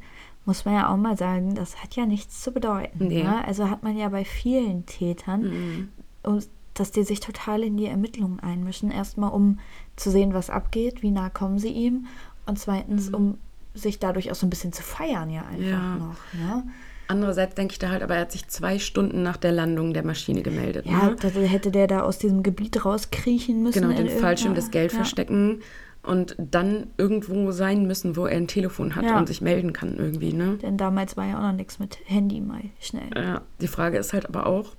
muss 0.45 0.65
man 0.65 0.73
ja 0.73 0.91
auch 0.91 0.97
mal 0.97 1.15
sagen, 1.15 1.53
das 1.53 1.83
hat 1.83 1.95
ja 1.95 2.07
nichts 2.07 2.41
zu 2.41 2.51
bedeuten. 2.51 3.07
Nee. 3.07 3.23
Ne? 3.23 3.45
Also 3.45 3.69
hat 3.69 3.83
man 3.83 3.95
ja 3.95 4.09
bei 4.09 4.25
vielen 4.25 4.87
Tätern, 4.87 5.89
um, 6.23 6.39
dass 6.73 6.91
die 6.91 7.03
sich 7.03 7.19
total 7.19 7.63
in 7.63 7.77
die 7.77 7.85
Ermittlungen 7.85 8.39
einmischen. 8.39 8.89
Erstmal, 8.89 9.31
um 9.31 9.59
zu 9.95 10.09
sehen, 10.09 10.33
was 10.33 10.49
abgeht, 10.49 11.03
wie 11.03 11.11
nah 11.11 11.29
kommen 11.29 11.59
sie 11.59 11.71
ihm. 11.71 12.07
Und 12.47 12.57
zweitens, 12.57 13.09
um 13.09 13.37
sich 13.81 13.99
dadurch 13.99 14.31
auch 14.31 14.35
so 14.35 14.45
ein 14.45 14.49
bisschen 14.49 14.73
zu 14.73 14.83
feiern, 14.83 15.29
ja 15.29 15.41
einfach 15.45 15.67
Ja. 15.67 15.95
noch. 15.95 16.15
Ne? 16.33 16.63
Andererseits 17.07 17.55
denke 17.55 17.71
ich 17.71 17.79
da 17.79 17.89
halt, 17.89 18.03
aber 18.03 18.15
er 18.15 18.21
hat 18.21 18.31
sich 18.31 18.47
zwei 18.49 18.77
Stunden 18.77 19.23
nach 19.23 19.37
der 19.37 19.51
Landung 19.51 19.93
der 19.95 20.05
Maschine 20.05 20.43
gemeldet. 20.43 20.85
Ja, 20.85 21.07
ne? 21.09 21.15
da 21.19 21.27
hätte 21.29 21.71
der 21.71 21.87
da 21.87 22.01
aus 22.01 22.19
diesem 22.19 22.43
Gebiet 22.43 22.85
rauskriechen 22.85 23.63
müssen. 23.63 23.81
Genau, 23.81 23.95
den 23.95 24.09
Fallschirm, 24.09 24.53
das 24.53 24.69
Geld 24.69 24.91
ja. 24.91 24.97
verstecken 24.97 25.61
und 26.03 26.35
dann 26.37 26.87
irgendwo 26.97 27.51
sein 27.51 27.87
müssen, 27.87 28.15
wo 28.15 28.25
er 28.27 28.37
ein 28.37 28.47
Telefon 28.47 28.95
hat 28.95 29.05
Ja. 29.05 29.17
und 29.17 29.27
sich 29.27 29.41
melden 29.41 29.73
kann 29.73 29.97
irgendwie, 29.97 30.33
ne? 30.33 30.57
Denn 30.61 30.77
damals 30.77 31.17
war 31.17 31.25
ja 31.25 31.37
auch 31.39 31.41
noch 31.41 31.51
nichts 31.53 31.79
mit 31.79 31.97
Handy 32.05 32.41
mal 32.41 32.61
schnell. 32.79 33.09
Ja, 33.15 33.41
die 33.59 33.67
Frage 33.67 33.97
ist 33.97 34.13
halt 34.13 34.27
aber 34.27 34.45
auch, 34.45 34.75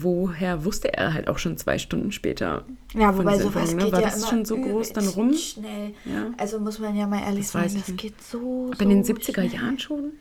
woher 0.00 0.64
wusste 0.64 0.92
er 0.92 1.12
halt 1.14 1.28
auch 1.28 1.38
schon 1.38 1.56
zwei 1.56 1.78
Stunden 1.78 2.12
später? 2.12 2.64
Ja, 2.94 3.16
wobei 3.16 3.38
sowas 3.38 3.74
ne? 3.74 3.84
geht 3.84 3.92
War 3.92 4.00
ja 4.00 4.06
das 4.08 4.28
schon 4.28 4.44
so 4.44 4.56
groß 4.56 4.92
dann 4.92 5.08
rum? 5.08 5.32
schnell. 5.34 5.94
Ja. 6.04 6.30
Also 6.38 6.58
muss 6.60 6.78
man 6.78 6.94
ja 6.96 7.06
mal 7.06 7.20
ehrlich 7.22 7.50
Das 7.50 7.52
sagen, 7.52 7.82
das 7.86 7.96
geht 7.96 8.22
so, 8.22 8.70
Aber 8.72 8.82
in 8.82 8.90
den 8.90 9.04
so 9.04 9.12
70er 9.12 9.32
schnell. 9.32 9.46
Jahren 9.54 9.78
schon? 9.78 10.12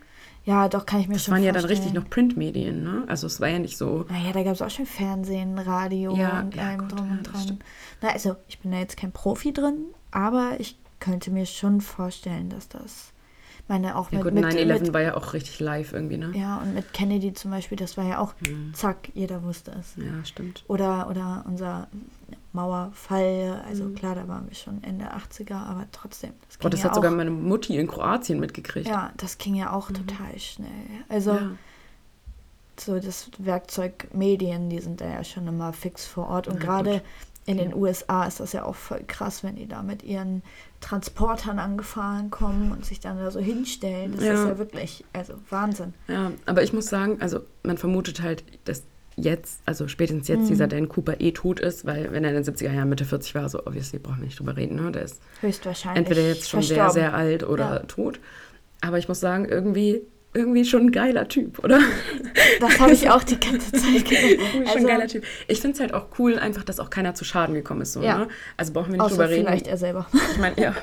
Ja, 0.44 0.70
doch, 0.70 0.86
kann 0.86 1.00
ich 1.02 1.08
mir 1.08 1.16
Das 1.16 1.24
schon 1.26 1.34
waren 1.34 1.44
ja 1.44 1.52
dann 1.52 1.62
vorstellen. 1.64 1.82
richtig 1.88 2.02
noch 2.04 2.10
Printmedien, 2.10 2.84
ne? 2.84 3.04
Also 3.08 3.26
es 3.26 3.42
war 3.42 3.48
ja 3.50 3.58
nicht 3.58 3.78
so. 3.78 4.06
Naja, 4.10 4.32
da 4.32 4.44
gab 4.44 4.54
es 4.54 4.62
auch 4.62 4.70
schon 4.70 4.86
Fernsehen, 4.86 5.58
Radio 5.58 6.16
Ja, 6.16 6.42
und 6.42 6.54
ja, 6.56 6.64
allem 6.64 6.80
gut, 6.82 6.92
drum 6.92 7.08
ja, 7.10 7.18
und 7.18 7.28
das 7.28 7.46
dran. 7.48 7.60
Na, 8.02 8.10
also 8.10 8.36
ich 8.48 8.60
bin 8.60 8.72
da 8.72 8.78
jetzt 8.78 8.96
kein 8.96 9.12
Profi 9.12 9.54
drin, 9.54 9.86
aber 10.12 10.52
ich 10.60 10.78
könnte 11.00 11.32
mir 11.32 11.46
schon 11.48 11.82
vorstellen, 11.82 12.50
dass 12.50 12.68
das, 12.70 13.12
meine 13.68 13.98
auch 13.98 14.12
Ja 14.12 14.18
mit, 14.20 14.26
gut, 14.26 14.34
mit, 14.34 14.46
9-11 14.46 14.80
mit 14.82 14.94
war 14.94 15.02
ja 15.02 15.16
auch 15.18 15.34
richtig 15.34 15.60
live 15.60 15.94
irgendwie, 15.94 16.18
ne? 16.18 16.32
ja 16.36 16.58
und 16.58 16.74
mit 16.74 16.94
Kennedy 16.94 17.34
zum 17.34 17.52
Beispiel, 17.52 17.78
das 17.78 17.98
war 17.98 18.06
ja 18.06 18.20
auch 18.20 18.34
zack, 18.74 19.10
jeder 19.14 19.44
wusste 19.44 19.72
es. 19.80 19.96
Ja, 19.98 20.24
stimmt. 20.24 20.64
Oder, 20.68 21.10
oder 21.10 21.44
unser 21.48 21.88
Mauerfall, 22.54 23.62
also 23.68 23.90
klar, 23.90 24.16
da 24.16 24.28
waren 24.28 24.48
wir 24.48 24.56
schon 24.56 24.84
Ende 24.84 25.06
80er, 25.06 25.56
aber 25.56 25.86
trotzdem. 25.92 26.32
Das 26.48 26.58
ging 26.60 26.68
Oh, 26.68 26.70
das 26.70 26.80
ja 26.82 26.86
hat 26.86 26.92
auch, 26.92 26.96
sogar 26.96 27.12
meine 27.12 27.32
Mutti 27.32 27.78
in 27.78 27.88
Kroatien 27.88 28.40
mitgekriegt. 28.40 28.88
Ja, 28.88 29.12
das 29.18 29.38
ging 29.38 29.56
ja 29.56 29.74
auch 29.74 29.88
total 29.90 30.38
schnell. 30.40 30.70
Also 31.10 31.32
Ja. 31.34 31.52
so 32.80 33.00
das 33.00 33.30
Werkzeug 33.40 34.08
Medien, 34.14 34.70
die 34.70 34.80
sind 34.80 35.02
da 35.02 35.06
ja 35.08 35.24
schon 35.24 35.48
immer 35.48 35.74
fix 35.74 36.06
vor 36.06 36.28
Ort. 36.30 36.48
Und 36.48 36.56
Ja, 36.56 36.60
gerade. 36.62 37.02
In 37.46 37.58
den 37.58 37.74
USA 37.76 38.26
ist 38.26 38.40
das 38.40 38.54
ja 38.54 38.64
auch 38.66 38.76
voll 38.76 39.04
krass, 39.08 39.44
wenn 39.44 39.56
die 39.56 39.68
da 39.68 39.84
mit 39.84 40.02
ihren 40.04 40.42
Transportern 40.82 41.60
angefahren 41.60 42.30
kommen 42.32 42.72
und 42.72 42.86
sich 42.86 43.00
dann 43.00 43.18
da 43.18 43.30
so 43.32 43.40
hinstellen. 43.40 44.14
Das 44.16 44.24
Ja. 44.26 44.34
ist 44.34 44.48
ja 44.50 44.58
wirklich, 44.58 45.06
also 45.14 45.34
Wahnsinn. 45.50 45.94
Ja, 46.08 46.32
aber 46.46 46.64
ich 46.64 46.74
muss 46.74 46.88
sagen, 46.88 47.18
also 47.22 47.40
man 47.64 47.78
vermutet 47.78 48.22
halt, 48.22 48.44
dass 48.66 48.84
jetzt, 49.16 49.62
also 49.66 49.88
spätestens 49.88 50.28
Mhm. 50.28 50.36
jetzt 50.36 50.50
dieser 50.50 50.68
Dan 50.68 50.90
Cooper 50.90 51.22
eh 51.22 51.32
tot 51.32 51.60
ist, 51.60 51.86
weil 51.86 52.12
wenn 52.12 52.24
er 52.24 52.32
in 52.32 52.36
den 52.36 52.44
70er 52.44 52.72
Jahren 52.74 52.90
Mitte 52.90 53.06
40 53.06 53.34
war, 53.36 53.48
so 53.48 53.60
obviously 53.66 54.00
brauchen 54.00 54.20
wir 54.20 54.26
nicht 54.26 54.40
drüber 54.40 54.58
reden, 54.58 54.76
ne? 54.76 54.92
Der 54.92 55.04
ist 55.04 55.22
Höchstwahrscheinlich. 55.42 56.00
entweder 56.08 56.28
jetzt 56.28 56.50
schon 56.50 56.62
sehr, 56.64 56.90
sehr 56.90 57.14
alt 57.14 57.44
oder 57.44 57.76
Ja. 57.76 57.80
tot. 57.80 58.20
Aber 58.82 58.98
ich 58.98 59.08
muss 59.08 59.20
sagen, 59.20 59.46
irgendwie 59.46 60.02
irgendwie 60.36 60.66
schon 60.66 60.88
ein 60.88 60.92
geiler 60.92 61.28
Typ, 61.28 61.64
oder? 61.64 61.80
Das 62.60 62.80
habe 62.80 62.92
ich 62.94 63.10
auch 63.10 63.24
die 63.24 63.40
ganze 63.40 63.72
Zeit 63.72 64.06
gedacht. 64.06 64.24
irgendwie 64.30 64.50
schon 64.52 64.68
Also, 64.68 64.78
ein 64.80 64.86
geiler 64.88 65.08
Typ. 65.08 65.24
Ich 65.48 65.62
finde 65.62 65.76
es 65.76 65.80
halt 65.80 65.94
auch 65.94 66.08
cool, 66.20 66.38
einfach, 66.38 66.64
dass 66.64 66.80
auch 66.80 66.90
keiner 66.90 67.16
zu 67.16 67.24
Schaden 67.26 67.56
gekommen 67.56 67.82
ist. 67.82 67.94
So, 67.94 68.02
Ja. 68.04 68.18
ne? 68.20 68.28
Also 68.58 68.74
brauchen 68.74 68.88
wir 68.92 68.94
nicht 68.98 69.02
außer 69.02 69.16
drüber 69.16 69.30
reden. 69.30 69.46
vielleicht 69.48 69.68
er 69.68 69.78
selber. 69.78 70.08
Ich 70.32 70.38
meine, 70.38 70.60
ja, 70.62 70.76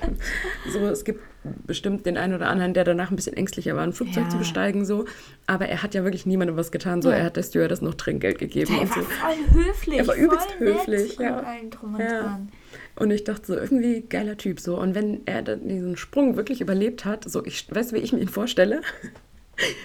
so, 0.73 0.81
es 0.87 1.05
gibt 1.05 1.21
bestimmt 1.67 2.07
den 2.07 2.17
einen 2.17 2.35
oder 2.35 2.49
anderen, 2.49 2.73
der 2.73 2.85
danach 2.85 3.11
ein 3.11 3.17
bisschen 3.17 3.37
ängstlicher 3.37 3.75
war, 3.77 3.83
ein 3.83 3.93
Flugzeug 3.93 4.25
Ja. 4.25 4.29
zu 4.31 4.39
besteigen, 4.39 4.85
so. 4.85 5.05
Aber 5.47 5.67
er 5.67 5.83
hat 5.83 5.95
ja 5.95 6.05
wirklich 6.05 6.25
niemandem 6.25 6.57
was 6.57 6.71
getan, 6.73 7.03
so. 7.03 7.11
Ja. 7.11 7.17
Er 7.17 7.25
hat 7.25 7.37
der 7.37 7.43
Stewardess 7.43 7.83
noch 7.83 7.95
Trinkgeld 7.95 8.39
gegeben 8.39 8.73
Der 8.73 8.83
und 8.83 8.91
war 8.91 9.03
so. 9.03 9.09
voll 9.09 9.65
höflich. 9.65 9.99
Er 9.99 10.07
war 10.07 10.15
übelst 10.15 10.59
höflich, 10.59 11.19
ja. 11.19 11.39
Und 11.63 11.71
drum 11.71 11.95
und 11.95 12.01
dran. 12.01 12.49
Und 12.95 13.11
ich 13.11 13.25
dachte 13.25 13.47
so, 13.47 13.55
irgendwie 13.57 14.03
geiler 14.03 14.37
Typ, 14.37 14.61
so. 14.61 14.79
Und 14.79 14.95
wenn 14.95 15.23
er 15.27 15.43
dann 15.43 15.67
diesen 15.67 15.97
Sprung 15.97 16.37
wirklich 16.37 16.61
überlebt 16.61 17.05
hat, 17.05 17.25
so, 17.29 17.45
ich 17.45 17.67
weiß, 17.75 17.93
wie 17.93 17.99
ich 17.99 18.13
mir 18.13 18.21
ihn 18.21 18.29
vorstelle. 18.29 18.83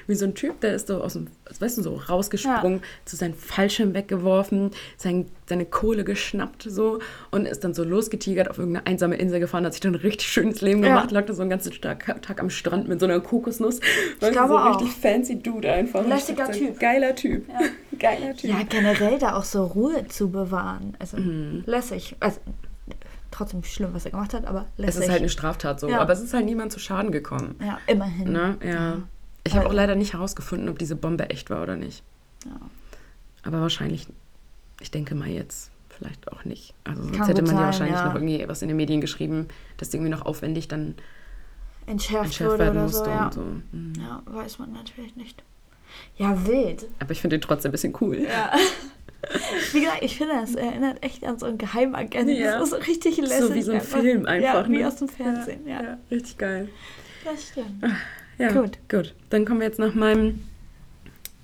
Wie 0.07 0.15
so 0.15 0.25
ein 0.25 0.33
Typ, 0.33 0.61
der 0.61 0.73
ist 0.73 0.87
so 0.87 1.03
aus 1.03 1.13
dem, 1.13 1.27
weißt 1.59 1.77
du, 1.77 1.81
so 1.83 1.95
rausgesprungen, 1.95 2.81
zu 3.05 3.15
seinem 3.17 3.33
Fallschirm 3.33 3.93
weggeworfen, 3.93 4.71
sein, 4.95 5.25
seine 5.45 5.65
Kohle 5.65 6.03
geschnappt 6.05 6.63
so 6.63 6.99
und 7.31 7.45
ist 7.45 7.63
dann 7.65 7.73
so 7.73 7.83
losgetigert 7.83 8.49
auf 8.49 8.57
irgendeine 8.57 8.87
einsame 8.87 9.17
Insel 9.17 9.41
gefahren, 9.41 9.65
hat 9.65 9.73
sich 9.73 9.81
dann 9.81 9.91
ein 9.93 9.99
richtig 10.01 10.29
schönes 10.29 10.61
Leben 10.61 10.81
Ja. 10.83 10.89
gemacht, 10.89 11.11
lag 11.11 11.25
da 11.25 11.33
so 11.33 11.41
einen 11.41 11.49
ganzen 11.51 11.73
Tag, 11.81 12.21
Tag 12.21 12.39
am 12.39 12.49
Strand 12.49 12.87
mit 12.87 12.99
so 13.01 13.05
einer 13.05 13.19
Kokosnuss. 13.19 13.79
Du, 14.21 14.31
glaube 14.31 14.47
so 14.47 14.57
auch. 14.57 14.79
richtig 14.81 14.95
fancy 15.01 15.37
Dude 15.43 15.71
einfach. 15.71 16.01
Ich 16.01 16.07
Lässiger 16.07 16.45
so, 16.47 16.53
Typ. 16.53 16.79
Geiler 16.79 17.13
Typ. 17.13 17.45
Geiler 17.99 18.35
Typ. 18.35 18.49
Ja, 18.49 18.63
generell 18.67 19.19
da 19.19 19.35
auch 19.35 19.43
so 19.43 19.65
Ruhe 19.65 20.07
zu 20.07 20.29
bewahren. 20.31 20.95
Also 20.99 21.17
Mhm. 21.17 21.63
lässig. 21.65 22.15
Also 22.21 22.39
trotzdem 23.31 23.63
schlimm, 23.63 23.89
was 23.93 24.05
er 24.05 24.11
gemacht 24.11 24.33
hat, 24.33 24.45
aber 24.45 24.65
es 24.77 24.85
lässig. 24.85 25.03
ist 25.03 25.09
halt 25.09 25.19
eine 25.19 25.29
Straftat 25.29 25.79
so, 25.81 25.89
Ja. 25.89 25.99
aber 25.99 26.13
es 26.13 26.21
ist 26.21 26.33
halt 26.33 26.45
niemand 26.45 26.71
zu 26.71 26.79
Schaden 26.79 27.11
gekommen. 27.11 27.55
ja, 27.61 27.77
immerhin. 27.85 28.31
Ne? 28.31 28.57
Ja. 28.65 28.97
Ich 29.47 29.55
habe 29.55 29.67
auch 29.67 29.73
leider 29.73 29.95
nicht 29.95 30.13
herausgefunden, 30.13 30.69
ob 30.69 30.79
diese 30.79 30.95
Bombe 30.95 31.29
echt 31.29 31.49
war 31.49 31.63
oder 31.63 31.75
nicht. 31.75 32.03
Ja. 32.45 32.59
Aber 33.43 33.61
wahrscheinlich, 33.61 34.07
ich 34.81 34.91
denke 34.91 35.15
mal 35.15 35.29
jetzt, 35.29 35.71
vielleicht 35.89 36.31
auch 36.31 36.43
nicht. 36.45 36.73
Also 36.83 37.03
sonst 37.03 37.17
Kann 37.17 37.27
hätte 37.27 37.41
man 37.41 37.51
ja 37.51 37.57
sein, 37.57 37.65
wahrscheinlich 37.65 37.95
ja. 37.95 38.05
noch 38.05 38.15
irgendwie 38.15 38.47
was 38.47 38.61
in 38.61 38.67
den 38.67 38.77
Medien 38.77 39.01
geschrieben, 39.01 39.47
dass 39.77 39.89
die 39.89 39.97
irgendwie 39.97 40.11
noch 40.11 40.25
aufwendig 40.25 40.67
dann 40.67 40.95
Entschärft, 41.85 42.25
entschärft 42.25 42.59
werden 42.59 42.81
musste 42.81 43.05
so, 43.05 43.09
ja. 43.09 43.25
und 43.25 43.33
so. 43.33 43.41
Mhm. 43.71 43.93
Ja, 43.99 44.21
weiß 44.25 44.59
man 44.59 44.73
natürlich 44.73 45.15
nicht. 45.15 45.43
Ja, 46.17 46.45
wild. 46.45 46.85
Aber 46.99 47.11
ich 47.11 47.21
finde 47.21 47.37
den 47.37 47.41
trotzdem 47.41 47.69
ein 47.69 47.71
bisschen 47.71 47.95
cool. 48.01 48.19
Ja. 48.19 48.51
Wie 49.71 49.81
gesagt, 49.81 50.03
ich 50.03 50.17
finde, 50.17 50.35
das 50.35 50.55
erinnert 50.55 51.03
echt 51.03 51.25
an 51.25 51.39
so 51.39 51.45
einen 51.45 51.57
Geheimagenten. 51.57 52.35
Ja. 52.35 52.59
Das 52.59 52.63
ist 52.65 52.69
so 52.71 52.75
richtig 52.77 53.17
lässig. 53.17 53.39
So 53.39 53.53
wie 53.55 53.61
so 53.61 53.71
ein 53.71 53.81
Film 53.81 54.25
einfach. 54.25 54.65
Ja, 54.65 54.69
wie 54.69 54.77
ne? 54.77 54.87
aus 54.87 54.97
dem 54.97 55.09
Fernsehen, 55.09 55.67
ja. 55.67 55.81
ja. 55.81 55.97
Richtig 56.11 56.37
geil. 56.37 56.69
Das 57.25 57.47
stimmt. 57.47 57.83
Ja, 58.37 58.51
Gut. 58.51 58.77
Gut. 58.89 59.13
Dann 59.29 59.45
kommen 59.45 59.59
wir 59.61 59.67
jetzt 59.67 59.79
nach 59.79 59.93
meinem 59.95 60.43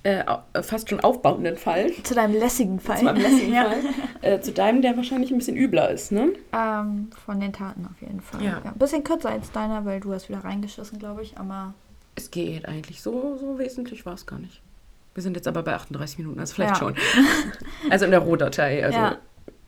äh, 0.04 0.22
au- 0.26 0.42
fast 0.62 0.88
schon 0.90 1.00
aufbauenden 1.00 1.56
Fall. 1.56 1.90
Zu 2.02 2.14
deinem 2.14 2.34
lässigen 2.38 2.78
Fall. 2.78 2.98
Zu 2.98 3.04
meinem 3.04 3.22
lässigen 3.22 3.52
ja. 3.54 3.64
Fall. 3.64 3.78
Äh, 4.22 4.40
zu 4.40 4.52
deinem, 4.52 4.82
der 4.82 4.96
wahrscheinlich 4.96 5.30
ein 5.30 5.38
bisschen 5.38 5.56
übler 5.56 5.90
ist, 5.90 6.12
ne? 6.12 6.32
Ähm, 6.52 7.10
von 7.24 7.40
den 7.40 7.52
Taten 7.52 7.86
auf 7.86 8.00
jeden 8.00 8.20
Fall. 8.20 8.42
Ja. 8.42 8.60
Ein 8.62 8.74
bisschen 8.78 9.02
kürzer 9.02 9.30
als 9.30 9.50
deiner, 9.50 9.84
weil 9.84 10.00
du 10.00 10.12
hast 10.12 10.28
wieder 10.28 10.44
reingeschissen, 10.44 10.98
glaube 10.98 11.22
ich. 11.22 11.36
Aber 11.38 11.74
Es 12.16 12.30
geht 12.30 12.66
eigentlich. 12.68 13.00
So, 13.02 13.36
so 13.40 13.58
wesentlich 13.58 14.04
war 14.06 14.14
es 14.14 14.26
gar 14.26 14.38
nicht. 14.38 14.60
Wir 15.14 15.22
sind 15.22 15.36
jetzt 15.36 15.46
aber 15.48 15.62
bei 15.62 15.74
38 15.74 16.18
Minuten, 16.18 16.40
also 16.40 16.54
vielleicht 16.54 16.72
Ja. 16.74 16.78
schon. 16.78 16.94
also 17.90 18.04
in 18.04 18.10
der 18.10 18.20
Rohdatei, 18.20 18.84
also 18.84 18.98
Ja. 18.98 19.18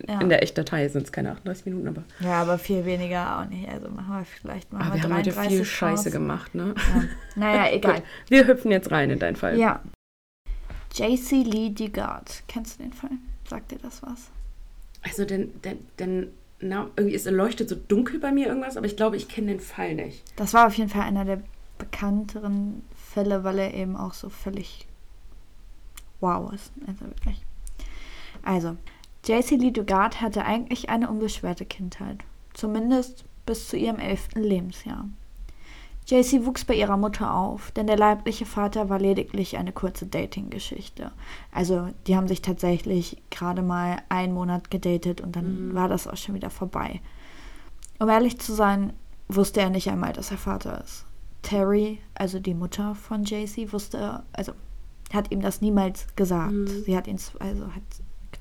Ja. 0.07 0.21
in 0.21 0.29
der 0.29 0.43
Echtdatei 0.43 0.89
sind 0.89 1.07
es 1.07 1.13
keine 1.13 1.33
38 1.33 1.67
Minuten, 1.67 1.89
aber, 1.89 2.05
ja, 2.21 2.43
aber 2.43 2.59
viel 2.59 2.85
weniger 2.85 3.41
auch 3.41 3.49
nicht. 3.49 3.69
Also 3.69 3.89
machen 3.89 4.19
wir 4.19 4.25
vielleicht 4.25 4.73
mal 4.73 4.83
aber 4.83 4.95
wir 4.95 5.03
haben 5.03 5.17
heute 5.17 5.33
viel 5.33 5.65
Scheiße 5.65 6.11
gemacht, 6.11 6.55
ne? 6.55 6.75
Ja. 6.77 7.03
Naja, 7.37 7.73
egal. 7.73 8.03
Wir 8.29 8.47
hüpfen 8.47 8.71
jetzt 8.71 8.91
rein 8.91 9.11
in 9.11 9.19
deinen 9.19 9.37
Fall. 9.37 9.59
Ja. 9.59 9.81
JC 10.93 11.45
Lee 11.45 11.71
Dugard. 11.71 12.43
Kennst 12.49 12.79
du 12.79 12.85
den 12.85 12.93
Fall? 12.93 13.11
Sagt 13.49 13.71
dir 13.71 13.79
das 13.79 14.03
was? 14.03 14.31
Also 15.03 15.25
denn, 15.25 15.53
denn, 15.63 15.79
denn 15.99 16.29
na, 16.61 16.89
irgendwie 16.97 17.15
ist 17.15 17.31
leuchtet 17.31 17.69
so 17.69 17.77
dunkel 17.77 18.19
bei 18.19 18.33
mir 18.33 18.47
irgendwas, 18.47 18.77
aber 18.77 18.87
ich 18.87 18.97
glaube, 18.97 19.17
ich 19.17 19.29
kenne 19.29 19.49
den 19.49 19.61
Fall 19.61 19.95
nicht. 19.95 20.23
Das 20.37 20.55
war 20.55 20.67
auf 20.67 20.75
jeden 20.75 20.89
Fall 20.89 21.03
einer 21.03 21.25
der 21.25 21.43
bekannteren 21.79 22.83
Fälle, 22.95 23.45
weil 23.45 23.59
er 23.59 23.75
eben 23.75 23.97
auch 23.97 24.15
so 24.15 24.31
völlig 24.31 24.87
wow 26.21 26.53
ist. 26.53 26.73
Also 26.87 27.05
wirklich. 27.05 27.45
Also, 28.43 28.77
JC 29.27 29.57
Lee 29.57 29.73
Dugard 29.73 30.21
hatte 30.21 30.45
eigentlich 30.45 30.89
eine 30.89 31.11
unbeschwerte 31.11 31.65
Kindheit. 31.65 32.19
Zumindest 32.55 33.25
bis 33.45 33.69
zu 33.69 33.77
ihrem 33.77 33.99
elften 33.99 34.41
Lebensjahr. 34.43 35.09
JC 36.07 36.47
wuchs 36.47 36.65
bei 36.65 36.75
ihrer 36.75 36.97
Mutter 36.97 37.35
auf, 37.35 37.73
denn 37.73 37.89
der 37.89 37.97
leibliche 37.97 38.47
Vater 38.47 38.89
war 38.89 39.01
lediglich 39.01 39.57
eine 39.57 39.73
kurze 39.73 40.07
Dating-Geschichte. 40.07 41.11
Also, 41.51 41.89
die 42.07 42.15
haben 42.15 42.29
sich 42.29 42.43
tatsächlich 42.43 43.21
gerade 43.31 43.63
mal 43.63 43.97
einen 44.09 44.33
Monat 44.33 44.71
gedatet 44.71 45.21
und 45.21 45.35
dann 45.35 45.75
war 45.75 45.89
das 45.89 46.07
auch 46.07 46.17
schon 46.17 46.37
wieder 46.37 46.51
vorbei. 46.51 47.01
Um 47.99 48.09
ehrlich 48.09 48.39
zu 48.39 48.55
sein, 48.55 48.93
wusste 49.27 49.61
er 49.61 49.71
nicht 49.71 49.91
einmal, 49.91 50.13
dass 50.13 50.31
er 50.31 50.39
Vater 50.39 50.81
ist. 50.85 51.05
Terry, 51.43 51.99
also 52.15 52.39
die 52.39 52.55
Mutter 52.55 52.95
von 52.95 53.25
JC, 53.25 53.73
wusste, 53.73 54.23
also 54.33 54.53
hat 55.13 55.33
ihm 55.33 55.41
das 55.41 55.61
niemals 55.61 56.07
gesagt. 56.15 56.69
Sie 56.85 56.97
hat 56.97 57.09
ihn, 57.09 57.19
also 57.41 57.67
hat 57.67 57.83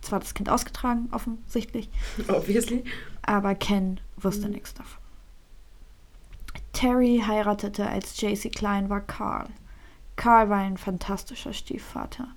zwar 0.02 0.20
das 0.20 0.34
Kind 0.34 0.50
ausgetragen, 0.50 1.10
offensichtlich, 1.12 1.90
Obviously. 2.28 2.84
aber 3.22 3.56
Ken 3.56 4.00
wusste 4.18 4.50
nichts 4.50 4.74
davon. 4.74 5.02
Terry 6.74 7.24
heiratete, 7.26 7.88
als 7.88 8.20
JC 8.20 8.52
klein 8.54 8.90
war, 8.90 9.02
Carl. 9.02 9.48
Carl 10.16 10.50
war 10.50 10.58
ein 10.58 10.78
fantastischer 10.78 11.54
Stiefvater. 11.54 12.28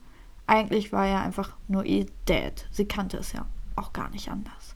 Eigentlich 0.47 0.93
war 0.93 1.07
er 1.07 1.23
einfach 1.23 1.57
nur 1.67 1.85
ihr 1.85 2.07
Dad. 2.27 2.67
Sie 2.71 2.87
kannte 2.87 3.17
es 3.19 3.33
ja 3.33 3.47
auch 3.77 3.93
gar 3.93 4.11
nicht 4.11 4.31
anders. 4.31 4.75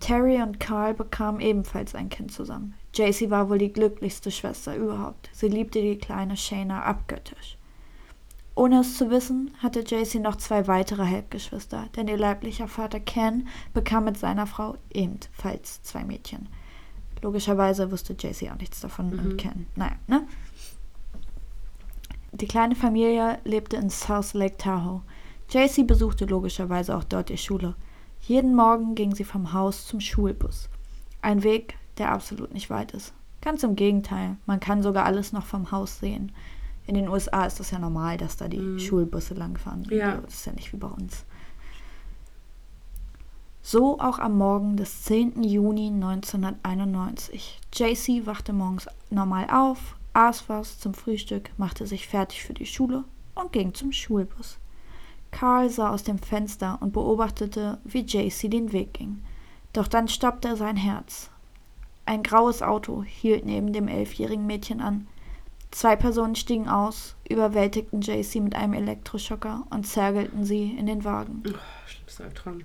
Terry 0.00 0.42
und 0.42 0.58
Carl 0.58 0.94
bekamen 0.94 1.40
ebenfalls 1.40 1.94
ein 1.94 2.08
Kind 2.08 2.32
zusammen. 2.32 2.74
JC 2.94 3.30
war 3.30 3.48
wohl 3.48 3.58
die 3.58 3.72
glücklichste 3.72 4.30
Schwester 4.30 4.74
überhaupt. 4.76 5.30
Sie 5.32 5.48
liebte 5.48 5.80
die 5.80 5.96
kleine 5.96 6.36
Shayna 6.36 6.82
abgöttisch. 6.82 7.56
Ohne 8.54 8.80
es 8.80 8.98
zu 8.98 9.10
wissen, 9.10 9.50
hatte 9.62 9.80
JC 9.80 10.16
noch 10.16 10.36
zwei 10.36 10.66
weitere 10.66 11.06
Halbgeschwister, 11.06 11.88
denn 11.96 12.08
ihr 12.08 12.18
leiblicher 12.18 12.68
Vater 12.68 13.00
Ken 13.00 13.48
bekam 13.72 14.04
mit 14.04 14.18
seiner 14.18 14.46
Frau 14.46 14.76
ebenfalls 14.92 15.82
zwei 15.82 16.04
Mädchen. 16.04 16.48
Logischerweise 17.22 17.90
wusste 17.90 18.14
JC 18.14 18.50
auch 18.50 18.58
nichts 18.58 18.80
davon 18.80 19.18
und 19.18 19.36
Ken. 19.38 19.66
Naja, 19.76 19.96
ne? 20.06 20.26
Die 22.32 22.48
kleine 22.48 22.74
Familie 22.74 23.38
lebte 23.44 23.76
in 23.76 23.90
South 23.90 24.34
Lake 24.34 24.56
Tahoe. 24.56 25.02
JC 25.48 25.86
besuchte 25.86 26.24
logischerweise 26.24 26.96
auch 26.96 27.04
dort 27.04 27.28
die 27.28 27.38
Schule. 27.38 27.74
Jeden 28.22 28.54
Morgen 28.54 28.94
ging 28.94 29.14
sie 29.14 29.24
vom 29.24 29.52
Haus 29.52 29.86
zum 29.86 30.00
Schulbus. 30.00 30.68
Ein 31.20 31.42
Weg, 31.42 31.76
der 31.98 32.10
absolut 32.12 32.52
nicht 32.52 32.70
weit 32.70 32.92
ist. 32.92 33.12
Ganz 33.40 33.62
im 33.62 33.76
Gegenteil, 33.76 34.36
man 34.46 34.60
kann 34.60 34.82
sogar 34.82 35.04
alles 35.04 35.32
noch 35.32 35.44
vom 35.44 35.70
Haus 35.70 35.98
sehen. 36.00 36.32
In 36.86 36.94
den 36.94 37.08
USA 37.08 37.44
ist 37.44 37.60
das 37.60 37.70
ja 37.70 37.78
normal, 37.78 38.16
dass 38.16 38.36
da 38.36 38.48
die 38.48 38.80
Schulbusse 38.80 39.34
langfahren. 39.34 39.86
Ja. 39.90 40.16
Das 40.16 40.34
ist 40.34 40.46
ja 40.46 40.52
nicht 40.52 40.72
wie 40.72 40.78
bei 40.78 40.88
uns. 40.88 41.24
So 43.64 44.00
auch 44.00 44.18
am 44.18 44.36
Morgen 44.36 44.76
des 44.76 45.04
10. 45.04 45.44
Juni 45.44 45.86
1991. 45.86 47.60
JC 47.72 48.26
wachte 48.26 48.52
morgens 48.52 48.88
normal 49.10 49.46
auf, 49.50 49.96
aß 50.14 50.48
was 50.48 50.80
zum 50.80 50.94
Frühstück, 50.94 51.50
machte 51.58 51.86
sich 51.86 52.08
fertig 52.08 52.42
für 52.42 52.54
die 52.54 52.66
Schule 52.66 53.04
und 53.36 53.52
ging 53.52 53.72
zum 53.72 53.92
Schulbus. 53.92 54.58
Carl 55.30 55.70
sah 55.70 55.90
aus 55.90 56.02
dem 56.02 56.18
Fenster 56.18 56.78
und 56.80 56.92
beobachtete, 56.92 57.78
wie 57.84 58.00
JC 58.00 58.50
den 58.50 58.72
Weg 58.72 58.94
ging. 58.94 59.22
Doch 59.72 59.86
dann 59.86 60.08
stoppte 60.08 60.56
sein 60.56 60.76
Herz. 60.76 61.30
Ein 62.04 62.24
graues 62.24 62.62
Auto 62.62 63.04
hielt 63.04 63.46
neben 63.46 63.72
dem 63.72 63.88
elfjährigen 63.88 64.46
Mädchen 64.46 64.80
an. 64.80 65.06
Zwei 65.72 65.96
Personen 65.96 66.36
stiegen 66.36 66.68
aus, 66.68 67.16
überwältigten 67.28 68.02
JC 68.02 68.36
mit 68.36 68.54
einem 68.54 68.74
Elektroschocker 68.74 69.66
und 69.70 69.86
zergelten 69.86 70.44
sie 70.44 70.70
in 70.70 70.84
den 70.84 71.02
Wagen. 71.02 71.42
Schlimmster 71.86 72.24
Albtraum. 72.24 72.60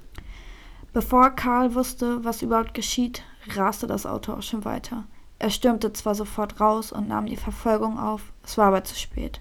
Bevor 0.92 1.32
Karl 1.32 1.74
wusste, 1.74 2.24
was 2.26 2.42
überhaupt 2.42 2.74
geschieht, 2.74 3.24
raste 3.56 3.88
das 3.88 4.06
Auto 4.06 4.34
auch 4.34 4.42
schon 4.42 4.66
weiter. 4.66 5.06
Er 5.40 5.50
stürmte 5.50 5.94
zwar 5.94 6.16
sofort 6.16 6.60
raus 6.60 6.92
und 6.92 7.08
nahm 7.08 7.28
die 7.28 7.38
Verfolgung 7.38 7.98
auf, 7.98 8.34
es 8.44 8.58
war 8.58 8.68
aber 8.68 8.84
zu 8.84 8.96
spät. 8.96 9.40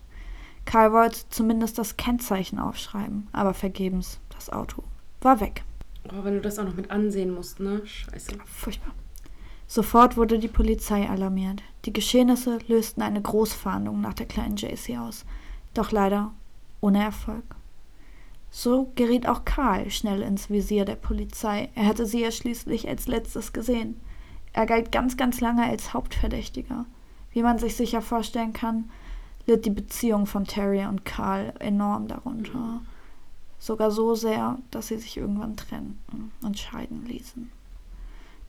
Karl 0.64 0.93
wollte 0.93 1.29
zumindest 1.31 1.77
das 1.77 1.97
Kennzeichen 1.97 2.61
aufschreiben, 2.61 3.27
aber 3.33 3.53
vergebens. 3.53 4.21
Das 4.31 4.49
Auto 4.51 4.85
war 5.23 5.41
weg. 5.41 5.64
Oh, 6.09 6.23
wenn 6.23 6.35
du 6.35 6.41
das 6.41 6.59
auch 6.61 6.64
noch 6.64 6.77
mit 6.77 6.93
ansehen 6.93 7.35
musst, 7.35 7.59
ne? 7.59 7.85
Scheiße. 7.85 8.39
Furchtbar. 8.45 8.93
Sofort 9.69 10.17
wurde 10.17 10.39
die 10.39 10.49
Polizei 10.49 11.09
alarmiert. 11.09 11.62
Die 11.85 11.93
Geschehnisse 11.93 12.59
lösten 12.69 13.03
eine 13.03 13.21
Großfahndung 13.21 14.01
nach 14.01 14.14
der 14.14 14.27
kleinen 14.27 14.57
JC 14.57 14.99
aus, 14.99 15.25
doch 15.75 15.91
leider 15.91 16.33
ohne 16.81 17.03
Erfolg. 17.03 17.45
So 18.51 18.91
geriet 18.95 19.29
auch 19.29 19.45
Karl 19.45 19.91
schnell 19.91 20.23
ins 20.23 20.51
Visier 20.51 20.85
der 20.85 20.95
Polizei. 20.97 21.69
Er 21.75 21.87
hatte 21.87 22.07
sie 22.07 22.23
ja 22.23 22.31
schließlich 22.31 22.89
als 22.89 23.07
letztes 23.07 23.53
gesehen. 23.53 24.01
Er 24.53 24.67
galt 24.67 24.93
ganz, 24.93 25.17
ganz 25.17 25.41
lange 25.41 25.64
als 25.64 25.93
Hauptverdächtiger. 25.93 26.87
Wie 27.33 27.43
man 27.43 27.59
sich 27.59 27.77
sicher 27.77 28.01
vorstellen 28.01 28.53
kann, 28.53 28.89
litt 29.47 29.67
die 29.67 29.71
Beziehung 29.71 30.27
von 30.27 30.45
Terry 30.45 30.87
und 30.87 31.05
Carl 31.05 31.53
enorm 31.59 32.09
darunter. 32.09 32.81
Sogar 33.59 33.91
so 33.91 34.14
sehr, 34.14 34.59
dass 34.71 34.89
sie 34.89 34.97
sich 34.97 35.17
irgendwann 35.17 35.57
trennten 35.57 36.33
und 36.41 36.59
scheiden 36.59 37.05
ließen. 37.05 37.51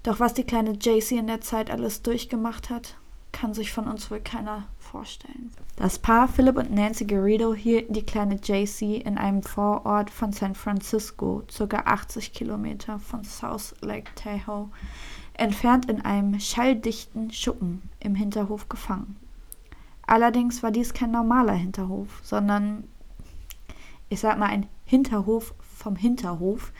Doch 0.07 0.21
was 0.21 0.33
die 0.33 0.45
kleine 0.45 0.71
JC 0.71 1.17
in 1.17 1.27
der 1.27 1.41
Zeit 1.41 1.69
alles 1.69 2.01
durchgemacht 2.01 2.69
hat, 2.69 2.95
kann 3.33 3.53
sich 3.53 3.73
von 3.73 3.89
uns 3.89 4.09
wohl 4.09 4.21
keiner 4.21 4.69
vorstellen. 4.79 5.51
Das 5.75 5.99
Paar 5.99 6.29
Philip 6.29 6.55
und 6.55 6.71
Nancy 6.71 7.03
Garrido 7.03 7.53
hielten 7.53 7.91
die 7.91 8.05
kleine 8.05 8.35
JC 8.41 9.01
in 9.05 9.17
einem 9.17 9.43
Vorort 9.43 10.09
von 10.09 10.31
San 10.31 10.55
Francisco, 10.55 11.43
ca. 11.57 11.79
80 11.83 12.31
Kilometer 12.31 12.99
von 12.99 13.25
South 13.25 13.75
Lake 13.81 14.09
Tahoe, 14.15 14.69
entfernt 15.33 15.89
in 15.89 15.99
einem 15.99 16.39
schalldichten 16.39 17.29
Schuppen 17.31 17.81
im 17.99 18.15
Hinterhof 18.15 18.69
gefangen. 18.69 19.17
Allerdings 20.03 20.63
war 20.63 20.71
dies 20.71 20.93
kein 20.93 21.11
normaler 21.11 21.51
Hinterhof, 21.51 22.21
sondern 22.23 22.85
ich 24.07 24.21
sag 24.21 24.39
mal 24.39 24.47
ein 24.47 24.67
Hinterhof 24.85 25.53
vom 25.59 25.97
Hinterhof, 25.97 26.71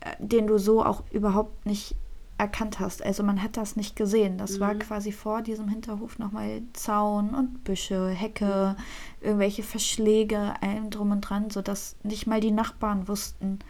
äh, 0.00 0.16
den 0.18 0.48
du 0.48 0.58
so 0.58 0.84
auch 0.84 1.04
überhaupt 1.12 1.64
nicht 1.64 1.94
erkannt 2.42 2.80
hast. 2.80 3.04
Also 3.04 3.22
man 3.22 3.40
hat 3.40 3.56
das 3.56 3.76
nicht 3.76 3.94
gesehen. 3.94 4.36
Das 4.36 4.56
mhm. 4.56 4.60
war 4.60 4.74
quasi 4.74 5.12
vor 5.12 5.42
diesem 5.42 5.68
Hinterhof 5.68 6.18
nochmal 6.18 6.62
Zaun 6.72 7.34
und 7.34 7.62
Büsche, 7.62 8.08
Hecke, 8.08 8.76
irgendwelche 9.20 9.62
Verschläge, 9.62 10.54
allem 10.60 10.90
drum 10.90 11.12
und 11.12 11.20
dran, 11.20 11.50
sodass 11.50 11.94
nicht 12.02 12.26
mal 12.26 12.40
die 12.40 12.50
Nachbarn 12.50 13.06
wussten, 13.06 13.60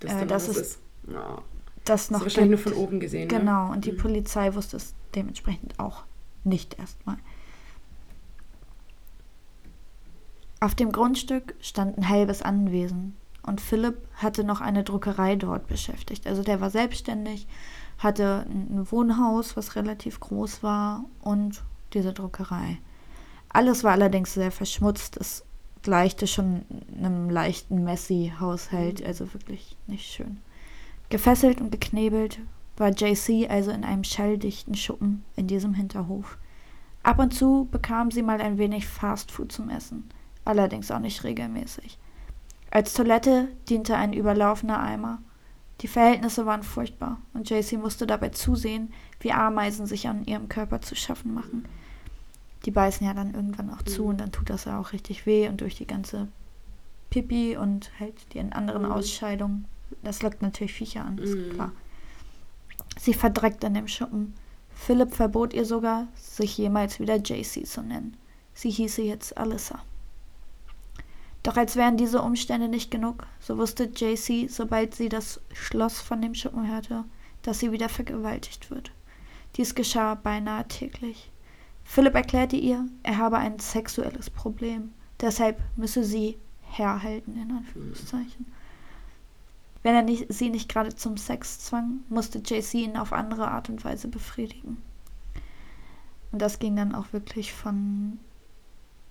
das 0.00 0.12
äh, 0.12 0.26
dass 0.26 0.48
es 0.48 0.56
ist. 0.56 0.78
Ja. 1.06 1.42
das 1.84 2.10
noch 2.10 2.20
das 2.20 2.36
wahrscheinlich 2.36 2.62
gibt. 2.64 2.74
nur 2.74 2.76
von 2.76 2.82
oben 2.82 3.00
gesehen. 3.00 3.28
Ne? 3.28 3.38
Genau, 3.38 3.66
ne? 3.66 3.72
und 3.74 3.84
die 3.84 3.92
mhm. 3.92 3.98
Polizei 3.98 4.54
wusste 4.54 4.78
es 4.78 4.94
dementsprechend 5.14 5.78
auch 5.78 6.04
nicht 6.44 6.78
erstmal. 6.78 7.18
Auf 10.60 10.74
dem 10.74 10.92
Grundstück 10.92 11.54
stand 11.60 11.98
ein 11.98 12.08
halbes 12.08 12.40
Anwesen 12.40 13.16
und 13.42 13.60
Philipp 13.60 13.98
hatte 14.14 14.44
noch 14.44 14.62
eine 14.62 14.82
Druckerei 14.82 15.36
dort 15.36 15.66
beschäftigt. 15.66 16.26
Also 16.26 16.42
der 16.42 16.62
war 16.62 16.70
selbstständig 16.70 17.46
hatte 17.98 18.46
ein 18.48 18.90
Wohnhaus, 18.90 19.56
was 19.56 19.76
relativ 19.76 20.20
groß 20.20 20.62
war 20.62 21.04
und 21.22 21.62
diese 21.92 22.12
Druckerei. 22.12 22.78
Alles 23.48 23.84
war 23.84 23.92
allerdings 23.92 24.34
sehr 24.34 24.50
verschmutzt. 24.50 25.16
Es 25.16 25.44
gleichte 25.82 26.26
schon 26.26 26.64
einem 26.96 27.30
leichten 27.30 27.84
Messi-Haushalt, 27.84 29.00
mhm. 29.00 29.06
also 29.06 29.32
wirklich 29.32 29.76
nicht 29.86 30.06
schön. 30.06 30.38
Gefesselt 31.08 31.60
und 31.60 31.70
geknebelt 31.70 32.40
war 32.76 32.90
JC 32.90 33.48
also 33.48 33.70
in 33.70 33.84
einem 33.84 34.02
schalldichten 34.02 34.74
Schuppen 34.74 35.24
in 35.36 35.46
diesem 35.46 35.74
Hinterhof. 35.74 36.38
Ab 37.04 37.18
und 37.18 37.32
zu 37.32 37.68
bekam 37.70 38.10
sie 38.10 38.22
mal 38.22 38.40
ein 38.40 38.58
wenig 38.58 38.88
Fastfood 38.88 39.52
zum 39.52 39.68
Essen, 39.68 40.08
allerdings 40.44 40.90
auch 40.90 40.98
nicht 40.98 41.22
regelmäßig. 41.22 41.98
Als 42.70 42.94
Toilette 42.94 43.48
diente 43.68 43.94
ein 43.94 44.12
überlaufener 44.12 44.80
Eimer 44.80 45.20
die 45.80 45.88
Verhältnisse 45.88 46.46
waren 46.46 46.62
furchtbar 46.62 47.18
und 47.32 47.50
JC 47.50 47.72
musste 47.78 48.06
dabei 48.06 48.30
zusehen, 48.30 48.92
wie 49.20 49.32
Ameisen 49.32 49.86
sich 49.86 50.08
an 50.08 50.24
ihrem 50.24 50.48
Körper 50.48 50.80
zu 50.80 50.94
schaffen 50.94 51.34
machen. 51.34 51.64
Die 52.64 52.70
beißen 52.70 53.06
ja 53.06 53.12
dann 53.12 53.34
irgendwann 53.34 53.70
auch 53.70 53.82
zu 53.82 54.04
und 54.04 54.20
dann 54.20 54.32
tut 54.32 54.50
das 54.50 54.64
ja 54.64 54.78
auch 54.78 54.92
richtig 54.92 55.26
weh 55.26 55.48
und 55.48 55.60
durch 55.60 55.74
die 55.74 55.86
ganze 55.86 56.28
Pipi 57.10 57.56
und 57.56 57.90
halt 58.00 58.14
die 58.32 58.40
anderen 58.40 58.82
mhm. 58.82 58.92
Ausscheidungen. 58.92 59.66
Das 60.02 60.22
lockt 60.22 60.42
natürlich 60.42 60.72
Viecher 60.72 61.04
an, 61.04 61.18
ist 61.18 61.34
mhm. 61.34 61.50
klar. 61.50 61.72
Sie 62.98 63.14
verdreckt 63.14 63.64
in 63.64 63.74
dem 63.74 63.88
Schuppen. 63.88 64.34
Philipp 64.74 65.14
verbot 65.14 65.52
ihr 65.52 65.64
sogar, 65.64 66.08
sich 66.16 66.56
jemals 66.56 67.00
wieder 67.00 67.16
JC 67.16 67.66
zu 67.66 67.82
nennen. 67.82 68.16
Sie 68.54 68.70
hieße 68.70 69.02
jetzt 69.02 69.36
Alyssa. 69.36 69.80
Doch 71.44 71.58
als 71.58 71.76
wären 71.76 71.98
diese 71.98 72.22
Umstände 72.22 72.68
nicht 72.68 72.90
genug, 72.90 73.26
so 73.38 73.58
wusste 73.58 73.84
JC, 73.84 74.48
sobald 74.48 74.94
sie 74.94 75.10
das 75.10 75.42
Schloss 75.52 76.00
von 76.00 76.22
dem 76.22 76.34
Schuppen 76.34 76.66
hörte, 76.66 77.04
dass 77.42 77.58
sie 77.58 77.70
wieder 77.70 77.90
vergewaltigt 77.90 78.70
wird. 78.70 78.92
Dies 79.56 79.74
geschah 79.74 80.14
beinahe 80.14 80.66
täglich. 80.66 81.30
Philipp 81.84 82.14
erklärte 82.14 82.56
ihr, 82.56 82.88
er 83.02 83.18
habe 83.18 83.36
ein 83.36 83.58
sexuelles 83.58 84.30
Problem, 84.30 84.94
deshalb 85.20 85.60
müsse 85.76 86.02
sie 86.02 86.38
herhalten, 86.62 87.36
in 87.36 87.54
Anführungszeichen. 87.54 88.46
Wenn 89.82 89.94
er 89.94 90.02
nicht, 90.02 90.32
sie 90.32 90.48
nicht 90.48 90.70
gerade 90.70 90.96
zum 90.96 91.18
Sex 91.18 91.60
zwang, 91.60 92.00
musste 92.08 92.38
JC 92.38 92.72
ihn 92.84 92.96
auf 92.96 93.12
andere 93.12 93.50
Art 93.50 93.68
und 93.68 93.84
Weise 93.84 94.08
befriedigen. 94.08 94.78
Und 96.32 96.40
das 96.40 96.58
ging 96.58 96.74
dann 96.74 96.94
auch 96.94 97.12
wirklich 97.12 97.52
von, 97.52 98.18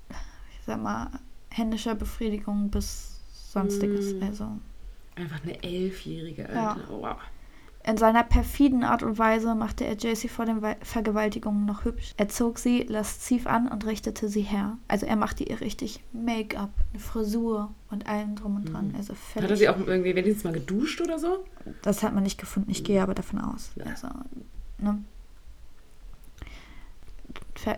ich 0.09 0.65
sag 0.65 0.81
mal, 0.81 1.11
händischer 1.53 1.95
Befriedigung 1.95 2.69
bis 2.69 3.19
sonstiges. 3.31 4.13
Mm. 4.15 4.23
Also. 4.23 4.47
Einfach 5.15 5.43
eine 5.43 5.63
elfjährige 5.63 6.43
Alte. 6.49 6.55
Ja. 6.55 6.77
Wow. 6.89 7.17
In 7.85 7.97
seiner 7.97 8.23
perfiden 8.23 8.85
Art 8.85 9.03
und 9.03 9.17
Weise 9.17 9.55
machte 9.55 9.83
er 9.85 9.97
Jacy 9.97 10.29
vor 10.29 10.45
den 10.45 10.61
Vergewaltigungen 10.81 11.65
noch 11.65 11.83
hübsch. 11.83 12.13
Er 12.15 12.29
zog 12.29 12.57
sie 12.57 12.83
lasziv 12.83 13.45
an 13.45 13.67
und 13.67 13.85
richtete 13.85 14.29
sie 14.29 14.41
her. 14.41 14.77
Also 14.87 15.05
er 15.05 15.17
machte 15.17 15.43
ihr 15.43 15.59
richtig 15.59 16.01
Make-up, 16.13 16.69
eine 16.91 16.99
Frisur 17.01 17.73
und 17.91 18.07
allem 18.07 18.37
drum 18.37 18.55
und 18.55 18.71
dran. 18.71 18.89
Mhm. 18.89 18.95
Also 18.95 19.13
Hat 19.35 19.49
er 19.49 19.57
sie 19.57 19.67
auch 19.67 19.77
irgendwie 19.77 20.15
wenigstens 20.15 20.45
mal 20.45 20.53
geduscht 20.53 21.01
oder 21.01 21.19
so? 21.19 21.43
Das 21.81 22.03
hat 22.03 22.13
man 22.13 22.23
nicht 22.23 22.39
gefunden. 22.39 22.71
Ich 22.71 22.81
mhm. 22.81 22.85
gehe 22.85 23.03
aber 23.03 23.15
davon 23.15 23.41
aus. 23.41 23.71
Ja. 23.75 23.85
Also, 23.85 24.07
ne? 24.77 25.03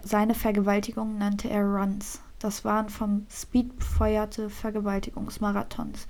Seine 0.03 0.35
Vergewaltigung 0.35 1.17
nannte 1.17 1.49
er 1.49 1.63
Runs. 1.63 2.21
Das 2.45 2.63
waren 2.63 2.89
vom 2.89 3.25
Speed 3.27 3.75
befeuerte 3.75 4.51
Vergewaltigungsmarathons. 4.51 6.07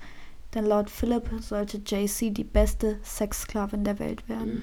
Denn 0.52 0.66
laut 0.66 0.90
Philipp 0.90 1.30
sollte 1.40 1.78
JC 1.78 2.30
die 2.30 2.44
beste 2.44 2.98
Sexsklavin 3.02 3.84
der 3.84 3.98
Welt 3.98 4.28
werden. 4.28 4.60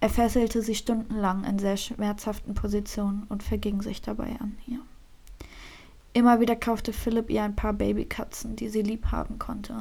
Er 0.00 0.10
fesselte 0.10 0.60
sie 0.60 0.74
stundenlang 0.74 1.44
in 1.44 1.58
sehr 1.58 1.78
schmerzhaften 1.78 2.52
Positionen 2.52 3.22
und 3.30 3.42
verging 3.42 3.80
sich 3.80 4.02
dabei 4.02 4.36
an 4.40 4.58
ihr. 4.66 4.80
Immer 6.12 6.38
wieder 6.38 6.54
kaufte 6.54 6.92
Philipp 6.92 7.30
ihr 7.30 7.44
ein 7.44 7.56
paar 7.56 7.72
Babykatzen, 7.72 8.54
die 8.54 8.68
sie 8.68 8.82
lieb 8.82 9.06
haben 9.06 9.38
konnte. 9.38 9.74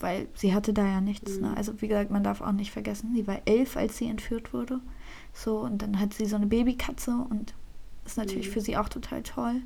Weil 0.00 0.28
sie 0.34 0.52
hatte 0.52 0.74
da 0.74 0.84
ja 0.84 1.00
nichts. 1.00 1.38
Ne? 1.38 1.48
Mhm. 1.48 1.54
Also 1.54 1.80
wie 1.80 1.88
gesagt, 1.88 2.10
man 2.10 2.24
darf 2.24 2.42
auch 2.42 2.52
nicht 2.52 2.72
vergessen, 2.72 3.14
sie 3.14 3.26
war 3.26 3.40
elf, 3.46 3.78
als 3.78 3.96
sie 3.96 4.10
entführt 4.10 4.52
wurde. 4.52 4.80
So, 5.32 5.60
und 5.60 5.80
dann 5.80 5.98
hat 5.98 6.12
sie 6.12 6.26
so 6.26 6.36
eine 6.36 6.46
Babykatze 6.46 7.24
und 7.30 7.54
ist 8.04 8.18
natürlich 8.18 8.48
mhm. 8.48 8.52
für 8.52 8.60
sie 8.60 8.76
auch 8.76 8.90
total 8.90 9.22
toll. 9.22 9.62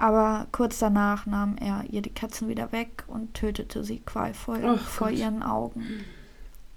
Aber 0.00 0.46
kurz 0.50 0.78
danach 0.78 1.26
nahm 1.26 1.58
er 1.58 1.84
ihr 1.90 2.00
die 2.00 2.14
Katzen 2.14 2.48
wieder 2.48 2.72
weg 2.72 3.04
und 3.06 3.34
tötete 3.34 3.84
sie 3.84 3.98
qualvoll 3.98 4.64
oh, 4.64 4.76
vor 4.78 5.08
Gott. 5.10 5.18
ihren 5.18 5.42
Augen. 5.42 6.04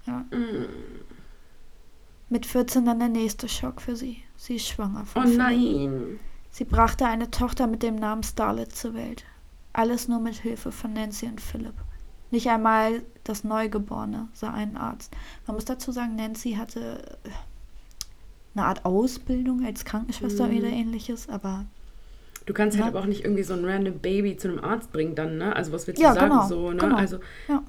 Ja. 0.04 0.26
Mm. 0.30 0.66
Mit 2.28 2.44
14 2.44 2.84
dann 2.84 2.98
der 2.98 3.08
nächste 3.08 3.48
Schock 3.48 3.80
für 3.80 3.96
sie. 3.96 4.18
Sie 4.36 4.56
ist 4.56 4.68
schwanger 4.68 5.06
von 5.06 5.22
Oh 5.22 5.24
Philipp. 5.24 5.38
nein! 5.38 6.20
Sie 6.50 6.64
brachte 6.64 7.06
eine 7.06 7.30
Tochter 7.30 7.66
mit 7.66 7.82
dem 7.82 7.94
Namen 7.94 8.22
Starlet 8.22 8.76
zur 8.76 8.92
Welt. 8.92 9.24
Alles 9.72 10.06
nur 10.06 10.20
mit 10.20 10.34
Hilfe 10.34 10.70
von 10.70 10.92
Nancy 10.92 11.24
und 11.24 11.40
Philipp. 11.40 11.76
Nicht 12.30 12.50
einmal 12.50 13.00
das 13.24 13.42
Neugeborene 13.42 14.28
sah 14.34 14.52
einen 14.52 14.76
Arzt. 14.76 15.16
Man 15.46 15.56
muss 15.56 15.64
dazu 15.64 15.92
sagen, 15.92 16.16
Nancy 16.16 16.56
hatte 16.56 17.16
eine 18.54 18.66
Art 18.66 18.84
Ausbildung 18.84 19.64
als 19.64 19.86
Krankenschwester 19.86 20.46
mm. 20.46 20.58
oder 20.58 20.68
ähnliches, 20.68 21.30
aber 21.30 21.64
Du 22.46 22.52
kannst 22.52 22.76
halt 22.76 22.80
ja. 22.80 22.84
halt 22.86 22.94
aber 22.94 23.04
auch 23.04 23.08
nicht 23.08 23.24
irgendwie 23.24 23.42
so 23.42 23.54
ein 23.54 23.64
random 23.64 23.98
Baby 23.98 24.36
zu 24.36 24.48
einem 24.48 24.62
Arzt 24.62 24.92
bringen 24.92 25.14
dann, 25.14 25.38
ne? 25.38 25.54
Also 25.56 25.72
was 25.72 25.86
willst 25.86 26.00
du 26.00 26.04
ja, 26.04 26.14
sagen 26.14 26.30
genau, 26.30 26.46
so, 26.46 26.70
ne? 26.70 26.76
Genau. 26.76 26.96
Also 26.96 27.18
ja. 27.48 27.62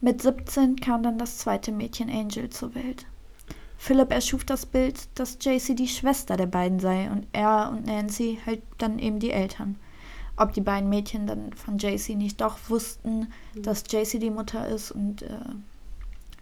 Mit 0.00 0.22
17 0.22 0.76
kam 0.76 1.02
dann 1.02 1.18
das 1.18 1.38
zweite 1.38 1.72
Mädchen 1.72 2.08
Angel 2.08 2.48
zur 2.48 2.74
Welt. 2.74 3.04
Philipp 3.76 4.12
erschuf 4.12 4.44
das 4.44 4.66
Bild, 4.66 5.08
dass 5.18 5.38
JC 5.40 5.74
die 5.74 5.88
Schwester 5.88 6.36
der 6.36 6.46
beiden 6.46 6.80
sei 6.80 7.10
und 7.10 7.26
er 7.32 7.70
und 7.72 7.86
Nancy 7.86 8.38
halt 8.44 8.62
dann 8.78 8.98
eben 8.98 9.18
die 9.18 9.30
Eltern. 9.30 9.76
Ob 10.36 10.52
die 10.54 10.60
beiden 10.62 10.88
Mädchen 10.88 11.26
dann 11.26 11.52
von 11.52 11.78
JC 11.78 12.16
nicht 12.16 12.40
doch 12.40 12.58
wussten, 12.68 13.28
mhm. 13.54 13.62
dass 13.62 13.84
JC 13.90 14.18
die 14.18 14.30
Mutter 14.30 14.66
ist 14.68 14.90
und 14.90 15.22
äh, 15.22 15.38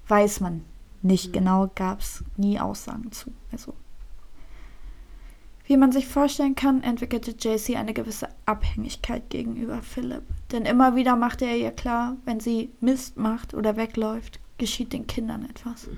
weiß 0.06 0.40
man 0.40 0.64
nicht 1.02 1.28
mhm. 1.28 1.32
genau, 1.32 1.70
gab 1.74 2.00
es 2.00 2.24
nie 2.36 2.60
Aussagen 2.60 3.10
zu. 3.12 3.32
Also 3.50 3.74
wie 5.68 5.76
man 5.76 5.92
sich 5.92 6.08
vorstellen 6.08 6.54
kann, 6.54 6.82
entwickelte 6.82 7.32
JC 7.38 7.76
eine 7.76 7.92
gewisse 7.92 8.28
Abhängigkeit 8.46 9.28
gegenüber 9.28 9.82
Philipp. 9.82 10.22
Denn 10.50 10.64
immer 10.64 10.96
wieder 10.96 11.14
machte 11.14 11.44
er 11.44 11.58
ihr 11.58 11.72
klar, 11.72 12.16
wenn 12.24 12.40
sie 12.40 12.70
Mist 12.80 13.18
macht 13.18 13.52
oder 13.52 13.76
wegläuft, 13.76 14.40
geschieht 14.56 14.94
den 14.94 15.06
Kindern 15.06 15.44
etwas. 15.44 15.88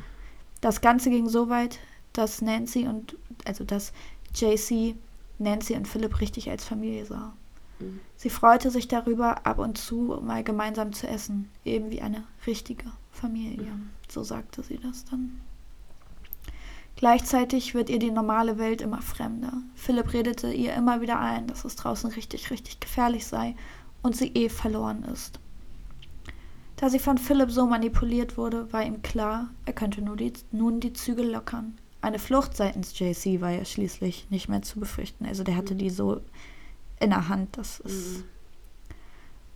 Das 0.60 0.80
Ganze 0.80 1.08
ging 1.08 1.28
so 1.28 1.48
weit, 1.48 1.78
dass 2.12 2.42
Nancy 2.42 2.88
und, 2.88 3.16
also 3.44 3.62
dass 3.62 3.92
JC 4.34 4.96
Nancy 5.38 5.74
und 5.76 5.86
Philipp 5.86 6.20
richtig 6.20 6.50
als 6.50 6.64
Familie 6.64 7.06
sah. 7.06 7.32
Sie 8.16 8.28
freute 8.28 8.70
sich 8.70 8.88
darüber, 8.88 9.46
ab 9.46 9.58
und 9.58 9.78
zu 9.78 10.20
mal 10.20 10.42
gemeinsam 10.42 10.92
zu 10.92 11.06
essen, 11.06 11.48
eben 11.64 11.90
wie 11.90 12.02
eine 12.02 12.24
richtige 12.46 12.84
Familie. 13.12 13.72
So 14.08 14.24
sagte 14.24 14.62
sie 14.64 14.78
das 14.78 15.04
dann. 15.04 15.40
Gleichzeitig 17.00 17.74
wird 17.74 17.88
ihr 17.88 17.98
die 17.98 18.10
normale 18.10 18.58
Welt 18.58 18.82
immer 18.82 19.00
fremder. 19.00 19.54
Philipp 19.74 20.12
redete 20.12 20.52
ihr 20.52 20.74
immer 20.74 21.00
wieder 21.00 21.18
ein, 21.18 21.46
dass 21.46 21.64
es 21.64 21.74
draußen 21.74 22.10
richtig, 22.10 22.50
richtig 22.50 22.78
gefährlich 22.78 23.26
sei 23.26 23.56
und 24.02 24.14
sie 24.14 24.28
eh 24.34 24.50
verloren 24.50 25.04
ist. 25.04 25.40
Da 26.76 26.90
sie 26.90 26.98
von 26.98 27.16
Philipp 27.16 27.50
so 27.50 27.66
manipuliert 27.66 28.36
wurde, 28.36 28.70
war 28.70 28.84
ihm 28.84 29.00
klar, 29.00 29.48
er 29.64 29.72
könnte 29.72 30.02
nur 30.02 30.14
die, 30.14 30.34
nun 30.52 30.80
die 30.80 30.92
Zügel 30.92 31.30
lockern. 31.30 31.78
Eine 32.02 32.18
Flucht 32.18 32.54
seitens 32.54 32.98
JC 32.98 33.40
war 33.40 33.50
ja 33.50 33.64
schließlich 33.64 34.26
nicht 34.28 34.50
mehr 34.50 34.60
zu 34.60 34.78
befürchten. 34.78 35.24
Also 35.24 35.42
der 35.42 35.56
hatte 35.56 35.74
die 35.74 35.88
so 35.88 36.20
in 37.00 37.08
der 37.08 37.28
Hand, 37.30 37.56
das 37.56 37.80
ist. 37.80 38.18
Mhm. 38.18 38.24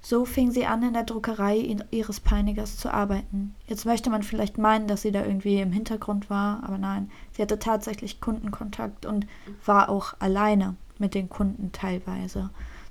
So 0.05 0.27
fing 0.27 0.51
sie 0.51 0.67
an, 0.67 0.83
in 0.83 0.93
der 0.93 1.05
Druckerei 1.05 1.77
ihres 1.91 2.21
Peinigers 2.21 2.77
zu 2.77 2.93
arbeiten. 2.93 3.55
Jetzt 3.67 3.87
möchte 3.87 4.11
man 4.11 4.23
vielleicht 4.23 4.59
meinen, 4.59 4.87
dass 4.87 5.01
sie 5.01 5.13
da 5.13 5.25
irgendwie 5.25 5.59
im 5.61 5.73
Hintergrund 5.73 6.29
war, 6.29 6.63
aber 6.63 6.77
nein, 6.77 7.11
sie 7.33 7.41
hatte 7.41 7.59
tatsächlich 7.59 8.21
Kundenkontakt 8.21 9.07
und 9.07 9.27
war 9.65 9.89
auch 9.89 10.13
alleine 10.19 10.77
mit 10.99 11.15
den 11.15 11.31
Kunden 11.31 11.73
teilweise. 11.73 12.51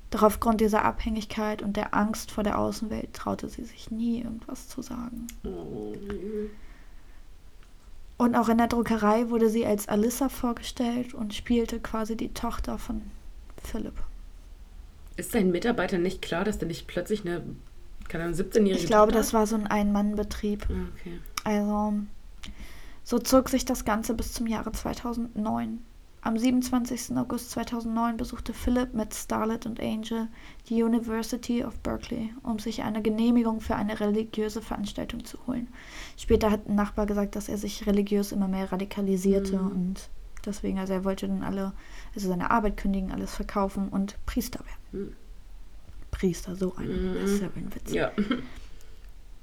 Doch 0.10 0.24
aufgrund 0.24 0.60
dieser 0.60 0.86
Abhängigkeit 0.86 1.62
und 1.62 1.78
der 1.78 1.94
Angst 1.94 2.32
vor 2.32 2.44
der 2.44 2.58
Außenwelt 2.58 3.14
traute 3.14 3.48
sie 3.48 3.64
sich 3.64 3.92
nie 3.92 4.22
irgendwas 4.22 4.68
zu 4.68 4.82
sagen. 4.82 5.28
Und 8.18 8.36
auch 8.36 8.50
in 8.50 8.58
der 8.58 8.68
Druckerei 8.68 9.30
wurde 9.30 9.50
sie 9.50 9.68
als 9.68 9.88
Alyssa 9.88 10.30
vorgestellt 10.30 11.14
und 11.14 11.36
spielte 11.36 11.80
quasi 11.80 12.18
die 12.18 12.34
Tochter 12.34 12.80
von 12.80 13.04
Philipp. 13.64 14.02
Ist 15.16 15.36
deinen 15.36 15.52
Mitarbeitern 15.52 16.02
nicht 16.02 16.22
klar, 16.22 16.44
dass 16.44 16.58
da 16.58 16.66
nicht 16.66 16.88
plötzlich 16.88 17.22
eine, 17.22 17.44
keine 18.08 18.26
Ahnung, 18.26 18.38
17-jährige 18.38 18.84
Ich 18.84 18.88
glaube, 18.88 19.12
das 19.12 19.34
war 19.34 19.46
so 19.46 19.56
ein 19.56 19.68
Ein-Mann-Betrieb. 19.68 20.68
Ah, 20.70 20.88
okay. 20.94 21.20
Also, 21.44 21.94
so 23.04 23.20
zog 23.20 23.50
sich 23.50 23.66
das 23.66 23.86
Ganze 23.86 24.14
bis 24.14 24.34
zum 24.34 24.48
Jahre 24.48 24.72
2009. 24.72 25.80
Am 26.26 26.38
27. 26.38 27.18
August 27.18 27.52
2009 27.52 28.16
besuchte 28.16 28.54
Philip 28.54 28.94
mit 28.94 29.14
Starlet 29.14 29.66
und 29.66 29.82
Angel 29.82 30.30
die 30.70 30.82
University 30.82 31.66
of 31.66 31.78
Berkeley, 31.82 32.34
um 32.44 32.60
sich 32.60 32.82
eine 32.82 33.02
Genehmigung 33.02 33.60
für 33.60 33.76
eine 33.76 34.00
religiöse 34.00 34.62
Veranstaltung 34.62 35.26
zu 35.26 35.38
holen. 35.48 35.68
Später 36.16 36.50
hat 36.50 36.70
ein 36.70 36.76
Nachbar 36.76 37.08
gesagt, 37.08 37.36
dass 37.36 37.50
er 37.50 37.58
sich 37.58 37.86
religiös 37.88 38.32
immer 38.32 38.48
mehr 38.48 38.72
radikalisierte 38.72 39.58
mhm. 39.58 39.72
und 39.72 40.10
Deswegen, 40.46 40.80
also 40.80 40.94
er 40.94 41.04
wollte 41.04 41.28
dann 41.28 41.44
alle, 41.44 41.74
also 42.16 42.28
seine 42.28 42.52
Arbeit 42.52 42.78
kündigen, 42.78 43.12
alles 43.12 43.34
verkaufen 43.34 43.90
und 43.90 44.18
Priester 44.26 44.60
werden. 44.60 45.06
Mhm. 45.06 45.16
Priester, 46.12 46.56
so 46.56 46.76
ein, 46.76 46.88
mhm. 46.88 47.16
das 47.16 47.32
ist 47.32 47.42
ja 47.42 47.50
ein 47.56 47.74
Witz. 47.74 47.92
Ja. 47.92 48.12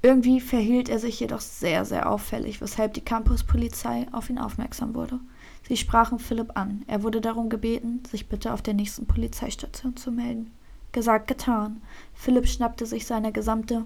Irgendwie 0.03 0.41
verhielt 0.41 0.89
er 0.89 0.97
sich 0.97 1.19
jedoch 1.19 1.41
sehr, 1.41 1.85
sehr 1.85 2.09
auffällig, 2.09 2.59
weshalb 2.59 2.95
die 2.95 3.01
Campuspolizei 3.01 4.07
auf 4.11 4.31
ihn 4.31 4.39
aufmerksam 4.39 4.95
wurde. 4.95 5.19
Sie 5.67 5.77
sprachen 5.77 6.17
Philipp 6.17 6.57
an. 6.57 6.83
Er 6.87 7.03
wurde 7.03 7.21
darum 7.21 7.49
gebeten, 7.49 8.01
sich 8.09 8.27
bitte 8.27 8.51
auf 8.51 8.63
der 8.63 8.73
nächsten 8.73 9.05
Polizeistation 9.05 9.95
zu 9.95 10.11
melden. 10.11 10.51
Gesagt, 10.91 11.27
getan. 11.27 11.81
Philipp 12.15 12.47
schnappte 12.47 12.87
sich 12.87 13.05
seine 13.05 13.31
gesamte 13.31 13.85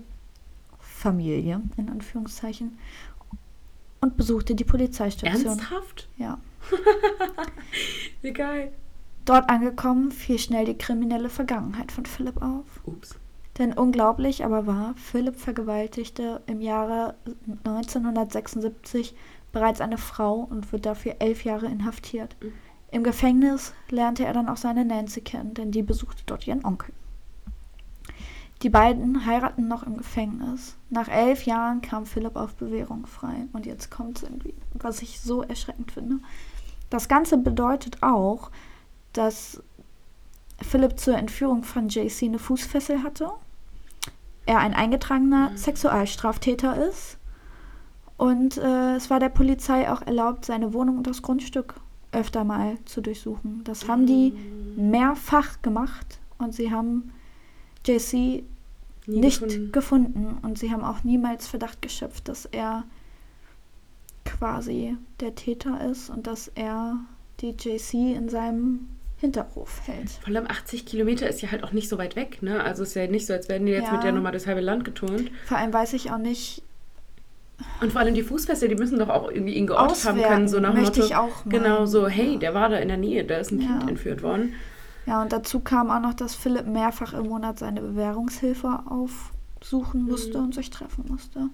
Familie, 0.79 1.61
in 1.75 1.89
Anführungszeichen, 1.89 2.77
und 3.99 4.15
besuchte 4.15 4.55
die 4.55 4.63
Polizeistation. 4.63 5.59
Ernsthaft? 5.59 6.07
Ja. 6.17 6.39
Wie 8.21 8.33
geil. 8.33 8.71
Dort 9.25 9.49
angekommen 9.49 10.11
fiel 10.11 10.37
schnell 10.37 10.65
die 10.65 10.77
kriminelle 10.77 11.29
Vergangenheit 11.29 11.91
von 11.91 12.05
Philipp 12.05 12.41
auf. 12.41 12.65
Ups. 12.85 13.15
Denn 13.57 13.73
unglaublich 13.73 14.43
aber 14.43 14.67
war, 14.67 14.93
Philipp 14.97 15.37
vergewaltigte 15.37 16.41
im 16.45 16.61
Jahre 16.61 17.15
1976 17.63 19.15
bereits 19.51 19.81
eine 19.81 19.97
Frau 19.97 20.47
und 20.49 20.71
wird 20.71 20.85
dafür 20.85 21.15
elf 21.19 21.45
Jahre 21.45 21.67
inhaftiert. 21.67 22.35
Mhm. 22.41 22.53
Im 22.91 23.03
Gefängnis 23.03 23.73
lernte 23.89 24.25
er 24.25 24.33
dann 24.33 24.49
auch 24.49 24.57
seine 24.57 24.85
Nancy 24.85 25.21
kennen, 25.21 25.53
denn 25.53 25.71
die 25.71 25.83
besuchte 25.83 26.23
dort 26.25 26.45
ihren 26.45 26.63
Onkel. 26.63 26.93
Die 28.61 28.69
beiden 28.69 29.25
heiraten 29.25 29.67
noch 29.67 29.83
im 29.83 29.97
Gefängnis. 29.97 30.75
Nach 30.89 31.07
elf 31.07 31.45
Jahren 31.45 31.81
kam 31.81 32.05
Philipp 32.05 32.35
auf 32.35 32.55
Bewährung 32.55 33.05
frei. 33.05 33.47
Und 33.53 33.65
jetzt 33.65 33.91
kommt 33.91 34.17
es 34.17 34.23
irgendwie, 34.23 34.53
was 34.73 35.01
ich 35.01 35.19
so 35.19 35.43
erschreckend 35.43 35.91
finde. 35.91 36.19
Das 36.89 37.07
Ganze 37.07 37.37
bedeutet 37.37 38.01
auch, 38.01 38.51
dass 39.13 39.61
Philipp 40.61 40.99
zur 40.99 41.17
Entführung 41.17 41.63
von 41.63 41.89
JC 41.89 42.23
eine 42.23 42.39
Fußfessel 42.39 43.03
hatte. 43.03 43.29
Er 44.45 44.59
ein 44.59 44.73
eingetragener 44.73 45.51
mhm. 45.51 45.57
Sexualstraftäter 45.57 46.87
ist. 46.87 47.17
Und 48.17 48.57
äh, 48.57 48.95
es 48.95 49.09
war 49.09 49.19
der 49.19 49.29
Polizei 49.29 49.91
auch 49.91 50.01
erlaubt, 50.01 50.45
seine 50.45 50.73
Wohnung 50.73 50.97
und 50.97 51.07
das 51.07 51.21
Grundstück 51.21 51.75
öfter 52.11 52.45
mal 52.45 52.77
zu 52.85 53.01
durchsuchen. 53.01 53.61
Das 53.65 53.89
haben 53.89 54.05
die 54.05 54.31
mhm. 54.31 54.91
mehrfach 54.91 55.61
gemacht 55.61 56.19
und 56.37 56.53
sie 56.53 56.71
haben 56.71 57.11
JC 57.85 58.43
nicht 59.07 59.41
gefunden. 59.41 59.71
gefunden. 59.71 60.37
Und 60.41 60.57
sie 60.57 60.71
haben 60.71 60.83
auch 60.83 61.03
niemals 61.03 61.47
Verdacht 61.47 61.81
geschöpft, 61.81 62.27
dass 62.29 62.45
er 62.45 62.83
quasi 64.37 64.97
der 65.19 65.35
Täter 65.35 65.89
ist 65.89 66.09
und 66.09 66.27
dass 66.27 66.49
er 66.55 66.97
die 67.41 67.51
JC 67.51 68.15
in 68.15 68.29
seinem 68.29 68.87
Hinterhof 69.17 69.81
hält. 69.85 70.09
Vor 70.09 70.27
allem 70.27 70.45
80 70.47 70.85
Kilometer 70.85 71.27
ist 71.27 71.41
ja 71.41 71.51
halt 71.51 71.63
auch 71.63 71.71
nicht 71.71 71.89
so 71.89 71.97
weit 71.97 72.15
weg, 72.15 72.41
ne? 72.41 72.63
Also 72.63 72.83
ist 72.83 72.95
ja 72.95 73.07
nicht 73.07 73.25
so, 73.25 73.33
als 73.33 73.47
wären 73.47 73.65
die 73.65 73.71
jetzt 73.71 73.87
ja. 73.87 73.93
mit 73.93 74.03
der 74.03 74.11
Nummer 74.11 74.31
das 74.31 74.45
halbe 74.45 74.61
Land 74.61 74.83
geturnt. 74.83 75.31
Vor 75.45 75.57
allem 75.57 75.73
weiß 75.73 75.93
ich 75.93 76.11
auch 76.11 76.17
nicht. 76.17 76.63
Und 77.79 77.93
vor 77.93 78.01
allem 78.01 78.13
die 78.13 78.23
Fußfeste, 78.23 78.67
die 78.67 78.75
müssen 78.75 78.99
doch 78.99 79.07
auch 79.07 79.31
irgendwie 79.31 79.53
ihn 79.53 79.67
geortet 79.67 80.03
haben 80.05 80.21
können, 80.21 80.47
so 80.49 80.59
nach 80.59 80.73
möchte 80.73 80.99
Motto, 80.99 81.05
ich 81.05 81.15
auch 81.15 81.45
mal. 81.45 81.51
Genau, 81.51 81.85
so, 81.85 82.07
hey, 82.07 82.37
der 82.37 82.53
war 82.53 82.67
da 82.67 82.77
in 82.77 82.89
der 82.89 82.97
Nähe, 82.97 83.23
da 83.23 83.37
ist 83.37 83.51
ein 83.51 83.61
ja. 83.61 83.67
Kind 83.67 83.89
entführt 83.91 84.23
worden. 84.23 84.53
Ja, 85.05 85.21
und 85.21 85.31
dazu 85.31 85.61
kam 85.61 85.89
auch 85.89 86.01
noch, 86.01 86.13
dass 86.13 86.35
Philipp 86.35 86.67
mehrfach 86.67 87.13
im 87.13 87.27
Monat 87.27 87.59
seine 87.59 87.79
Bewährungshilfe 87.79 88.81
aufsuchen 88.87 90.01
mhm. 90.01 90.09
musste 90.09 90.37
mhm. 90.37 90.45
und 90.45 90.55
sich 90.55 90.69
treffen 90.69 91.05
musste. 91.07 91.49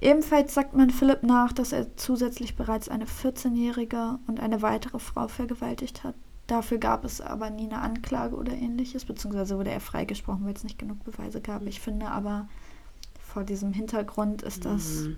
Ebenfalls 0.00 0.54
sagt 0.54 0.74
man 0.74 0.90
Philipp 0.90 1.22
nach, 1.22 1.52
dass 1.52 1.72
er 1.72 1.96
zusätzlich 1.96 2.56
bereits 2.56 2.88
eine 2.88 3.04
14-Jährige 3.04 4.18
und 4.26 4.40
eine 4.40 4.62
weitere 4.62 4.98
Frau 4.98 5.28
vergewaltigt 5.28 6.04
hat. 6.04 6.14
Dafür 6.46 6.78
gab 6.78 7.04
es 7.04 7.20
aber 7.20 7.50
nie 7.50 7.66
eine 7.66 7.80
Anklage 7.80 8.34
oder 8.34 8.52
ähnliches, 8.52 9.04
beziehungsweise 9.04 9.56
wurde 9.56 9.70
er 9.70 9.80
freigesprochen, 9.80 10.44
weil 10.44 10.54
es 10.54 10.64
nicht 10.64 10.78
genug 10.78 11.04
Beweise 11.04 11.40
gab. 11.40 11.66
Ich 11.66 11.80
finde 11.80 12.06
aber, 12.06 12.48
vor 13.20 13.44
diesem 13.44 13.72
Hintergrund 13.72 14.42
ist 14.42 14.64
das. 14.64 15.02
Mhm. 15.02 15.16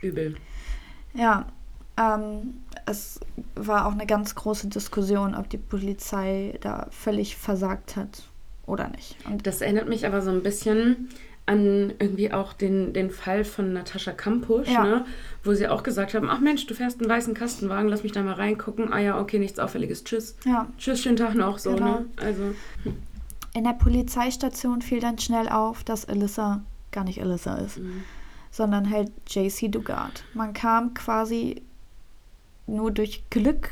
Übel. 0.00 0.36
Ja, 1.14 1.46
ähm, 1.98 2.62
es 2.86 3.20
war 3.54 3.86
auch 3.86 3.92
eine 3.92 4.06
ganz 4.06 4.34
große 4.34 4.68
Diskussion, 4.68 5.34
ob 5.34 5.48
die 5.50 5.58
Polizei 5.58 6.56
da 6.60 6.86
völlig 6.90 7.36
versagt 7.36 7.96
hat 7.96 8.28
oder 8.66 8.88
nicht. 8.88 9.16
Und 9.26 9.46
das 9.46 9.60
erinnert 9.60 9.88
mich 9.88 10.06
aber 10.06 10.22
so 10.22 10.30
ein 10.30 10.42
bisschen 10.42 11.08
an 11.48 11.94
irgendwie 11.98 12.32
auch 12.32 12.52
den, 12.52 12.92
den 12.92 13.10
Fall 13.10 13.44
von 13.44 13.72
Natascha 13.72 14.12
Kampusch, 14.12 14.68
ja. 14.68 14.84
ne? 14.84 15.06
wo 15.42 15.54
sie 15.54 15.66
auch 15.66 15.82
gesagt 15.82 16.14
haben, 16.14 16.28
ach 16.28 16.40
Mensch, 16.40 16.66
du 16.66 16.74
fährst 16.74 17.00
einen 17.00 17.08
weißen 17.08 17.32
Kastenwagen, 17.34 17.88
lass 17.88 18.02
mich 18.02 18.12
da 18.12 18.22
mal 18.22 18.34
reingucken. 18.34 18.92
Ah 18.92 18.98
ja, 18.98 19.18
okay, 19.18 19.38
nichts 19.38 19.58
Auffälliges, 19.58 20.04
tschüss. 20.04 20.36
Ja. 20.44 20.68
Tschüss, 20.76 21.02
schönen 21.02 21.16
Tag 21.16 21.34
noch, 21.34 21.58
so, 21.58 21.74
genau. 21.74 22.00
ne? 22.00 22.06
Also. 22.16 22.54
In 23.54 23.64
der 23.64 23.72
Polizeistation 23.72 24.82
fiel 24.82 25.00
dann 25.00 25.18
schnell 25.18 25.48
auf, 25.48 25.84
dass 25.84 26.06
Alyssa 26.06 26.62
gar 26.92 27.04
nicht 27.04 27.22
Alyssa 27.22 27.56
ist, 27.56 27.78
mhm. 27.78 28.02
sondern 28.50 28.90
halt 28.90 29.10
JC 29.26 29.72
Dugard. 29.72 30.24
Man 30.34 30.52
kam 30.52 30.92
quasi 30.92 31.62
nur 32.66 32.90
durch 32.90 33.24
Glück 33.30 33.70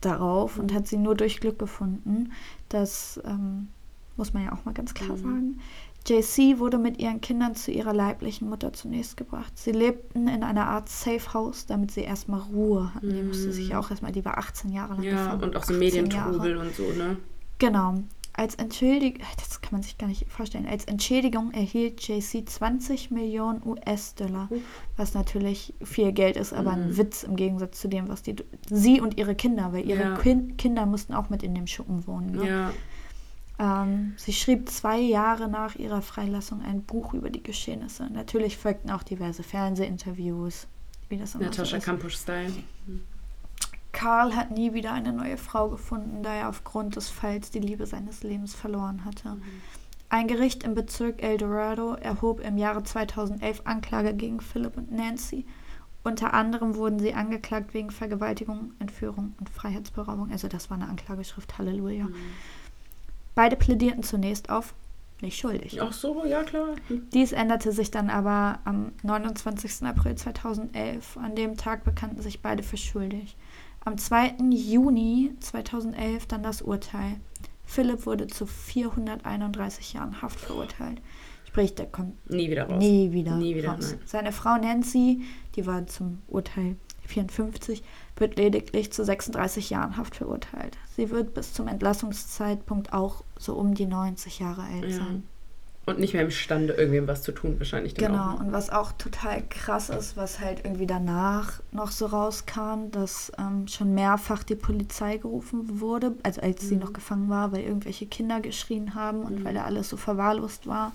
darauf 0.00 0.58
und 0.58 0.72
hat 0.72 0.86
sie 0.86 0.96
nur 0.96 1.16
durch 1.16 1.40
Glück 1.40 1.58
gefunden. 1.58 2.30
Das 2.68 3.20
ähm, 3.24 3.68
muss 4.16 4.32
man 4.32 4.44
ja 4.44 4.52
auch 4.52 4.64
mal 4.64 4.74
ganz 4.74 4.94
klar 4.94 5.16
mhm. 5.16 5.22
sagen. 5.22 5.60
JC 6.06 6.58
wurde 6.58 6.78
mit 6.78 6.98
ihren 6.98 7.20
Kindern 7.20 7.54
zu 7.54 7.70
ihrer 7.70 7.92
leiblichen 7.92 8.48
Mutter 8.48 8.72
zunächst 8.72 9.16
gebracht. 9.16 9.52
Sie 9.56 9.72
lebten 9.72 10.28
in 10.28 10.42
einer 10.42 10.66
Art 10.66 10.88
Safe 10.88 11.34
House, 11.34 11.66
damit 11.66 11.90
sie 11.90 12.02
erstmal 12.02 12.40
Ruhe 12.40 12.94
hatten. 12.94 13.14
Die 13.14 13.22
musste 13.22 13.52
sich 13.52 13.70
mhm. 13.70 13.76
auch 13.76 13.90
erstmal, 13.90 14.12
die 14.12 14.24
war 14.24 14.38
18 14.38 14.72
Jahre 14.72 14.94
lang 14.94 15.02
Ja, 15.02 15.34
und 15.34 15.56
auch 15.56 15.64
so 15.64 15.74
Medientrubel 15.74 16.56
und 16.56 16.74
so, 16.74 16.84
ne? 16.92 17.16
Genau. 17.58 17.94
Als 18.38 18.54
Entschädigung, 18.56 19.22
das 19.38 19.62
kann 19.62 19.72
man 19.72 19.82
sich 19.82 19.96
gar 19.96 20.08
nicht 20.08 20.30
vorstellen, 20.30 20.66
als 20.66 20.84
Entschädigung 20.84 21.52
erhielt 21.52 22.06
JC 22.06 22.46
20 22.46 23.10
Millionen 23.10 23.62
US-Dollar, 23.64 24.50
was 24.98 25.14
natürlich 25.14 25.72
viel 25.82 26.12
Geld 26.12 26.36
ist, 26.36 26.52
aber 26.52 26.72
mhm. 26.72 26.82
ein 26.82 26.96
Witz 26.98 27.22
im 27.22 27.36
Gegensatz 27.36 27.80
zu 27.80 27.88
dem, 27.88 28.08
was 28.08 28.20
die, 28.20 28.36
sie 28.68 29.00
und 29.00 29.16
ihre 29.16 29.34
Kinder, 29.34 29.72
weil 29.72 29.88
ihre 29.88 30.02
ja. 30.02 30.16
kind, 30.18 30.58
Kinder 30.58 30.84
mussten 30.84 31.14
auch 31.14 31.30
mit 31.30 31.42
in 31.42 31.54
dem 31.54 31.66
Schuppen 31.66 32.06
wohnen. 32.06 32.32
Ne? 32.32 32.46
Ja. 32.46 32.72
Ähm, 33.58 34.14
sie 34.16 34.32
schrieb 34.32 34.68
zwei 34.68 34.98
Jahre 34.98 35.48
nach 35.48 35.76
ihrer 35.76 36.02
Freilassung 36.02 36.62
ein 36.62 36.82
Buch 36.82 37.14
über 37.14 37.30
die 37.30 37.42
Geschehnisse. 37.42 38.08
Natürlich 38.10 38.58
folgten 38.58 38.90
auch 38.90 39.02
diverse 39.02 39.42
Fernsehinterviews, 39.42 40.66
wie 41.08 41.16
das 41.16 41.34
immer 41.34 41.44
Natascha 41.44 41.80
so 41.80 41.84
Kampusch-Style. 41.84 42.52
Karl 43.92 44.36
hat 44.36 44.50
nie 44.50 44.74
wieder 44.74 44.92
eine 44.92 45.12
neue 45.12 45.38
Frau 45.38 45.70
gefunden, 45.70 46.22
da 46.22 46.34
er 46.34 46.48
aufgrund 46.50 46.96
des 46.96 47.08
Falls 47.08 47.50
die 47.50 47.60
Liebe 47.60 47.86
seines 47.86 48.22
Lebens 48.22 48.54
verloren 48.54 49.06
hatte. 49.06 49.36
Mhm. 49.36 49.42
Ein 50.10 50.28
Gericht 50.28 50.62
im 50.62 50.74
Bezirk 50.74 51.22
El 51.22 51.38
Dorado 51.38 51.94
erhob 51.94 52.40
im 52.40 52.58
Jahre 52.58 52.82
2011 52.82 53.62
Anklage 53.64 54.14
gegen 54.14 54.40
Philip 54.40 54.76
und 54.76 54.92
Nancy 54.92 55.46
Unter 56.04 56.34
anderem 56.34 56.76
wurden 56.76 56.98
sie 56.98 57.14
angeklagt 57.14 57.72
wegen 57.72 57.90
Vergewaltigung, 57.90 58.72
Entführung 58.78 59.34
und 59.40 59.48
Freiheitsberaubung. 59.48 60.30
Also 60.30 60.46
das 60.46 60.68
war 60.68 60.76
eine 60.76 60.88
Anklageschrift, 60.88 61.56
Halleluja. 61.56 62.04
Mhm. 62.04 62.14
Beide 63.36 63.54
plädierten 63.54 64.02
zunächst 64.02 64.50
auf 64.50 64.74
nicht 65.20 65.38
schuldig. 65.38 65.80
Ach 65.80 65.92
so, 65.92 66.24
ja 66.24 66.42
klar. 66.42 66.76
Dies 67.12 67.32
änderte 67.32 67.70
sich 67.70 67.90
dann 67.90 68.10
aber 68.10 68.58
am 68.64 68.92
29. 69.02 69.82
April 69.82 70.14
2011. 70.14 71.16
An 71.18 71.36
dem 71.36 71.56
Tag 71.56 71.84
bekannten 71.84 72.22
sich 72.22 72.40
beide 72.40 72.62
für 72.62 72.76
schuldig. 72.76 73.36
Am 73.84 73.98
2. 73.98 74.36
Juni 74.50 75.32
2011 75.40 76.26
dann 76.26 76.42
das 76.42 76.62
Urteil. 76.62 77.20
Philipp 77.64 78.06
wurde 78.06 78.26
zu 78.26 78.46
431 78.46 79.92
Jahren 79.92 80.22
Haft 80.22 80.40
verurteilt. 80.40 81.00
Sprich, 81.46 81.74
der 81.74 81.86
kommt 81.86 82.30
nie 82.30 82.50
wieder 82.50 82.64
raus. 82.68 82.78
Nie 82.78 83.12
wieder. 83.12 83.36
Nie 83.36 83.54
wieder 83.54 83.72
raus. 83.72 83.96
Seine 84.06 84.32
Frau 84.32 84.56
Nancy, 84.56 85.22
die 85.56 85.66
war 85.66 85.86
zum 85.86 86.22
Urteil 86.26 86.76
54, 87.06 87.82
wird 88.16 88.36
lediglich 88.36 88.92
zu 88.92 89.04
36 89.04 89.70
Jahren 89.70 89.96
Haft 89.96 90.16
verurteilt. 90.16 90.76
Sie 90.96 91.10
wird 91.10 91.34
bis 91.34 91.52
zum 91.52 91.68
Entlassungszeitpunkt 91.68 92.92
auch 92.92 93.22
so 93.38 93.54
um 93.54 93.74
die 93.74 93.86
90 93.86 94.38
Jahre 94.38 94.62
alt 94.62 94.90
ja. 94.90 94.96
sein. 94.96 95.24
Und 95.88 96.00
nicht 96.00 96.14
mehr 96.14 96.24
imstande, 96.24 96.72
irgendwem 96.72 97.06
was 97.06 97.22
zu 97.22 97.30
tun, 97.30 97.60
wahrscheinlich. 97.60 97.94
Genau, 97.94 98.32
auch. 98.32 98.40
und 98.40 98.50
was 98.50 98.70
auch 98.70 98.90
total 98.92 99.44
krass 99.48 99.88
ist, 99.88 100.16
was 100.16 100.40
halt 100.40 100.64
irgendwie 100.64 100.88
danach 100.88 101.60
noch 101.70 101.92
so 101.92 102.06
rauskam, 102.06 102.90
dass 102.90 103.30
ähm, 103.38 103.68
schon 103.68 103.94
mehrfach 103.94 104.42
die 104.42 104.56
Polizei 104.56 105.18
gerufen 105.18 105.80
wurde, 105.80 106.16
also 106.24 106.40
als 106.40 106.64
mhm. 106.64 106.66
sie 106.66 106.76
noch 106.76 106.92
gefangen 106.92 107.28
war, 107.28 107.52
weil 107.52 107.60
irgendwelche 107.60 108.06
Kinder 108.06 108.40
geschrien 108.40 108.96
haben 108.96 109.22
und 109.22 109.38
mhm. 109.38 109.44
weil 109.44 109.54
da 109.54 109.62
alles 109.62 109.88
so 109.88 109.96
verwahrlost 109.96 110.66
war. 110.66 110.90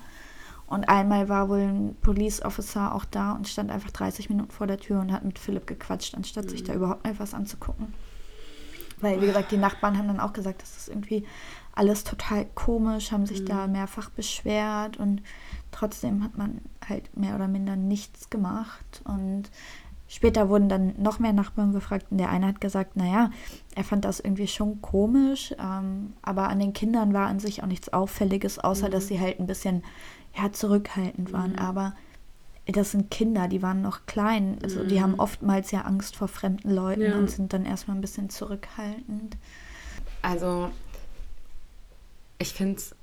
Und 0.71 0.87
einmal 0.87 1.27
war 1.27 1.49
wohl 1.49 1.59
ein 1.59 1.97
Police 2.01 2.41
Officer 2.43 2.95
auch 2.95 3.03
da 3.03 3.33
und 3.33 3.49
stand 3.49 3.69
einfach 3.71 3.91
30 3.91 4.29
Minuten 4.29 4.51
vor 4.51 4.67
der 4.67 4.77
Tür 4.77 5.01
und 5.01 5.11
hat 5.11 5.25
mit 5.25 5.37
Philipp 5.37 5.67
gequatscht, 5.67 6.15
anstatt 6.15 6.45
mhm. 6.45 6.49
sich 6.49 6.63
da 6.63 6.73
überhaupt 6.73 7.03
mal 7.03 7.19
was 7.19 7.33
anzugucken. 7.33 7.93
Weil, 9.01 9.19
wie 9.19 9.25
gesagt, 9.25 9.51
die 9.51 9.57
Nachbarn 9.57 9.97
haben 9.97 10.07
dann 10.07 10.21
auch 10.21 10.31
gesagt, 10.31 10.61
das 10.61 10.77
ist 10.77 10.87
irgendwie 10.87 11.25
alles 11.75 12.05
total 12.05 12.45
komisch, 12.55 13.11
haben 13.11 13.25
sich 13.25 13.41
mhm. 13.41 13.47
da 13.47 13.67
mehrfach 13.67 14.11
beschwert 14.11 14.95
und 14.95 15.21
trotzdem 15.71 16.23
hat 16.23 16.37
man 16.37 16.61
halt 16.87 17.17
mehr 17.17 17.35
oder 17.35 17.49
minder 17.49 17.75
nichts 17.75 18.29
gemacht. 18.29 19.01
Und 19.03 19.51
später 20.07 20.47
wurden 20.47 20.69
dann 20.69 20.93
noch 20.97 21.19
mehr 21.19 21.33
Nachbarn 21.33 21.73
befragt 21.73 22.05
und 22.11 22.17
der 22.17 22.29
eine 22.29 22.47
hat 22.47 22.61
gesagt, 22.61 22.95
naja, 22.95 23.29
er 23.75 23.83
fand 23.83 24.05
das 24.05 24.21
irgendwie 24.21 24.47
schon 24.47 24.81
komisch, 24.81 25.53
ähm, 25.59 26.13
aber 26.21 26.47
an 26.47 26.59
den 26.59 26.71
Kindern 26.71 27.13
war 27.13 27.27
an 27.27 27.41
sich 27.41 27.61
auch 27.61 27.67
nichts 27.67 27.89
Auffälliges, 27.89 28.57
außer 28.57 28.87
mhm. 28.87 28.91
dass 28.91 29.09
sie 29.09 29.19
halt 29.19 29.41
ein 29.41 29.47
bisschen 29.47 29.83
ja, 30.35 30.51
zurückhaltend 30.51 31.33
waren. 31.33 31.53
Mhm. 31.53 31.59
Aber 31.59 31.95
das 32.65 32.91
sind 32.91 33.11
Kinder, 33.11 33.47
die 33.47 33.61
waren 33.61 33.81
noch 33.81 34.05
klein. 34.05 34.57
Also 34.63 34.83
die 34.83 35.01
haben 35.01 35.13
mhm. 35.13 35.19
oftmals 35.19 35.71
ja 35.71 35.81
Angst 35.81 36.15
vor 36.15 36.27
fremden 36.27 36.71
Leuten 36.73 37.01
ja. 37.01 37.17
und 37.17 37.29
sind 37.29 37.53
dann 37.53 37.65
erstmal 37.65 37.97
ein 37.97 38.01
bisschen 38.01 38.29
zurückhaltend. 38.29 39.37
Also 40.21 40.71
ich 42.37 42.53
finde 42.53 42.77
es. 42.77 42.95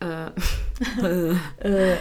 Äh, 1.00 1.36
äh, 1.60 1.96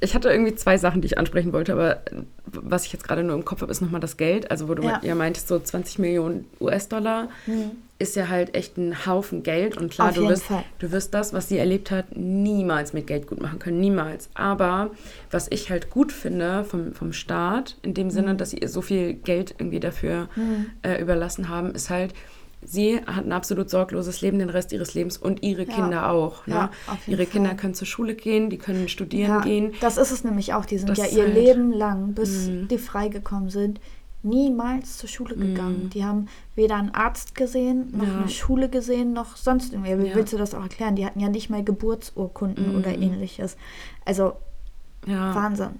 ich 0.00 0.14
hatte 0.14 0.30
irgendwie 0.30 0.54
zwei 0.54 0.78
Sachen, 0.78 1.00
die 1.00 1.06
ich 1.06 1.18
ansprechen 1.18 1.52
wollte, 1.52 1.72
aber 1.72 2.02
was 2.46 2.86
ich 2.86 2.92
jetzt 2.92 3.04
gerade 3.06 3.24
nur 3.24 3.34
im 3.34 3.44
Kopf 3.44 3.62
habe, 3.62 3.72
ist 3.72 3.80
nochmal 3.80 4.00
das 4.00 4.16
Geld. 4.16 4.50
Also, 4.50 4.68
wo 4.68 4.74
du 4.74 4.84
ja, 4.84 5.00
ja 5.02 5.14
meintest, 5.14 5.48
so 5.48 5.58
20 5.58 5.98
Millionen 5.98 6.44
US-Dollar 6.60 7.28
mhm. 7.46 7.72
ist 7.98 8.14
ja 8.14 8.28
halt 8.28 8.54
echt 8.54 8.76
ein 8.76 9.06
Haufen 9.06 9.42
Geld. 9.42 9.76
Und 9.76 9.90
klar, 9.90 10.12
du 10.12 10.28
wirst, 10.28 10.44
du 10.78 10.92
wirst 10.92 11.14
das, 11.14 11.32
was 11.32 11.48
sie 11.48 11.58
erlebt 11.58 11.90
hat, 11.90 12.16
niemals 12.16 12.92
mit 12.92 13.08
Geld 13.08 13.26
gut 13.26 13.40
machen 13.40 13.58
können. 13.58 13.80
Niemals. 13.80 14.30
Aber 14.34 14.90
was 15.32 15.48
ich 15.50 15.68
halt 15.68 15.90
gut 15.90 16.12
finde 16.12 16.64
vom, 16.64 16.92
vom 16.92 17.12
Staat, 17.12 17.76
in 17.82 17.94
dem 17.94 18.10
Sinne, 18.10 18.34
mhm. 18.34 18.38
dass 18.38 18.50
sie 18.50 18.58
ihr 18.58 18.68
so 18.68 18.82
viel 18.82 19.14
Geld 19.14 19.56
irgendwie 19.58 19.80
dafür 19.80 20.28
mhm. 20.36 20.66
äh, 20.82 21.00
überlassen 21.00 21.48
haben, 21.48 21.72
ist 21.72 21.90
halt, 21.90 22.14
sie 22.62 23.00
hat 23.06 23.24
ein 23.24 23.32
absolut 23.32 23.70
sorgloses 23.70 24.20
Leben 24.20 24.38
den 24.38 24.50
Rest 24.50 24.72
ihres 24.72 24.94
Lebens 24.94 25.16
und 25.16 25.42
ihre 25.42 25.64
ja. 25.64 25.74
Kinder 25.74 26.10
auch. 26.10 26.46
Ne? 26.46 26.54
Ja, 26.54 26.70
ihre 27.06 27.24
Fall. 27.24 27.26
Kinder 27.26 27.54
können 27.54 27.74
zur 27.74 27.86
Schule 27.86 28.14
gehen, 28.14 28.50
die 28.50 28.58
können 28.58 28.88
studieren 28.88 29.30
ja, 29.30 29.40
gehen. 29.40 29.72
Das 29.80 29.96
ist 29.96 30.10
es 30.10 30.24
nämlich 30.24 30.54
auch. 30.54 30.64
Die 30.64 30.78
sind 30.78 30.90
das 30.90 30.98
ja 30.98 31.06
ihr 31.06 31.24
halt, 31.24 31.34
Leben 31.34 31.72
lang, 31.72 32.14
bis 32.14 32.48
mh. 32.48 32.66
die 32.66 32.78
freigekommen 32.78 33.50
sind, 33.50 33.80
niemals 34.22 34.98
zur 34.98 35.08
Schule 35.08 35.36
gegangen. 35.36 35.84
Mhm. 35.84 35.90
Die 35.90 36.04
haben 36.04 36.26
weder 36.56 36.76
einen 36.76 36.90
Arzt 36.90 37.34
gesehen, 37.34 37.92
noch 37.96 38.06
eine 38.06 38.28
Schule 38.28 38.68
gesehen, 38.68 39.12
noch 39.12 39.36
sonst 39.36 39.72
irgendwie. 39.72 39.98
Wie 39.98 40.14
willst 40.14 40.32
du 40.32 40.38
das 40.38 40.54
auch 40.54 40.62
erklären? 40.62 40.96
Die 40.96 41.06
hatten 41.06 41.20
ja 41.20 41.28
nicht 41.28 41.50
mal 41.50 41.62
Geburtsurkunden 41.62 42.72
mhm. 42.72 42.78
oder 42.78 42.90
ähnliches. 42.90 43.56
Also 44.04 44.34
Wahnsinn. 45.06 45.78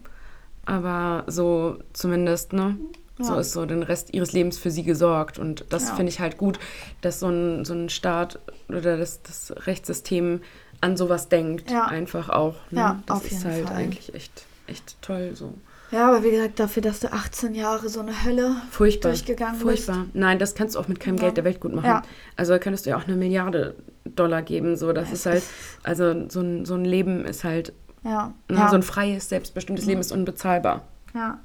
Aber 0.65 1.25
so 1.27 1.79
zumindest, 1.93 2.53
ne? 2.53 2.77
Ja. 3.19 3.25
So 3.25 3.37
ist 3.37 3.53
so 3.53 3.67
den 3.67 3.83
Rest 3.83 4.15
ihres 4.15 4.33
Lebens 4.33 4.59
für 4.59 4.71
sie 4.71 4.85
gesorgt. 4.85 5.39
Und 5.39 5.65
das 5.71 5.89
ja. 5.89 5.95
finde 5.95 6.11
ich 6.11 6.21
halt 6.21 6.39
gut, 6.39 6.59
dass 7.01 7.21
so 7.21 7.29
ein, 7.29 7.65
so 7.65 7.75
ein 7.75 7.89
Staat 7.89 8.39
oder 8.69 8.97
das, 8.97 9.23
das 9.23 9.53
Rechtssystem 9.67 10.41
an 10.81 10.97
sowas 10.97 11.29
denkt. 11.29 11.71
Ja. 11.71 11.87
Einfach 11.87 12.29
auch. 12.29 12.55
Ne? 12.71 12.81
Ja, 12.81 13.03
das 13.07 13.25
ist 13.25 13.45
halt 13.45 13.67
Fall. 13.69 13.77
eigentlich 13.77 14.15
echt, 14.15 14.45
echt 14.67 15.01
toll 15.03 15.33
so. 15.35 15.55
Ja, 15.91 16.09
aber 16.09 16.23
wie 16.23 16.31
gesagt, 16.31 16.61
dafür, 16.61 16.83
dass 16.83 17.01
du 17.01 17.11
18 17.11 17.55
Jahre 17.55 17.89
so 17.89 18.01
eine 18.01 18.25
Hölle 18.25 18.57
Furchtbar. 18.71 19.13
durchgegangen 19.13 19.59
Furchtbar. 19.59 20.01
bist. 20.01 20.15
Nein, 20.15 20.39
das 20.39 20.55
kannst 20.55 20.75
du 20.75 20.81
auch 20.81 20.89
mit 20.89 21.01
keinem 21.01 21.17
ja. 21.17 21.23
Geld 21.23 21.39
der 21.39 21.45
Welt 21.45 21.61
gut 21.61 21.75
machen. 21.75 21.87
Ja. 21.87 22.03
Also 22.37 22.53
da 22.53 22.59
könntest 22.59 22.85
du 22.85 22.91
ja 22.91 22.99
auch 22.99 23.07
eine 23.07 23.17
Milliarde 23.17 23.75
Dollar 24.05 24.43
geben. 24.43 24.77
So, 24.77 24.93
das 24.93 25.09
es 25.09 25.21
ist 25.21 25.27
halt, 25.27 25.43
also 25.83 26.29
so 26.29 26.41
ein, 26.41 26.67
so 26.67 26.75
ein 26.75 26.85
Leben 26.85 27.25
ist 27.25 27.43
halt, 27.45 27.73
ja. 28.05 28.33
Ne, 28.49 28.67
so 28.71 28.77
ein 28.77 28.83
freies, 28.83 29.29
selbstbestimmtes 29.29 29.87
Leben 29.87 30.01
ist 30.01 30.13
unbezahlbar. 30.13 30.83
Ja. 31.15 31.41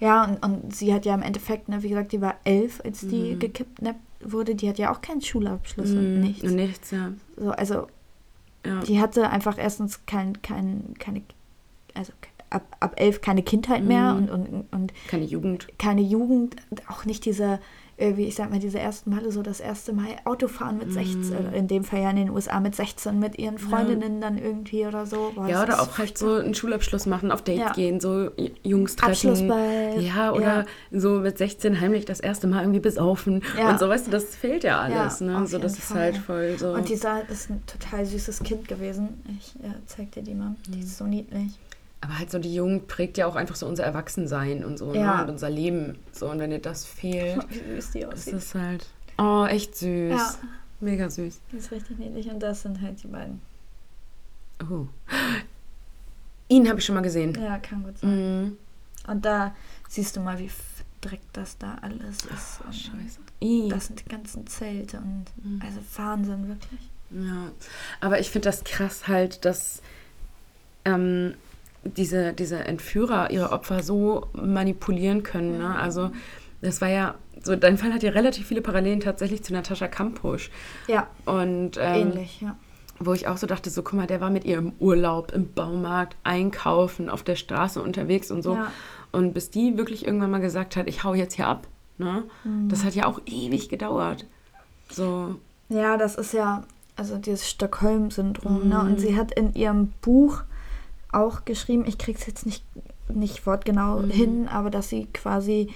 Ja, 0.00 0.24
und, 0.24 0.44
und 0.44 0.74
sie 0.74 0.94
hat 0.94 1.04
ja 1.04 1.14
im 1.14 1.22
Endeffekt, 1.22 1.68
ne, 1.68 1.82
wie 1.82 1.88
gesagt, 1.88 2.12
die 2.12 2.20
war 2.20 2.36
elf, 2.44 2.80
als 2.84 3.00
die 3.00 3.34
mhm. 3.34 3.38
gekippt 3.38 3.80
wurde. 4.20 4.54
Die 4.54 4.68
hat 4.68 4.78
ja 4.78 4.92
auch 4.92 5.00
keinen 5.00 5.20
Schulabschluss 5.20 5.90
mhm. 5.90 5.98
und 5.98 6.20
nichts. 6.20 6.44
Und 6.44 6.54
nichts, 6.54 6.90
ja. 6.90 7.12
So, 7.36 7.50
also, 7.50 7.86
ja. 8.64 8.80
die 8.80 9.00
hatte 9.00 9.30
einfach 9.30 9.58
erstens 9.58 10.06
kein, 10.06 10.40
kein, 10.42 10.94
keine, 10.98 11.22
also 11.94 12.12
ab, 12.50 12.76
ab 12.80 12.94
elf 12.96 13.20
keine 13.20 13.42
Kindheit 13.42 13.84
mehr 13.84 14.14
mhm. 14.14 14.28
und, 14.28 14.30
und, 14.30 14.72
und 14.72 14.92
keine 15.08 15.24
Jugend. 15.24 15.68
Keine 15.78 16.02
Jugend, 16.02 16.56
auch 16.88 17.04
nicht 17.04 17.24
diese 17.24 17.58
wie 17.98 18.24
ich 18.24 18.36
sag 18.36 18.50
mal, 18.50 18.60
diese 18.60 18.78
ersten 18.78 19.10
Male 19.10 19.32
so 19.32 19.42
das 19.42 19.60
erste 19.60 19.92
Mal 19.92 20.06
Autofahren 20.24 20.78
mit 20.78 20.92
16, 20.92 21.30
mm. 21.30 21.54
in 21.54 21.66
dem 21.66 21.84
Fall 21.84 22.02
ja 22.02 22.10
in 22.10 22.16
den 22.16 22.30
USA 22.30 22.60
mit 22.60 22.76
16 22.76 23.18
mit 23.18 23.38
ihren 23.38 23.58
Freundinnen 23.58 24.20
ja. 24.20 24.28
dann 24.28 24.38
irgendwie 24.38 24.86
oder 24.86 25.04
so. 25.04 25.32
Boah, 25.34 25.48
ja, 25.48 25.62
oder 25.62 25.82
auch 25.82 25.98
halt 25.98 26.16
so 26.16 26.34
einen 26.34 26.54
Schulabschluss 26.54 27.06
machen, 27.06 27.32
auf 27.32 27.42
Date 27.42 27.58
ja. 27.58 27.72
gehen, 27.72 27.98
so 27.98 28.30
Jungs 28.62 28.94
treffen. 28.94 29.30
Abschlussball. 29.30 30.00
Ja, 30.00 30.32
oder 30.32 30.66
ja. 30.90 31.00
so 31.00 31.20
mit 31.20 31.38
16 31.38 31.80
heimlich 31.80 32.04
das 32.04 32.20
erste 32.20 32.46
Mal 32.46 32.62
irgendwie 32.62 32.80
besaufen 32.80 33.42
und 33.68 33.78
so, 33.78 33.88
weißt 33.88 34.06
du, 34.06 34.10
das 34.10 34.36
fehlt 34.36 34.64
ja 34.64 34.80
alles, 34.80 35.20
ne? 35.20 35.46
So, 35.46 35.58
das 35.58 35.78
ist 35.78 35.92
halt 35.92 36.16
voll 36.16 36.56
so. 36.58 36.72
Und 36.72 36.88
dieser 36.88 37.28
ist 37.28 37.50
ein 37.50 37.62
total 37.66 38.06
süßes 38.06 38.42
Kind 38.42 38.68
gewesen. 38.68 39.22
Ich 39.38 39.56
äh, 39.62 39.74
zeig 39.86 40.12
dir 40.12 40.22
die 40.22 40.34
mal. 40.34 40.54
Die 40.68 40.80
ist 40.80 40.98
so 40.98 41.04
niedlich. 41.04 41.58
Aber 42.00 42.18
halt 42.18 42.30
so 42.30 42.38
die 42.38 42.54
Jugend 42.54 42.86
prägt 42.86 43.18
ja 43.18 43.26
auch 43.26 43.36
einfach 43.36 43.56
so 43.56 43.66
unser 43.66 43.84
Erwachsensein 43.84 44.64
und 44.64 44.78
so, 44.78 44.92
ne? 44.92 45.00
ja. 45.00 45.16
ne? 45.16 45.22
Und 45.24 45.30
unser 45.30 45.50
Leben. 45.50 45.98
So, 46.12 46.30
und 46.30 46.38
wenn 46.38 46.50
dir 46.50 46.60
das 46.60 46.84
fehlt, 46.84 47.44
Wie 47.50 47.74
süß 47.74 47.90
die 47.90 48.06
aussieht. 48.06 48.34
ist 48.34 48.44
es 48.44 48.54
halt. 48.54 48.86
Oh, 49.18 49.46
echt 49.46 49.76
süß. 49.76 50.10
Ja. 50.10 50.34
Mega 50.80 51.10
süß. 51.10 51.40
Die 51.52 51.56
ist 51.56 51.72
richtig 51.72 51.98
niedlich 51.98 52.28
und 52.28 52.40
das 52.40 52.62
sind 52.62 52.80
halt 52.80 53.02
die 53.02 53.08
beiden. 53.08 53.40
Oh. 54.70 54.86
Ihn 56.48 56.68
habe 56.68 56.78
ich 56.78 56.84
schon 56.84 56.94
mal 56.94 57.02
gesehen. 57.02 57.36
Ja, 57.40 57.58
kann 57.58 57.82
gut 57.82 57.98
sein. 57.98 58.44
Mhm. 58.44 58.56
Und 59.08 59.24
da 59.24 59.54
siehst 59.88 60.16
du 60.16 60.20
mal, 60.20 60.38
wie 60.38 60.48
verdreckt 60.48 61.36
das 61.36 61.58
da 61.58 61.78
alles 61.82 62.18
ist. 62.18 62.60
Oh, 62.66 62.72
scheiße. 62.72 63.18
I. 63.42 63.68
Das 63.68 63.86
sind 63.86 64.00
die 64.00 64.08
ganzen 64.08 64.46
Zelte 64.46 64.98
und 64.98 65.26
mhm. 65.42 65.60
also 65.64 65.80
Wahnsinn, 65.96 66.48
wirklich. 66.48 66.80
Ja, 67.10 67.50
aber 68.00 68.20
ich 68.20 68.30
finde 68.30 68.48
das 68.48 68.64
krass 68.64 69.08
halt, 69.08 69.44
dass 69.44 69.80
ähm, 70.84 71.34
diese, 71.84 72.32
diese 72.32 72.58
Entführer 72.58 73.30
ihre 73.30 73.52
Opfer 73.52 73.82
so 73.82 74.28
manipulieren 74.32 75.22
können. 75.22 75.58
Ne? 75.58 75.78
Also 75.78 76.10
das 76.60 76.80
war 76.80 76.88
ja, 76.88 77.14
so 77.42 77.54
dein 77.56 77.78
Fall 77.78 77.92
hat 77.92 78.02
ja 78.02 78.10
relativ 78.10 78.46
viele 78.48 78.62
Parallelen 78.62 79.00
tatsächlich 79.00 79.42
zu 79.44 79.52
Natascha 79.52 79.88
Kampusch. 79.88 80.50
Ja. 80.86 81.06
Und 81.24 81.78
ähm, 81.78 82.08
ähnlich, 82.08 82.40
ja. 82.40 82.56
Wo 83.00 83.12
ich 83.12 83.28
auch 83.28 83.36
so 83.36 83.46
dachte, 83.46 83.70
so 83.70 83.82
guck 83.82 83.94
mal, 83.94 84.08
der 84.08 84.20
war 84.20 84.30
mit 84.30 84.44
ihr 84.44 84.58
im 84.58 84.72
Urlaub, 84.80 85.30
im 85.32 85.52
Baumarkt, 85.52 86.16
einkaufen, 86.24 87.08
auf 87.08 87.22
der 87.22 87.36
Straße 87.36 87.80
unterwegs 87.80 88.32
und 88.32 88.42
so. 88.42 88.54
Ja. 88.54 88.72
Und 89.12 89.34
bis 89.34 89.50
die 89.50 89.78
wirklich 89.78 90.04
irgendwann 90.04 90.32
mal 90.32 90.40
gesagt 90.40 90.74
hat, 90.74 90.88
ich 90.88 91.04
hau 91.04 91.14
jetzt 91.14 91.34
hier 91.34 91.46
ab, 91.46 91.68
ne? 91.96 92.24
Mhm. 92.42 92.68
Das 92.68 92.84
hat 92.84 92.96
ja 92.96 93.06
auch 93.06 93.20
ewig 93.24 93.68
gedauert. 93.68 94.26
So. 94.90 95.36
Ja, 95.68 95.96
das 95.96 96.16
ist 96.16 96.32
ja, 96.32 96.64
also 96.96 97.18
dieses 97.18 97.48
Stockholm-Syndrom, 97.48 98.64
mhm. 98.64 98.68
ne? 98.68 98.80
Und 98.80 99.00
sie 99.00 99.16
hat 99.16 99.32
in 99.32 99.54
ihrem 99.54 99.92
Buch 100.00 100.42
auch 101.12 101.44
geschrieben, 101.44 101.84
ich 101.86 101.98
kriege 101.98 102.18
es 102.18 102.26
jetzt 102.26 102.46
nicht, 102.46 102.64
nicht 103.08 103.46
wortgenau 103.46 104.00
mhm. 104.00 104.10
hin, 104.10 104.48
aber 104.48 104.70
dass 104.70 104.88
sie 104.88 105.06
quasi 105.06 105.70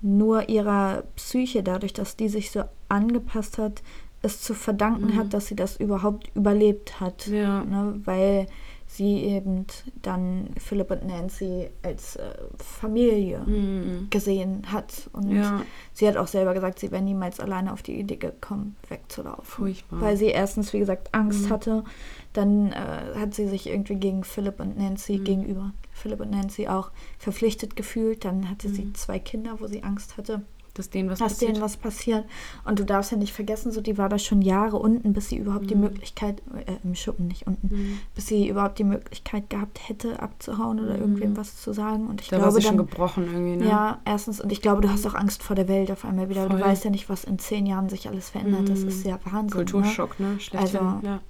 nur 0.00 0.48
ihrer 0.48 1.04
Psyche, 1.16 1.62
dadurch, 1.62 1.92
dass 1.92 2.16
die 2.16 2.28
sich 2.28 2.50
so 2.50 2.62
angepasst 2.88 3.58
hat, 3.58 3.82
es 4.22 4.40
zu 4.40 4.54
verdanken 4.54 5.14
mhm. 5.14 5.16
hat, 5.16 5.34
dass 5.34 5.46
sie 5.46 5.56
das 5.56 5.76
überhaupt 5.76 6.30
überlebt 6.34 7.00
hat. 7.00 7.26
Ja. 7.28 7.64
Ne? 7.64 8.00
Weil 8.04 8.46
sie 8.90 9.18
eben 9.18 9.66
dann 10.00 10.48
Philipp 10.58 10.90
und 10.90 11.06
Nancy 11.06 11.68
als 11.82 12.16
äh, 12.16 12.22
Familie 12.58 13.40
Mhm. 13.46 14.06
gesehen 14.08 14.62
hat. 14.72 15.10
Und 15.12 15.30
Ja. 15.30 15.60
sie 15.92 16.08
hat 16.08 16.16
auch 16.16 16.26
selber 16.26 16.54
gesagt, 16.54 16.78
sie 16.78 16.90
wäre 16.90 17.02
niemals 17.02 17.38
alleine 17.38 17.72
auf 17.72 17.82
die 17.82 18.00
Idee 18.00 18.16
gekommen, 18.16 18.76
wegzulaufen. 18.88 19.44
Furchtbar. 19.44 20.00
Weil 20.00 20.16
sie 20.16 20.26
erstens, 20.28 20.72
wie 20.72 20.78
gesagt, 20.78 21.10
Angst 21.12 21.44
Mhm. 21.44 21.50
hatte. 21.50 21.84
Dann 22.32 22.72
äh, 22.72 23.14
hat 23.18 23.34
sie 23.34 23.48
sich 23.48 23.66
irgendwie 23.68 23.96
gegen 23.96 24.22
Philipp 24.24 24.60
und 24.60 24.76
Nancy 24.78 25.18
Mhm. 25.18 25.24
gegenüber 25.24 25.72
Philipp 25.92 26.20
und 26.20 26.30
Nancy 26.30 26.68
auch 26.68 26.90
verpflichtet 27.18 27.74
gefühlt. 27.76 28.24
Dann 28.24 28.48
hatte 28.50 28.68
sie 28.68 28.84
Mhm. 28.86 28.94
zwei 28.94 29.18
Kinder, 29.18 29.56
wo 29.60 29.66
sie 29.66 29.82
Angst 29.82 30.16
hatte, 30.16 30.42
Dass 30.74 30.90
denen 30.90 31.10
was 31.10 31.18
dass 31.18 31.32
passiert. 31.32 31.52
denen 31.56 31.62
was 31.62 31.76
passiert. 31.76 32.24
Und 32.64 32.78
du 32.78 32.84
darfst 32.84 33.10
ja 33.10 33.16
nicht 33.18 33.32
vergessen, 33.32 33.72
so 33.72 33.80
die 33.80 33.98
war 33.98 34.08
da 34.08 34.16
schon 34.18 34.42
Jahre 34.42 34.76
unten, 34.78 35.12
bis 35.12 35.28
sie 35.30 35.36
überhaupt 35.38 35.70
die 35.70 35.74
Mhm. 35.74 35.80
Möglichkeit, 35.80 36.40
äh, 36.66 36.74
im 36.84 36.94
Schuppen 36.94 37.26
nicht 37.26 37.48
unten, 37.48 37.74
Mhm. 37.74 37.98
bis 38.14 38.26
sie 38.28 38.46
überhaupt 38.46 38.78
die 38.78 38.84
Möglichkeit 38.84 39.50
gehabt 39.50 39.88
hätte, 39.88 40.20
abzuhauen 40.22 40.78
oder 40.78 40.94
Mhm. 40.94 41.00
irgendwem 41.00 41.36
was 41.36 41.56
zu 41.60 41.72
sagen. 41.72 42.06
Und 42.06 42.20
ich 42.20 42.28
Da 42.28 42.36
war 42.36 42.42
glaube 42.50 42.60
sie 42.60 42.68
schon 42.68 42.76
dann, 42.76 42.86
gebrochen 42.86 43.24
irgendwie, 43.24 43.56
ne? 43.56 43.68
ja, 43.68 43.98
erstens, 44.04 44.40
und 44.40 44.52
ich 44.52 44.60
glaube, 44.62 44.82
du 44.82 44.90
hast 44.90 45.04
auch 45.06 45.14
Angst 45.14 45.42
vor 45.42 45.56
der 45.56 45.66
Welt 45.66 45.90
auf 45.90 46.04
einmal 46.04 46.28
wieder. 46.28 46.46
Voll. 46.46 46.58
Du 46.58 46.62
weißt 46.64 46.84
ja 46.84 46.90
nicht, 46.90 47.08
was 47.08 47.24
in 47.24 47.40
zehn 47.40 47.66
Jahren 47.66 47.88
sich 47.88 48.06
alles 48.08 48.30
verändert. 48.30 48.68
Das 48.68 48.82
Mhm. 48.82 48.88
ist 48.88 49.04
ja 49.04 49.18
Wahnsinn. 49.24 49.50
Kulturschock, 49.50 50.20
ne? 50.20 50.38
Schlechthin. 50.38 50.78
Also, 50.80 51.06
ja. 51.06 51.20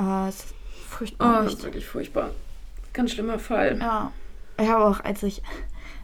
Äh, 0.00 0.28
es 0.28 0.36
ist 0.36 0.54
Oh, 0.54 0.86
furchtbar. 0.88 1.44
das 1.44 1.54
ist 1.54 1.62
wirklich 1.64 1.86
furchtbar. 1.86 2.30
Ganz 2.92 3.12
schlimmer 3.12 3.38
Fall. 3.38 3.78
ja. 3.78 4.12
Ich 4.58 4.68
habe 4.68 4.84
auch, 4.84 5.00
als 5.04 5.22
ich, 5.22 5.42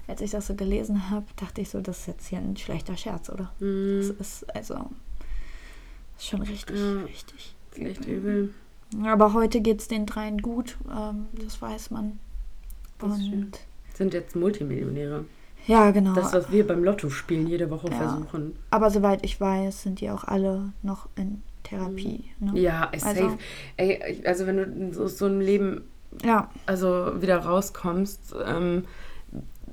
als 0.08 0.22
ich 0.22 0.30
das 0.30 0.46
so 0.46 0.54
gelesen 0.54 1.10
habe, 1.10 1.26
dachte 1.36 1.60
ich 1.60 1.68
so, 1.68 1.80
das 1.82 1.98
ist 2.00 2.06
jetzt 2.06 2.26
hier 2.28 2.38
ein 2.38 2.56
schlechter 2.56 2.96
Scherz, 2.96 3.28
oder? 3.28 3.52
Das 3.58 3.60
Mhm. 3.60 4.14
ist 4.18 4.56
also 4.56 4.90
ist 6.16 6.26
schon 6.28 6.40
richtig, 6.42 6.76
Ja. 6.78 7.02
richtig. 7.02 7.54
Ist 7.72 7.78
echt 7.82 8.06
übel. 8.06 8.54
Aber 9.04 9.34
heute 9.34 9.60
geht 9.60 9.80
es 9.80 9.88
den 9.88 10.06
dreien 10.06 10.38
gut, 10.40 10.78
ähm, 10.90 11.26
das 11.32 11.60
weiß 11.60 11.90
man. 11.90 12.18
Das 12.98 13.18
Sind 13.94 14.14
jetzt 14.14 14.34
Multimillionäre. 14.36 15.26
ja, 15.66 15.90
genau. 15.90 16.14
Das, 16.14 16.32
was 16.32 16.50
wir 16.50 16.66
beim 16.66 16.82
Lotto 16.82 17.10
spielen, 17.10 17.46
jede 17.46 17.68
Woche 17.68 17.88
Ja. 17.90 17.96
versuchen. 17.96 18.56
Aber 18.70 18.90
soweit 18.90 19.22
ich 19.22 19.38
weiß, 19.38 19.82
sind 19.82 20.00
die 20.00 20.08
auch 20.10 20.24
alle 20.24 20.72
noch 20.82 21.08
in 21.16 21.42
Therapie. 21.68 22.24
Ne? 22.40 22.58
Ja, 22.60 22.88
ey, 22.92 23.00
safe. 23.00 23.22
Also- 23.22 23.38
Ey, 23.76 24.00
ich- 24.12 24.26
also 24.28 24.46
wenn 24.46 24.56
du 24.56 24.62
in 24.64 24.92
so, 25.08 25.24
einem 25.26 25.40
Leben 25.40 25.82
Ja, 26.24 26.50
also 26.66 27.20
wieder 27.20 27.38
rauskommst, 27.38 28.34
ähm, 28.46 28.84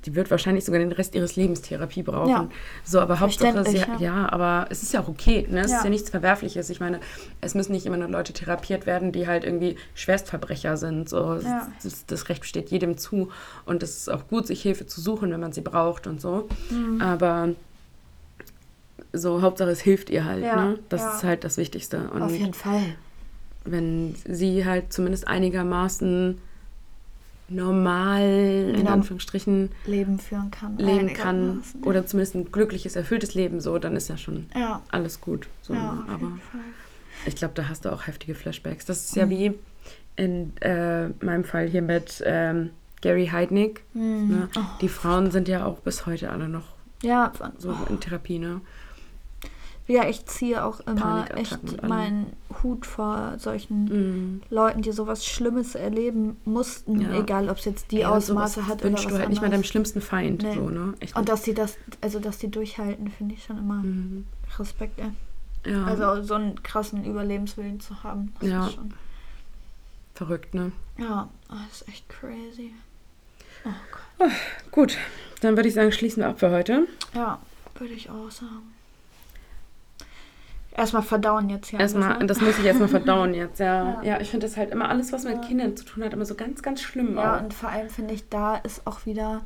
die 0.06 0.16
wird 0.16 0.30
wahrscheinlich 0.32 0.66
sogar 0.66 0.80
den 0.80 0.92
Rest 0.92 1.16
ihres 1.16 1.38
Lebens 1.38 1.62
Therapie 1.62 2.04
brauchen. 2.04 2.30
Ja. 2.30 2.50
So, 2.84 3.00
aber 3.00 3.22
Hauptsache, 3.22 3.64
sie, 3.64 3.78
Verständlich, 3.78 4.02
ja. 4.02 4.28
aber 4.30 4.66
es 4.70 4.84
ist 4.84 4.94
ja 4.94 5.00
auch 5.00 5.08
okay, 5.08 5.48
ne? 5.50 5.62
Es 5.62 5.72
Ja. 5.72 5.78
ist 5.78 5.84
ja 5.86 5.90
nichts 5.90 6.10
Verwerfliches. 6.10 6.70
Ich 6.70 6.82
meine, 6.82 7.00
es 7.40 7.56
müssen 7.56 7.72
nicht 7.72 7.86
immer 7.86 7.96
nur 7.96 8.10
Leute 8.10 8.34
therapiert 8.34 8.86
werden, 8.86 9.14
die 9.14 9.28
halt 9.28 9.46
irgendwie 9.46 9.78
Schwerstverbrecher 9.96 10.76
sind. 10.76 11.08
So, 11.08 11.36
Ja. 11.42 11.72
das, 11.82 12.06
das 12.06 12.28
Recht 12.28 12.44
steht 12.46 12.70
jedem 12.70 12.98
zu 12.98 13.30
und 13.66 13.82
es 13.82 13.96
ist 13.96 14.10
auch 14.12 14.28
gut, 14.28 14.46
sich 14.48 14.62
Hilfe 14.62 14.86
zu 14.88 15.00
suchen, 15.00 15.32
wenn 15.32 15.40
man 15.40 15.54
sie 15.54 15.62
braucht 15.62 16.06
und 16.08 16.20
so. 16.20 16.50
Mhm. 16.70 17.00
Aber 17.00 17.50
so 19.14 19.42
Hauptsache, 19.42 19.70
es 19.70 19.80
hilft 19.82 20.10
ihr 20.10 20.26
halt. 20.26 20.44
Ja, 20.44 20.56
Ne? 20.66 20.80
Das 20.90 21.02
ja. 21.02 21.16
ist 21.16 21.24
halt 21.24 21.44
das 21.44 21.58
Wichtigste. 21.58 22.10
Und 22.10 22.22
auf 22.24 22.32
jeden 22.32 22.54
Fall. 22.54 22.82
wenn 23.66 24.16
sie 24.28 24.66
halt 24.66 24.92
zumindest 24.92 25.28
einigermaßen 25.28 26.38
normal, 27.50 28.22
in 28.70 28.76
Genau. 28.78 28.92
Anführungsstrichen, 28.92 29.70
Leben 29.86 30.18
führen 30.20 30.50
kann. 30.52 30.78
leben 30.78 31.14
kann 31.14 31.62
ja. 31.82 31.88
oder 31.88 32.06
zumindest 32.06 32.36
ein 32.36 32.52
glückliches, 32.52 32.96
erfülltes 32.96 33.34
Leben, 33.36 33.60
so, 33.62 33.78
dann 33.78 33.96
ist 33.96 34.10
ja 34.10 34.18
schon 34.18 34.48
Ja, 34.56 34.82
alles 34.92 35.22
gut. 35.22 35.48
So, 35.62 35.74
ja 35.74 35.94
ne? 35.94 36.04
auf 36.04 36.10
Aber 36.10 36.24
jeden 36.24 36.40
Fall. 36.42 36.62
ich 37.26 37.36
glaube, 37.36 37.54
da 37.56 37.70
hast 37.70 37.86
du 37.86 37.92
auch 37.92 38.08
heftige 38.08 38.34
Flashbacks. 38.36 38.86
Das 38.86 39.04
ist 39.06 39.16
Mhm. 39.16 39.22
ja 39.22 39.30
wie 39.30 39.54
in 40.16 40.58
äh, 40.62 41.10
meinem 41.24 41.44
Fall 41.44 41.68
hier 41.68 41.82
mit 41.82 42.22
ähm, 42.26 42.70
Gary 43.02 43.28
Heidnick. 43.28 43.84
Mhm. 43.94 44.28
Ne? 44.30 44.50
Oh. 44.56 44.62
Die 44.82 44.90
Frauen 44.90 45.32
sind 45.32 45.48
ja 45.48 45.66
auch 45.66 45.80
bis 45.80 46.06
heute 46.06 46.32
alle 46.32 46.48
noch 46.48 46.66
Ja, 47.02 47.32
so 47.58 47.76
in 47.90 48.00
Therapie, 48.00 48.40
ne? 48.40 48.62
Ja, 49.88 50.08
ich 50.08 50.26
ziehe 50.26 50.64
auch 50.64 50.80
immer 50.82 51.26
echt 51.36 51.82
meinen 51.88 52.34
Hut 52.64 52.86
vor 52.86 53.34
solchen 53.38 53.84
Mhm. 53.86 54.42
Leuten, 54.50 54.82
die 54.82 54.92
sowas 54.92 55.26
Schlimmes 55.26 55.76
erleben 55.76 56.38
mussten, 56.46 57.02
Ja. 57.02 57.20
egal 57.20 57.50
ob 57.50 57.58
es 57.58 57.66
jetzt 57.66 57.92
die 57.92 58.00
und 58.00 58.06
Ausmaße 58.06 58.68
hat 58.68 58.84
oder 58.86 58.94
was 58.94 59.02
du 59.06 59.18
halt 59.18 59.30
nicht 59.30 59.42
mal 59.42 59.48
deinem 59.48 59.56
anderes. 59.56 59.68
schlimmsten 59.68 60.00
Feind, 60.02 60.44
Nee. 60.44 60.54
so, 60.56 60.70
ne? 60.70 60.94
Echt 61.02 61.16
Und 61.16 61.22
nicht. 61.24 61.30
dass 61.30 61.42
die 61.44 61.54
das, 61.54 61.78
also 62.02 62.20
dass 62.20 62.38
die 62.38 62.50
durchhalten, 62.50 63.10
finde 63.10 63.36
ich 63.36 63.44
schon 63.44 63.58
immer 63.58 63.84
Mhm. 63.84 64.26
Respekt. 64.58 65.00
Ey. 65.00 65.12
Ja, 65.72 65.84
Also 65.86 66.24
so 66.24 66.34
einen 66.36 66.62
krassen 66.64 67.04
Überlebenswillen 67.06 67.80
zu 67.80 68.04
haben, 68.04 68.34
das 68.40 68.50
Ja. 68.50 68.68
ist 68.68 68.74
schon. 68.76 68.94
verrückt, 70.16 70.54
ne? 70.54 70.72
Ja, 70.98 71.28
das 71.50 71.82
ist 71.82 71.88
echt 71.88 72.08
crazy. 72.08 72.74
Oh 73.66 73.70
Gott. 74.20 74.32
Gut, 74.72 74.98
dann 75.42 75.56
würde 75.56 75.68
ich 75.70 75.74
sagen, 75.76 75.92
schließen 75.92 76.22
wir 76.22 76.30
ab 76.30 76.40
für 76.40 76.52
heute. 76.52 76.88
Ja, 77.16 77.40
würde 77.80 77.94
ich 77.94 78.10
auch 78.10 78.30
sagen. 78.30 78.73
Erstmal 80.76 81.04
verdauen 81.04 81.50
jetzt 81.50 81.68
hier. 81.70 81.80
Erstmal, 81.80 82.10
alles, 82.10 82.20
ne? 82.22 82.26
das 82.28 82.42
muss 82.42 82.58
ich 82.58 82.66
erstmal 82.66 82.88
verdauen 82.90 83.34
jetzt, 83.34 83.60
ja. 83.60 83.84
Ja. 84.04 84.04
Ja, 84.04 84.22
ich 84.22 84.30
finde 84.32 84.48
das 84.48 84.58
halt 84.58 84.72
immer 84.72 84.90
alles, 84.90 85.12
was 85.14 85.24
mit 85.24 85.36
Ja. 85.36 85.42
Kindern 85.42 85.78
zu 85.78 85.86
tun 85.86 86.04
hat, 86.04 86.14
immer 86.14 86.26
so 86.26 86.36
ganz, 86.36 86.64
ganz 86.64 86.82
schlimm. 86.82 87.16
Ja, 87.16 87.38
auch. 87.38 87.42
und 87.44 87.54
vor 87.54 87.70
allem 87.70 87.90
finde 87.90 88.14
ich, 88.16 88.28
da 88.30 88.56
ist 88.56 88.88
auch 88.88 89.06
wieder 89.06 89.42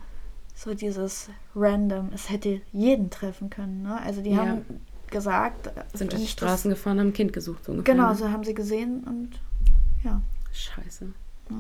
so 0.55 0.73
dieses 0.73 1.29
Random. 1.55 2.09
Es 2.13 2.29
hätte 2.29 2.61
jeden 2.71 3.09
treffen 3.09 3.49
können. 3.49 3.83
Ne? 3.83 3.99
Also 4.01 4.21
die 4.21 4.31
Ja. 4.31 4.37
haben 4.37 4.61
gesagt, 5.11 5.69
sind 5.93 6.11
durch 6.13 6.21
die 6.23 6.27
Straßen 6.29 6.69
gefahren, 6.69 6.99
haben 6.99 7.07
ein 7.07 7.13
Kind 7.13 7.33
gesucht, 7.33 7.65
so 7.65 7.71
ungefähr. 7.73 7.93
Genau, 7.93 8.09
ne? 8.09 8.15
so 8.15 8.29
haben 8.31 8.43
sie 8.43 8.53
gesehen 8.53 9.03
und 9.05 9.31
ja. 10.03 10.21
Scheiße. 10.53 11.05
Ja. 11.49 11.55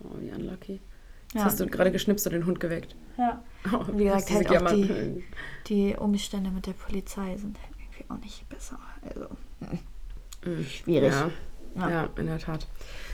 Boah, 0.00 0.20
wie 0.20 0.30
unlucky. 0.30 0.80
Jetzt 1.32 1.34
Ja. 1.34 1.44
hast 1.44 1.60
du 1.60 1.66
gerade 1.66 1.90
geschnipst 1.90 2.26
und 2.26 2.34
den 2.34 2.44
Hund 2.46 2.60
geweckt. 2.60 2.94
ja. 3.16 3.40
Oh, 3.72 3.84
Wie 3.96 4.04
gesagt, 4.04 4.28
halt 4.32 4.50
auch 4.50 4.72
die-. 4.72 5.22
Die 5.68 5.94
Umstände 5.96 6.50
mit 6.50 6.66
der 6.66 6.72
Polizei 6.72 7.36
sind 7.36 7.56
irgendwie 8.02 8.10
auch 8.12 8.18
nicht 8.24 8.48
besser. 8.48 8.78
Also, 9.08 9.26
Mhm. 10.44 10.64
schwierig. 10.64 11.12
Ja. 11.12 11.30
Ja. 11.76 11.90
Ja. 11.90 12.08
in 12.16 12.26
der 12.26 12.38
Tat. 12.38 12.66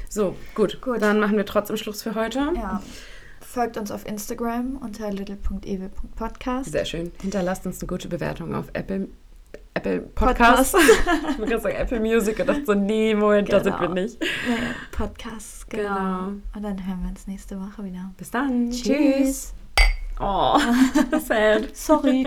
So, 0.08 0.36
gut. 0.54 0.80
Gut. 0.80 1.00
Dann 1.02 1.20
machen 1.20 1.36
wir 1.36 1.44
trotzdem 1.46 1.76
Schluss 1.76 2.02
für 2.02 2.14
heute. 2.14 2.38
ja. 2.56 2.82
Folgt 3.40 3.76
uns 3.78 3.90
auf 3.90 4.06
Instagram 4.06 4.76
unter 4.76 5.10
little.ewe.podcast. 5.10 6.70
Sehr 6.72 6.84
schön. 6.84 7.12
Hinterlasst 7.22 7.64
uns 7.66 7.80
eine 7.80 7.86
gute 7.88 8.08
Bewertung 8.08 8.54
auf 8.54 8.66
Apple, 8.74 9.08
Apple 9.74 10.00
Podcast. 10.00 10.72
Podcast. 10.74 10.98
ich 11.30 11.38
wollte 11.38 11.50
gerade 11.52 11.62
sagen 11.62 11.76
Apple 11.76 12.00
Music 12.00 12.38
und 12.40 12.46
dachte 12.48 12.64
so, 12.66 12.74
nee, 12.74 13.14
Moment, 13.14 13.50
da 13.50 13.62
sind 13.64 13.72
wir 13.80 13.88
Genau. 13.88 13.94
nicht. 14.02 14.20
Nee, 14.48 14.56
Podcast, 14.90 15.70
genau. 15.70 15.94
Genau. 15.94 16.18
Und 16.54 16.62
dann 16.62 16.86
hören 16.86 17.00
wir 17.04 17.08
uns 17.10 17.26
nächste 17.26 17.58
Woche 17.58 17.84
wieder. 17.84 18.10
Bis 18.18 18.30
dann. 18.30 18.70
Tschüss. 18.70 19.54
Oh, 20.20 20.58
sad. 21.26 21.74
Sorry. 21.74 22.26